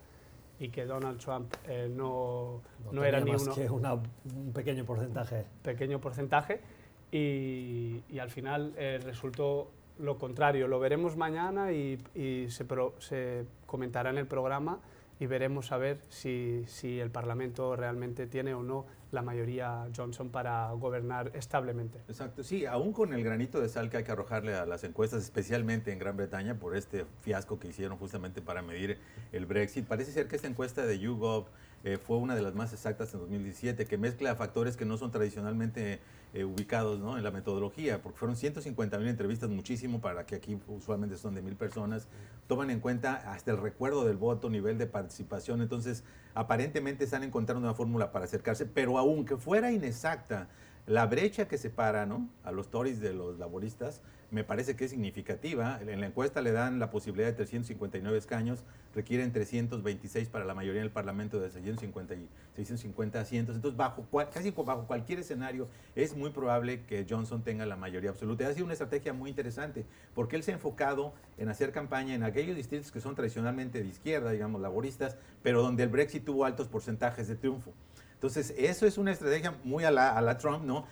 y 0.58 0.70
que 0.70 0.86
Donald 0.86 1.20
Trump 1.20 1.54
no, 1.90 2.62
no, 2.90 3.04
era 3.04 3.20
ni 3.20 3.30
uno, 3.30 3.54
que 3.54 3.70
un 3.70 4.52
pequeño 4.52 4.84
porcentaje. 4.84 5.44
Pequeño 5.62 6.00
porcentaje 6.00 6.60
y, 7.10 8.18
al 8.18 8.30
final 8.30 8.74
eh, 8.76 9.00
resultó 9.02 9.70
lo 9.98 10.18
contrario. 10.18 10.68
Lo 10.68 10.80
veremos 10.80 11.16
mañana 11.16 11.72
y, 11.72 11.98
se, 12.48 12.66
se, 12.98 13.44
comentará 13.66 14.10
en 14.10 14.18
el 14.18 14.26
programa 14.26 14.80
y 15.20 15.26
veremos 15.26 15.72
a 15.72 15.78
ver 15.78 16.00
si, 16.08 16.64
si, 16.66 17.00
el 17.00 17.10
Parlamento 17.10 17.74
realmente 17.76 18.26
tiene 18.26 18.54
o 18.54 18.62
no 18.62 18.86
la 19.10 19.22
mayoría 19.22 19.88
Johnson 19.96 20.28
para 20.28 20.70
gobernar 20.72 21.32
establemente. 21.34 21.98
Exacto, 22.08 22.44
sí, 22.44 22.66
aún 22.66 22.92
con 22.92 23.12
el 23.12 23.24
granito 23.24 23.60
de 23.60 23.68
sal 23.68 23.88
que 23.90 23.96
hay 23.96 24.04
que 24.04 24.12
arrojarle 24.12 24.54
a 24.54 24.66
las 24.66 24.84
encuestas, 24.84 25.22
especialmente 25.22 25.92
en 25.92 25.98
Gran 25.98 26.16
Bretaña, 26.16 26.54
por 26.54 26.76
este 26.76 27.06
fiasco 27.22 27.58
que 27.58 27.68
hicieron 27.68 27.96
justamente 27.96 28.42
para 28.42 28.62
medir 28.62 28.98
el 29.32 29.46
Brexit, 29.46 29.86
parece 29.86 30.12
ser 30.12 30.28
que 30.28 30.36
esta 30.36 30.48
encuesta 30.48 30.84
de 30.84 30.98
YouGov 30.98 31.46
eh, 31.84 31.96
fue 31.96 32.16
una 32.18 32.34
de 32.34 32.42
las 32.42 32.54
más 32.54 32.72
exactas 32.72 33.14
en 33.14 33.20
2017, 33.20 33.86
que 33.86 33.98
mezcla 33.98 34.34
factores 34.34 34.76
que 34.76 34.84
no 34.84 34.98
son 34.98 35.10
tradicionalmente 35.10 36.00
eh, 36.34 36.44
ubicados 36.44 36.98
¿no? 37.00 37.16
en 37.16 37.24
la 37.24 37.30
metodología, 37.30 38.02
porque 38.02 38.18
fueron 38.18 38.36
150 38.36 38.98
mil 38.98 39.08
entrevistas, 39.08 39.48
muchísimo 39.48 40.00
para 40.00 40.26
que 40.26 40.34
aquí 40.34 40.58
usualmente 40.68 41.16
son 41.16 41.34
de 41.34 41.42
mil 41.42 41.56
personas, 41.56 42.08
toman 42.46 42.70
en 42.70 42.80
cuenta 42.80 43.14
hasta 43.32 43.50
el 43.50 43.56
recuerdo 43.56 44.04
del 44.04 44.16
voto, 44.16 44.50
nivel 44.50 44.78
de 44.78 44.86
participación, 44.86 45.62
entonces 45.62 46.04
aparentemente 46.34 47.04
están 47.04 47.22
encontrando 47.24 47.66
una 47.66 47.74
fórmula 47.74 48.12
para 48.12 48.26
acercarse, 48.26 48.66
pero 48.66 48.98
aunque 48.98 49.36
fuera 49.36 49.72
inexacta, 49.72 50.48
la 50.86 51.06
brecha 51.06 51.48
que 51.48 51.58
separa 51.58 52.06
¿no? 52.06 52.28
a 52.44 52.52
los 52.52 52.70
Tories 52.70 53.00
de 53.00 53.12
los 53.12 53.38
laboristas 53.38 54.00
me 54.30 54.44
parece 54.44 54.76
que 54.76 54.84
es 54.84 54.90
significativa. 54.90 55.80
En 55.80 56.00
la 56.00 56.06
encuesta 56.06 56.42
le 56.42 56.52
dan 56.52 56.78
la 56.78 56.90
posibilidad 56.90 57.28
de 57.28 57.34
359 57.34 58.18
escaños, 58.18 58.64
requieren 58.94 59.32
326 59.32 60.28
para 60.28 60.44
la 60.44 60.54
mayoría 60.54 60.82
del 60.82 60.90
Parlamento 60.90 61.40
de 61.40 61.50
650, 61.50 62.14
y 62.14 62.28
650 62.56 63.20
asientos. 63.20 63.56
Entonces, 63.56 63.76
bajo, 63.76 64.06
casi 64.32 64.50
bajo 64.50 64.86
cualquier 64.86 65.20
escenario, 65.20 65.68
es 65.94 66.14
muy 66.14 66.30
probable 66.30 66.84
que 66.84 67.06
Johnson 67.08 67.42
tenga 67.42 67.64
la 67.64 67.76
mayoría 67.76 68.10
absoluta. 68.10 68.46
Ha 68.46 68.52
sido 68.52 68.66
una 68.66 68.74
estrategia 68.74 69.12
muy 69.12 69.30
interesante, 69.30 69.86
porque 70.14 70.36
él 70.36 70.42
se 70.42 70.50
ha 70.50 70.54
enfocado 70.54 71.14
en 71.38 71.48
hacer 71.48 71.72
campaña 71.72 72.14
en 72.14 72.22
aquellos 72.22 72.56
distritos 72.56 72.92
que 72.92 73.00
son 73.00 73.14
tradicionalmente 73.14 73.82
de 73.82 73.88
izquierda, 73.88 74.30
digamos, 74.30 74.60
laboristas, 74.60 75.16
pero 75.42 75.62
donde 75.62 75.84
el 75.84 75.88
Brexit 75.88 76.24
tuvo 76.24 76.44
altos 76.44 76.68
porcentajes 76.68 77.28
de 77.28 77.36
triunfo. 77.36 77.72
Entonces, 78.18 78.52
eso 78.58 78.84
es 78.84 78.98
una 78.98 79.12
estrategia 79.12 79.54
muy 79.62 79.84
a 79.84 79.92
la, 79.92 80.38
Trump, 80.38 80.64
¿no? 80.64 80.86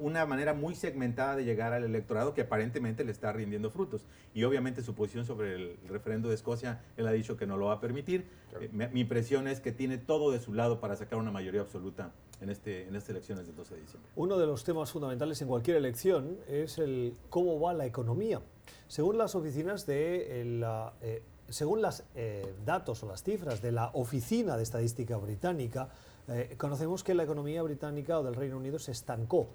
una 0.00 0.26
manera 0.26 0.52
muy 0.52 0.74
segmentada 0.74 1.36
de 1.36 1.44
llegar 1.44 1.72
al 1.72 1.84
electorado 1.84 2.34
que 2.34 2.40
aparentemente 2.40 3.04
le 3.04 3.12
está 3.12 3.32
rindiendo 3.32 3.70
frutos. 3.70 4.04
Y 4.34 4.42
obviamente 4.42 4.82
su 4.82 4.92
posición 4.92 5.24
sobre 5.24 5.54
el 5.54 5.78
referendo 5.88 6.28
de 6.28 6.34
Escocia, 6.34 6.82
él 6.96 7.06
ha 7.06 7.12
dicho 7.12 7.36
que 7.36 7.46
no 7.46 7.56
lo 7.56 7.66
va 7.66 7.74
a 7.74 7.80
permitir. 7.80 8.26
Eh, 8.60 8.68
mi, 8.72 9.00
impresión 9.00 9.46
es 9.46 9.60
que 9.60 9.70
tiene 9.70 9.96
todo 9.96 10.32
de 10.32 10.40
su 10.40 10.54
lado 10.54 10.80
para 10.80 10.96
sacar 10.96 11.20
una 11.20 11.30
mayoría 11.30 11.60
absoluta 11.60 12.10
en, 12.40 12.50
este, 12.50 12.88
en 12.88 12.96
estas 12.96 13.10
elecciones 13.10 13.46
del 13.46 13.54
12 13.54 13.74
de 13.76 13.80
diciembre. 13.80 14.10
Uno 14.16 14.36
de 14.36 14.46
los 14.46 14.64
temas 14.64 14.90
fundamentales 14.90 15.40
en 15.40 15.46
cualquier 15.46 15.76
elección 15.76 16.36
es 16.48 16.78
el 16.78 17.14
cómo 17.30 17.60
va 17.60 17.74
la 17.74 17.86
economía. 17.86 18.40
Según 18.88 19.18
las 19.18 19.36
oficinas 19.36 19.86
de 19.86 20.42
la... 20.58 20.94
Eh, 21.00 21.22
según 21.52 21.82
los 21.82 22.02
eh, 22.14 22.54
datos 22.64 23.02
o 23.02 23.06
las 23.06 23.22
cifras 23.22 23.60
de 23.60 23.72
la 23.72 23.90
Oficina 23.94 24.56
de 24.56 24.62
Estadística 24.62 25.16
Británica, 25.16 25.88
eh, 26.28 26.54
conocemos 26.56 27.04
que 27.04 27.14
la 27.14 27.24
economía 27.24 27.62
británica 27.62 28.18
o 28.18 28.22
del 28.22 28.34
Reino 28.34 28.56
Unido 28.56 28.78
se 28.78 28.92
estancó 28.92 29.48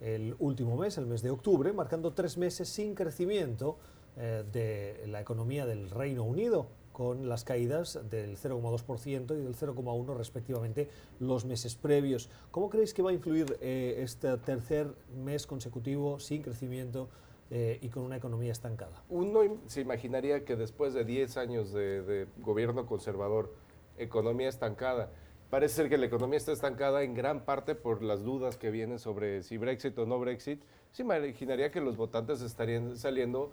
el 0.00 0.34
último 0.38 0.76
mes, 0.76 0.96
el 0.96 1.06
mes 1.06 1.22
de 1.22 1.30
octubre, 1.30 1.72
marcando 1.72 2.12
tres 2.12 2.38
meses 2.38 2.68
sin 2.68 2.94
crecimiento 2.94 3.78
eh, 4.16 4.44
de 4.50 5.04
la 5.08 5.20
economía 5.20 5.66
del 5.66 5.90
Reino 5.90 6.22
Unido, 6.22 6.68
con 6.92 7.28
las 7.28 7.44
caídas 7.44 7.98
del 8.10 8.36
0,2% 8.36 9.38
y 9.38 9.42
del 9.42 9.56
0,1% 9.56 10.16
respectivamente 10.16 10.88
los 11.18 11.44
meses 11.44 11.74
previos. 11.74 12.28
¿Cómo 12.50 12.68
creéis 12.68 12.92
que 12.94 13.02
va 13.02 13.10
a 13.10 13.14
influir 13.14 13.56
este 13.60 14.36
tercer 14.38 14.92
mes 15.24 15.46
consecutivo 15.46 16.18
sin 16.18 16.42
crecimiento 16.42 17.08
y 17.50 17.88
con 17.88 18.04
una 18.04 18.16
economía 18.16 18.52
estancada? 18.52 19.02
Uno 19.08 19.40
se 19.66 19.80
imaginaría 19.80 20.44
que 20.44 20.56
después 20.56 20.94
de 20.94 21.04
10 21.04 21.36
años 21.36 21.72
de 21.72 22.26
gobierno 22.38 22.86
conservador, 22.86 23.52
economía 23.98 24.48
estancada, 24.48 25.10
Parece 25.50 25.74
ser 25.74 25.88
que 25.88 25.98
la 25.98 26.06
economía 26.06 26.36
está 26.36 26.52
estancada 26.52 27.02
en 27.02 27.12
gran 27.12 27.44
parte 27.44 27.74
por 27.74 28.02
las 28.04 28.22
dudas 28.22 28.56
que 28.56 28.70
vienen 28.70 29.00
sobre 29.00 29.42
si 29.42 29.58
Brexit 29.58 29.98
o 29.98 30.06
no 30.06 30.20
Brexit. 30.20 30.62
Se 30.92 31.02
imaginaría 31.02 31.72
que 31.72 31.80
los 31.80 31.96
votantes 31.96 32.40
estarían 32.40 32.96
saliendo 32.96 33.50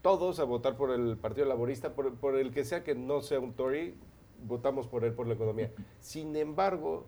todos 0.00 0.38
a 0.38 0.44
votar 0.44 0.76
por 0.76 0.92
el 0.92 1.16
Partido 1.16 1.48
Laborista, 1.48 1.92
por, 1.92 2.36
el 2.36 2.52
que 2.52 2.64
sea 2.64 2.84
que 2.84 2.94
no 2.94 3.20
sea 3.20 3.40
un 3.40 3.52
Tory, 3.54 3.96
votamos 4.46 4.86
por 4.86 5.04
él 5.04 5.12
por 5.12 5.26
la 5.26 5.34
economía. 5.34 5.72
Sin 5.98 6.36
embargo, 6.36 7.06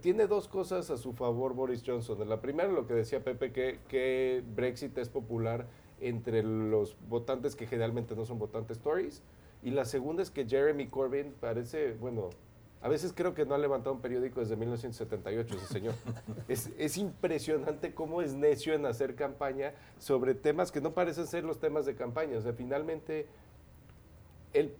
tiene 0.00 0.26
dos 0.26 0.48
cosas 0.48 0.90
a 0.90 0.96
su 0.96 1.12
favor 1.12 1.54
Boris 1.54 1.82
Johnson. 1.84 2.28
La 2.28 2.40
primera, 2.40 2.70
lo 2.70 2.86
que 2.86 2.94
decía 2.94 3.22
Pepe, 3.22 3.52
que, 3.52 3.80
que 3.88 4.42
Brexit 4.54 4.96
es 4.98 5.08
popular 5.08 5.66
entre 6.00 6.42
los 6.42 6.96
votantes 7.08 7.56
que 7.56 7.66
generalmente 7.66 8.14
no 8.14 8.24
son 8.24 8.38
votantes 8.38 8.78
Tories. 8.78 9.22
Y 9.62 9.70
la 9.70 9.84
segunda 9.84 10.22
es 10.22 10.30
que 10.30 10.46
Jeremy 10.46 10.86
Corbyn 10.88 11.34
parece, 11.40 11.94
bueno, 11.94 12.30
a 12.82 12.88
veces 12.88 13.12
creo 13.14 13.34
que 13.34 13.44
no 13.44 13.54
ha 13.54 13.58
levantado 13.58 13.94
un 13.94 14.00
periódico 14.00 14.40
desde 14.40 14.56
1978 14.56 15.56
ese 15.56 15.66
señor. 15.66 15.94
es, 16.48 16.96
impresionante 16.96 17.94
cómo 17.94 18.22
es 18.22 18.34
necio 18.34 18.74
en 18.74 18.86
hacer 18.86 19.14
campaña 19.14 19.74
sobre 19.98 20.34
temas 20.34 20.70
que 20.70 20.80
no 20.80 20.92
parecen 20.92 21.26
ser 21.26 21.44
los 21.44 21.58
temas 21.58 21.86
de 21.86 21.96
campaña. 21.96 22.38
O 22.38 22.40
sea, 22.42 22.52
finalmente, 22.52 23.26
él 24.52 24.74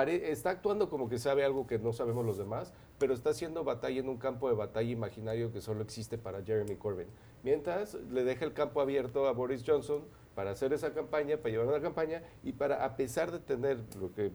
está 0.00 0.50
actuando 0.50 0.88
como 0.88 1.08
que 1.08 1.18
sabe 1.18 1.44
algo 1.44 1.66
que 1.66 1.78
no 1.78 1.92
sabemos 1.92 2.24
los 2.24 2.38
demás, 2.38 2.72
pero 2.98 3.14
está 3.14 3.30
haciendo 3.30 3.64
batalla 3.64 4.00
en 4.00 4.08
un 4.08 4.16
campo 4.16 4.48
de 4.48 4.54
batalla 4.54 4.90
imaginario 4.90 5.52
que 5.52 5.60
solo 5.60 5.82
existe 5.82 6.18
para 6.18 6.42
Jeremy 6.42 6.76
Corbyn. 6.76 7.08
Mientras 7.42 7.94
le 7.94 8.24
deja 8.24 8.44
el 8.44 8.52
campo 8.52 8.80
abierto 8.80 9.26
a 9.26 9.32
Boris 9.32 9.64
Johnson 9.66 10.04
para 10.34 10.52
hacer 10.52 10.72
esa 10.72 10.94
campaña, 10.94 11.36
para 11.36 11.50
llevar 11.50 11.66
una 11.66 11.80
campaña 11.80 12.22
y 12.42 12.52
para, 12.52 12.84
a 12.84 12.96
pesar 12.96 13.30
de 13.30 13.38
tener 13.38 13.78
lo 14.00 14.12
que 14.12 14.32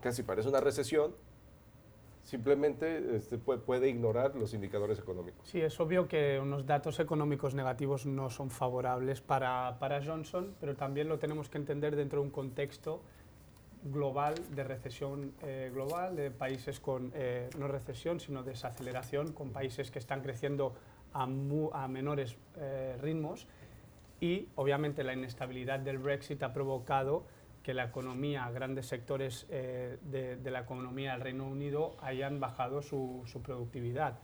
casi 0.00 0.22
parece 0.22 0.48
una 0.48 0.60
recesión, 0.60 1.14
simplemente 2.22 3.16
este, 3.16 3.38
puede, 3.38 3.88
ignorar 3.88 4.34
los 4.34 4.54
indicadores 4.54 4.98
económicos. 4.98 5.48
Sí, 5.48 5.60
es 5.60 5.78
obvio 5.80 6.08
que 6.08 6.38
unos 6.40 6.66
datos 6.66 7.00
económicos 7.00 7.54
negativos 7.54 8.06
no 8.06 8.30
son 8.30 8.50
favorables 8.50 9.20
para, 9.20 9.78
para 9.78 10.04
Johnson, 10.04 10.54
pero 10.60 10.74
también 10.74 11.08
lo 11.08 11.18
tenemos 11.18 11.48
que 11.48 11.58
entender 11.58 11.96
dentro 11.96 12.20
de 12.20 12.26
un 12.26 12.32
contexto 12.32 13.02
global 13.82 14.34
de 14.54 14.64
recesión 14.64 15.32
eh, 15.42 15.70
global, 15.72 16.16
de 16.16 16.30
países 16.30 16.80
con 16.80 17.12
eh, 17.14 17.48
no 17.58 17.68
recesión, 17.68 18.20
sino 18.20 18.42
desaceleración, 18.42 19.32
con 19.32 19.50
países 19.50 19.90
que 19.90 19.98
están 19.98 20.22
creciendo 20.22 20.74
a, 21.12 21.22
a 21.24 21.88
menores 21.88 22.36
eh, 22.56 22.96
ritmos 23.00 23.46
y 24.20 24.48
obviamente 24.54 25.02
la 25.02 25.14
inestabilidad 25.14 25.80
del 25.80 25.98
Brexit 25.98 26.42
ha 26.42 26.52
provocado 26.52 27.24
que 27.62 27.74
la 27.74 27.84
economía, 27.84 28.50
grandes 28.50 28.86
sectores 28.86 29.46
de, 29.48 29.98
de, 30.42 30.50
la 30.50 30.60
economía 30.60 31.12
del 31.12 31.20
Reino 31.20 31.46
Unido 31.46 31.96
hayan 32.00 32.40
bajado 32.40 32.80
su, 32.80 33.22
su 33.26 33.42
productividad. 33.42 34.18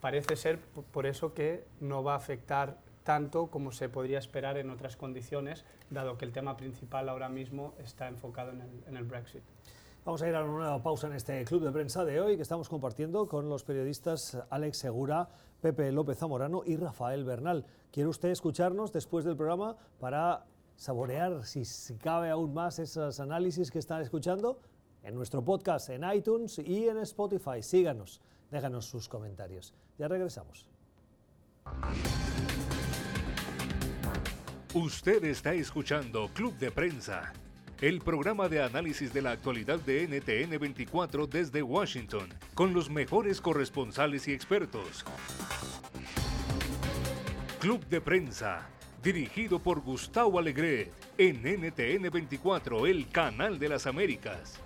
Parece 0.00 0.36
ser 0.36 0.60
por 0.60 1.06
eso 1.06 1.34
que 1.34 1.64
no 1.80 2.04
va 2.04 2.14
a 2.14 2.16
afectar 2.16 2.78
tanto 3.06 3.46
como 3.46 3.70
se 3.70 3.88
podría 3.88 4.18
esperar 4.18 4.58
en 4.58 4.68
otras 4.68 4.96
condiciones, 4.96 5.64
dado 5.90 6.18
que 6.18 6.24
el 6.24 6.32
tema 6.32 6.56
principal 6.56 7.08
ahora 7.08 7.28
mismo 7.28 7.74
está 7.78 8.08
enfocado 8.08 8.50
en 8.50 8.96
el, 8.96 9.04
Brexit. 9.04 9.42
Vamos 10.04 10.22
a 10.22 10.28
ir 10.28 10.34
a 10.34 10.42
una 10.42 10.52
nueva 10.52 10.82
pausa 10.82 11.06
en 11.06 11.12
este 11.14 11.44
club 11.44 11.62
de 11.62 11.70
prensa 11.70 12.04
de 12.04 12.20
hoy 12.20 12.34
que 12.34 12.42
estamos 12.42 12.68
compartiendo 12.68 13.28
con 13.28 13.48
los 13.48 13.62
periodistas 13.62 14.36
Alex 14.50 14.78
Segura, 14.78 15.28
Pepe 15.60 15.92
López 15.92 16.18
Zamorano 16.18 16.62
y 16.66 16.76
Rafael 16.76 17.24
Bernal. 17.24 17.64
¿Quiere 17.92 18.08
usted 18.08 18.30
escucharnos 18.30 18.92
después 18.92 19.24
del 19.24 19.36
programa 19.36 19.76
para 20.00 20.44
saborear, 20.74 21.44
si, 21.44 21.62
cabe 21.98 22.30
aún 22.30 22.54
más, 22.54 22.80
esos 22.80 23.20
análisis 23.20 23.70
que 23.70 23.78
están 23.78 24.02
escuchando? 24.02 24.58
En 25.04 25.14
nuestro 25.14 25.44
podcast, 25.44 25.90
en 25.90 26.02
iTunes 26.12 26.58
y 26.58 26.88
en 26.88 26.98
Spotify. 26.98 27.62
Síganos, 27.62 28.20
déjanos 28.50 28.86
sus 28.86 29.08
comentarios. 29.08 29.74
Ya 29.96 30.08
regresamos. 30.08 30.68
Usted 34.76 35.24
está 35.24 35.54
escuchando 35.54 36.28
Club 36.34 36.54
de 36.58 36.70
Prensa, 36.70 37.32
el 37.80 38.02
programa 38.02 38.46
de 38.50 38.62
análisis 38.62 39.10
de 39.10 39.22
la 39.22 39.30
actualidad 39.30 39.80
de 39.80 40.06
NTN 40.06 40.58
24 40.60 41.26
desde 41.26 41.62
Washington, 41.62 42.28
con 42.52 42.74
los 42.74 42.90
mejores 42.90 43.40
corresponsales 43.40 44.28
y 44.28 44.34
expertos. 44.34 45.02
Club 47.58 47.86
de 47.86 48.02
Prensa, 48.02 48.68
dirigido 49.02 49.60
por 49.60 49.80
Gustavo 49.80 50.38
Alegre, 50.38 50.92
en 51.16 51.36
NTN 51.36 52.10
24, 52.10 52.86
el 52.86 53.08
canal 53.08 53.58
de 53.58 53.70
las 53.70 53.86
Américas. 53.86 54.60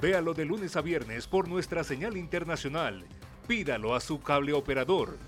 Véalo 0.00 0.32
de 0.32 0.44
lunes 0.44 0.76
a 0.76 0.80
viernes 0.80 1.26
por 1.26 1.48
nuestra 1.48 1.82
señal 1.82 2.16
internacional. 2.16 3.04
Pídalo 3.48 3.96
a 3.96 4.00
su 4.00 4.20
cable 4.20 4.52
operador 4.52 5.18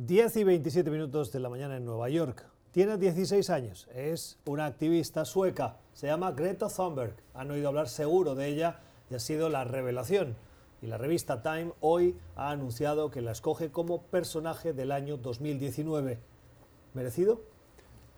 10 0.00 0.34
y 0.36 0.44
27 0.44 0.90
minutos 0.90 1.30
de 1.30 1.40
la 1.40 1.50
mañana 1.50 1.76
en 1.76 1.84
Nueva 1.84 2.08
York. 2.08 2.46
Tiene 2.70 2.96
16 2.96 3.50
años, 3.50 3.86
es 3.94 4.38
una 4.46 4.64
activista 4.64 5.26
sueca, 5.26 5.76
se 5.92 6.06
llama 6.06 6.32
Greta 6.32 6.68
Thunberg. 6.74 7.14
Han 7.34 7.50
oído 7.50 7.68
hablar 7.68 7.86
seguro 7.86 8.34
de 8.34 8.46
ella 8.46 8.80
y 9.10 9.14
ha 9.14 9.18
sido 9.18 9.50
la 9.50 9.64
revelación. 9.64 10.36
Y 10.80 10.86
la 10.86 10.96
revista 10.96 11.42
Time 11.42 11.72
hoy 11.80 12.16
ha 12.34 12.50
anunciado 12.50 13.10
que 13.10 13.20
la 13.20 13.32
escoge 13.32 13.70
como 13.70 14.00
personaje 14.04 14.72
del 14.72 14.90
año 14.90 15.18
2019. 15.18 16.18
¿Merecido? 16.94 17.42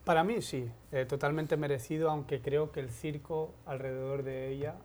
Para 0.05 0.22
mí 0.22 0.41
sí, 0.41 0.70
eh, 0.93 1.05
totalmente 1.05 1.57
merecido, 1.57 2.12
aunque 2.12 2.41
creo 2.41 2.70
que 2.70 2.78
el 2.78 2.91
circo 2.91 3.55
alrededor 3.66 4.22
de 4.22 4.53
ella, 4.53 4.76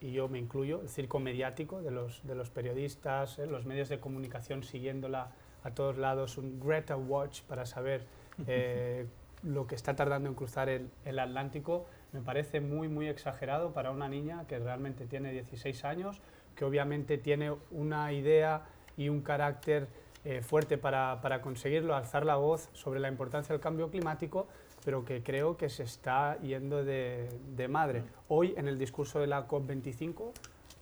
y 0.00 0.12
yo 0.12 0.30
me 0.30 0.38
incluyo, 0.38 0.80
el 0.80 0.88
circo 0.88 1.20
mediático 1.20 1.82
de 1.82 1.90
los, 1.90 2.26
de 2.26 2.34
los 2.34 2.48
periodistas, 2.48 3.38
eh, 3.38 3.46
los 3.46 3.66
medios 3.66 3.90
de 3.90 4.00
comunicación 4.00 4.62
siguiéndola 4.62 5.34
a 5.66 5.74
todos 5.74 5.98
lados, 5.98 6.38
un 6.38 6.60
Greta 6.60 6.96
Watch 6.96 7.42
para 7.42 7.66
saber 7.66 8.02
eh, 8.46 9.06
lo 9.42 9.66
que 9.66 9.74
está 9.74 9.96
tardando 9.96 10.28
en 10.28 10.34
cruzar 10.34 10.68
el, 10.68 10.88
el, 11.04 11.18
Atlántico, 11.18 11.86
me 12.12 12.20
parece 12.20 12.60
muy, 12.60 12.88
muy 12.88 13.08
exagerado 13.08 13.72
para 13.72 13.90
una 13.90 14.08
niña 14.08 14.46
que 14.46 14.58
realmente 14.58 15.06
tiene 15.06 15.32
16 15.32 15.84
años, 15.84 16.20
que 16.54 16.64
obviamente 16.64 17.18
tiene 17.18 17.52
una 17.70 18.12
idea 18.12 18.62
y 18.96 19.08
un 19.08 19.22
carácter 19.22 19.88
eh, 20.24 20.40
fuerte 20.40 20.78
para, 20.78 21.20
para, 21.20 21.42
conseguirlo, 21.42 21.94
alzar 21.94 22.24
la 22.24 22.36
voz 22.36 22.68
sobre 22.72 23.00
la 23.00 23.08
importancia 23.08 23.52
del 23.52 23.60
cambio 23.60 23.90
climático, 23.90 24.46
pero 24.84 25.04
que 25.04 25.22
creo 25.22 25.56
que 25.56 25.68
se 25.68 25.82
está 25.82 26.38
yendo 26.40 26.84
de, 26.84 27.28
de 27.56 27.68
madre. 27.68 28.04
Hoy, 28.28 28.54
en 28.56 28.68
el 28.68 28.78
discurso 28.78 29.18
de 29.20 29.26
la 29.26 29.48
COP25, 29.48 30.30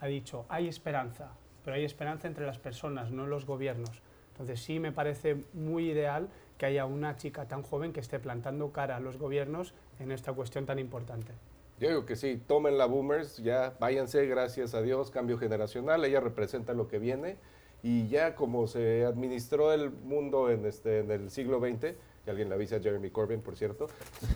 ha 0.01 0.07
dicho, 0.07 0.45
hay 0.51 0.69
esperanza, 0.69 1.31
pero 1.65 1.77
hay 1.77 1.85
esperanza 1.85 2.29
entre 2.29 2.45
las 2.45 2.59
personas, 2.59 3.11
no 3.11 3.25
en 3.25 3.31
los 3.31 3.47
gobiernos. 3.47 4.03
Entonces 4.35 4.61
sí 4.61 4.81
me 4.81 4.91
parece 4.91 5.37
muy 5.53 5.91
ideal 5.91 6.29
que 6.59 6.67
haya 6.67 6.87
una 6.87 7.17
chica 7.17 7.47
tan 7.47 7.63
joven 7.63 7.93
que 7.93 8.01
esté 8.01 8.19
plantando 8.19 8.73
cara 8.73 8.97
a 8.97 9.01
los 9.01 9.17
gobiernos 9.17 9.75
en 10.01 10.11
esta 10.11 10.33
cuestión 10.33 10.67
tan 10.67 10.81
importante. 10.81 11.33
Yo 11.79 11.89
digo 11.89 12.05
que 12.05 12.17
sí, 12.17 12.43
tomen 12.45 12.77
la 12.77 12.87
boomers, 12.87 13.37
ya 13.39 13.75
váyanse, 13.79 14.27
gracias 14.27 14.75
a 14.75 14.83
Dios, 14.83 15.13
cambio 15.13 15.39
generacional, 15.39 16.05
ella 16.05 16.19
representa 16.21 16.73
lo 16.73 16.89
que 16.89 16.99
viene 16.99 17.37
y 17.85 18.09
ya 18.09 18.35
como 18.35 18.67
se 18.67 19.05
administró 19.05 19.73
el 19.73 19.91
mundo 19.91 20.51
en, 20.51 20.67
este, 20.67 21.01
en 21.01 21.11
el 21.13 21.31
siglo 21.31 21.61
XX, 21.61 21.95
que 22.25 22.31
alguien 22.31 22.49
le 22.49 22.55
avisa 22.55 22.81
Jeremy 22.81 23.11
Corbyn, 23.11 23.41
por 23.41 23.57
cierto, 23.57 23.89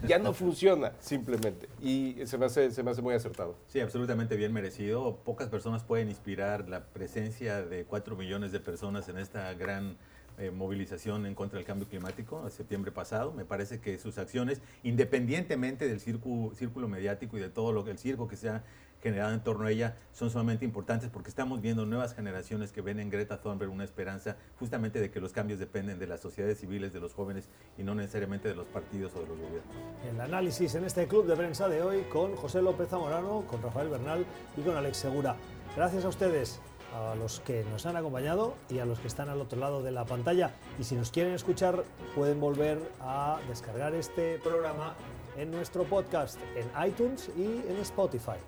ya 0.06 0.18
no 0.18 0.32
funciona 0.32 0.92
simplemente. 1.00 1.68
Y 1.80 2.16
se 2.24 2.36
me, 2.38 2.46
hace, 2.46 2.70
se 2.70 2.82
me 2.82 2.90
hace 2.90 3.02
muy 3.02 3.14
acertado. 3.14 3.56
Sí, 3.68 3.80
absolutamente 3.80 4.36
bien 4.36 4.52
merecido. 4.52 5.16
Pocas 5.24 5.48
personas 5.48 5.84
pueden 5.84 6.08
inspirar 6.08 6.68
la 6.68 6.84
presencia 6.84 7.62
de 7.62 7.84
cuatro 7.84 8.16
millones 8.16 8.52
de 8.52 8.60
personas 8.60 9.08
en 9.08 9.18
esta 9.18 9.52
gran 9.54 9.96
eh, 10.38 10.50
movilización 10.50 11.26
en 11.26 11.34
contra 11.34 11.56
del 11.56 11.66
cambio 11.66 11.88
climático 11.88 12.42
en 12.44 12.50
septiembre 12.50 12.92
pasado. 12.92 13.32
Me 13.32 13.44
parece 13.44 13.80
que 13.80 13.98
sus 13.98 14.18
acciones, 14.18 14.60
independientemente 14.82 15.88
del 15.88 15.98
círculo, 15.98 16.54
círculo 16.54 16.88
mediático 16.88 17.38
y 17.38 17.40
de 17.40 17.48
todo 17.48 17.72
lo 17.72 17.88
el 17.88 17.98
circo 17.98 18.28
que 18.28 18.36
se 18.36 18.50
ha 18.50 18.62
generado 19.02 19.32
en 19.32 19.40
torno 19.40 19.66
a 19.66 19.70
ella 19.70 19.96
son 20.12 20.30
sumamente 20.30 20.64
importantes 20.64 21.10
porque 21.10 21.28
estamos 21.28 21.60
viendo 21.60 21.86
nuevas 21.86 22.14
generaciones 22.14 22.72
que 22.72 22.80
ven 22.80 23.00
en 23.00 23.10
Greta 23.10 23.40
Thunberg 23.40 23.70
una 23.70 23.84
esperanza 23.84 24.36
justamente 24.58 25.00
de 25.00 25.10
que 25.10 25.20
los 25.20 25.32
cambios 25.32 25.58
dependen 25.58 25.98
de 25.98 26.06
las 26.06 26.20
sociedades 26.20 26.58
civiles, 26.58 26.92
de 26.92 27.00
los 27.00 27.14
jóvenes 27.14 27.48
y 27.76 27.82
no 27.82 27.94
necesariamente 27.94 28.48
de 28.48 28.54
los 28.54 28.66
partidos 28.66 29.12
o 29.14 29.20
de 29.20 29.26
los 29.26 29.38
gobiernos. 29.38 29.76
El 30.10 30.20
análisis 30.20 30.74
en 30.74 30.84
este 30.84 31.06
club 31.06 31.26
de 31.26 31.36
prensa 31.36 31.68
de 31.68 31.82
hoy 31.82 32.02
con 32.12 32.34
José 32.36 32.62
López 32.62 32.88
Zamorano, 32.88 33.44
con 33.46 33.62
Rafael 33.62 33.88
Bernal 33.88 34.26
y 34.56 34.62
con 34.62 34.76
Alex 34.76 34.96
Segura. 34.96 35.36
Gracias 35.76 36.04
a 36.04 36.08
ustedes, 36.08 36.60
a 36.94 37.14
los 37.14 37.40
que 37.40 37.64
nos 37.70 37.86
han 37.86 37.96
acompañado 37.96 38.54
y 38.68 38.78
a 38.78 38.84
los 38.84 38.98
que 38.98 39.08
están 39.08 39.28
al 39.28 39.40
otro 39.40 39.58
lado 39.58 39.82
de 39.82 39.90
la 39.90 40.04
pantalla. 40.04 40.52
Y 40.78 40.84
si 40.84 40.96
nos 40.96 41.10
quieren 41.10 41.34
escuchar, 41.34 41.84
pueden 42.14 42.40
volver 42.40 42.78
a 43.00 43.38
descargar 43.48 43.94
este 43.94 44.38
programa 44.38 44.94
en 45.36 45.50
nuestro 45.50 45.84
podcast 45.84 46.38
en 46.56 46.88
iTunes 46.88 47.30
y 47.36 47.62
en 47.68 47.76
Spotify. 47.80 48.38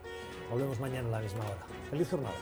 Volvemos 0.50 0.80
mañana 0.80 1.08
a 1.08 1.12
la 1.12 1.20
misma 1.20 1.44
hora. 1.44 1.64
Feliz 1.90 2.10
jornada. 2.10 2.34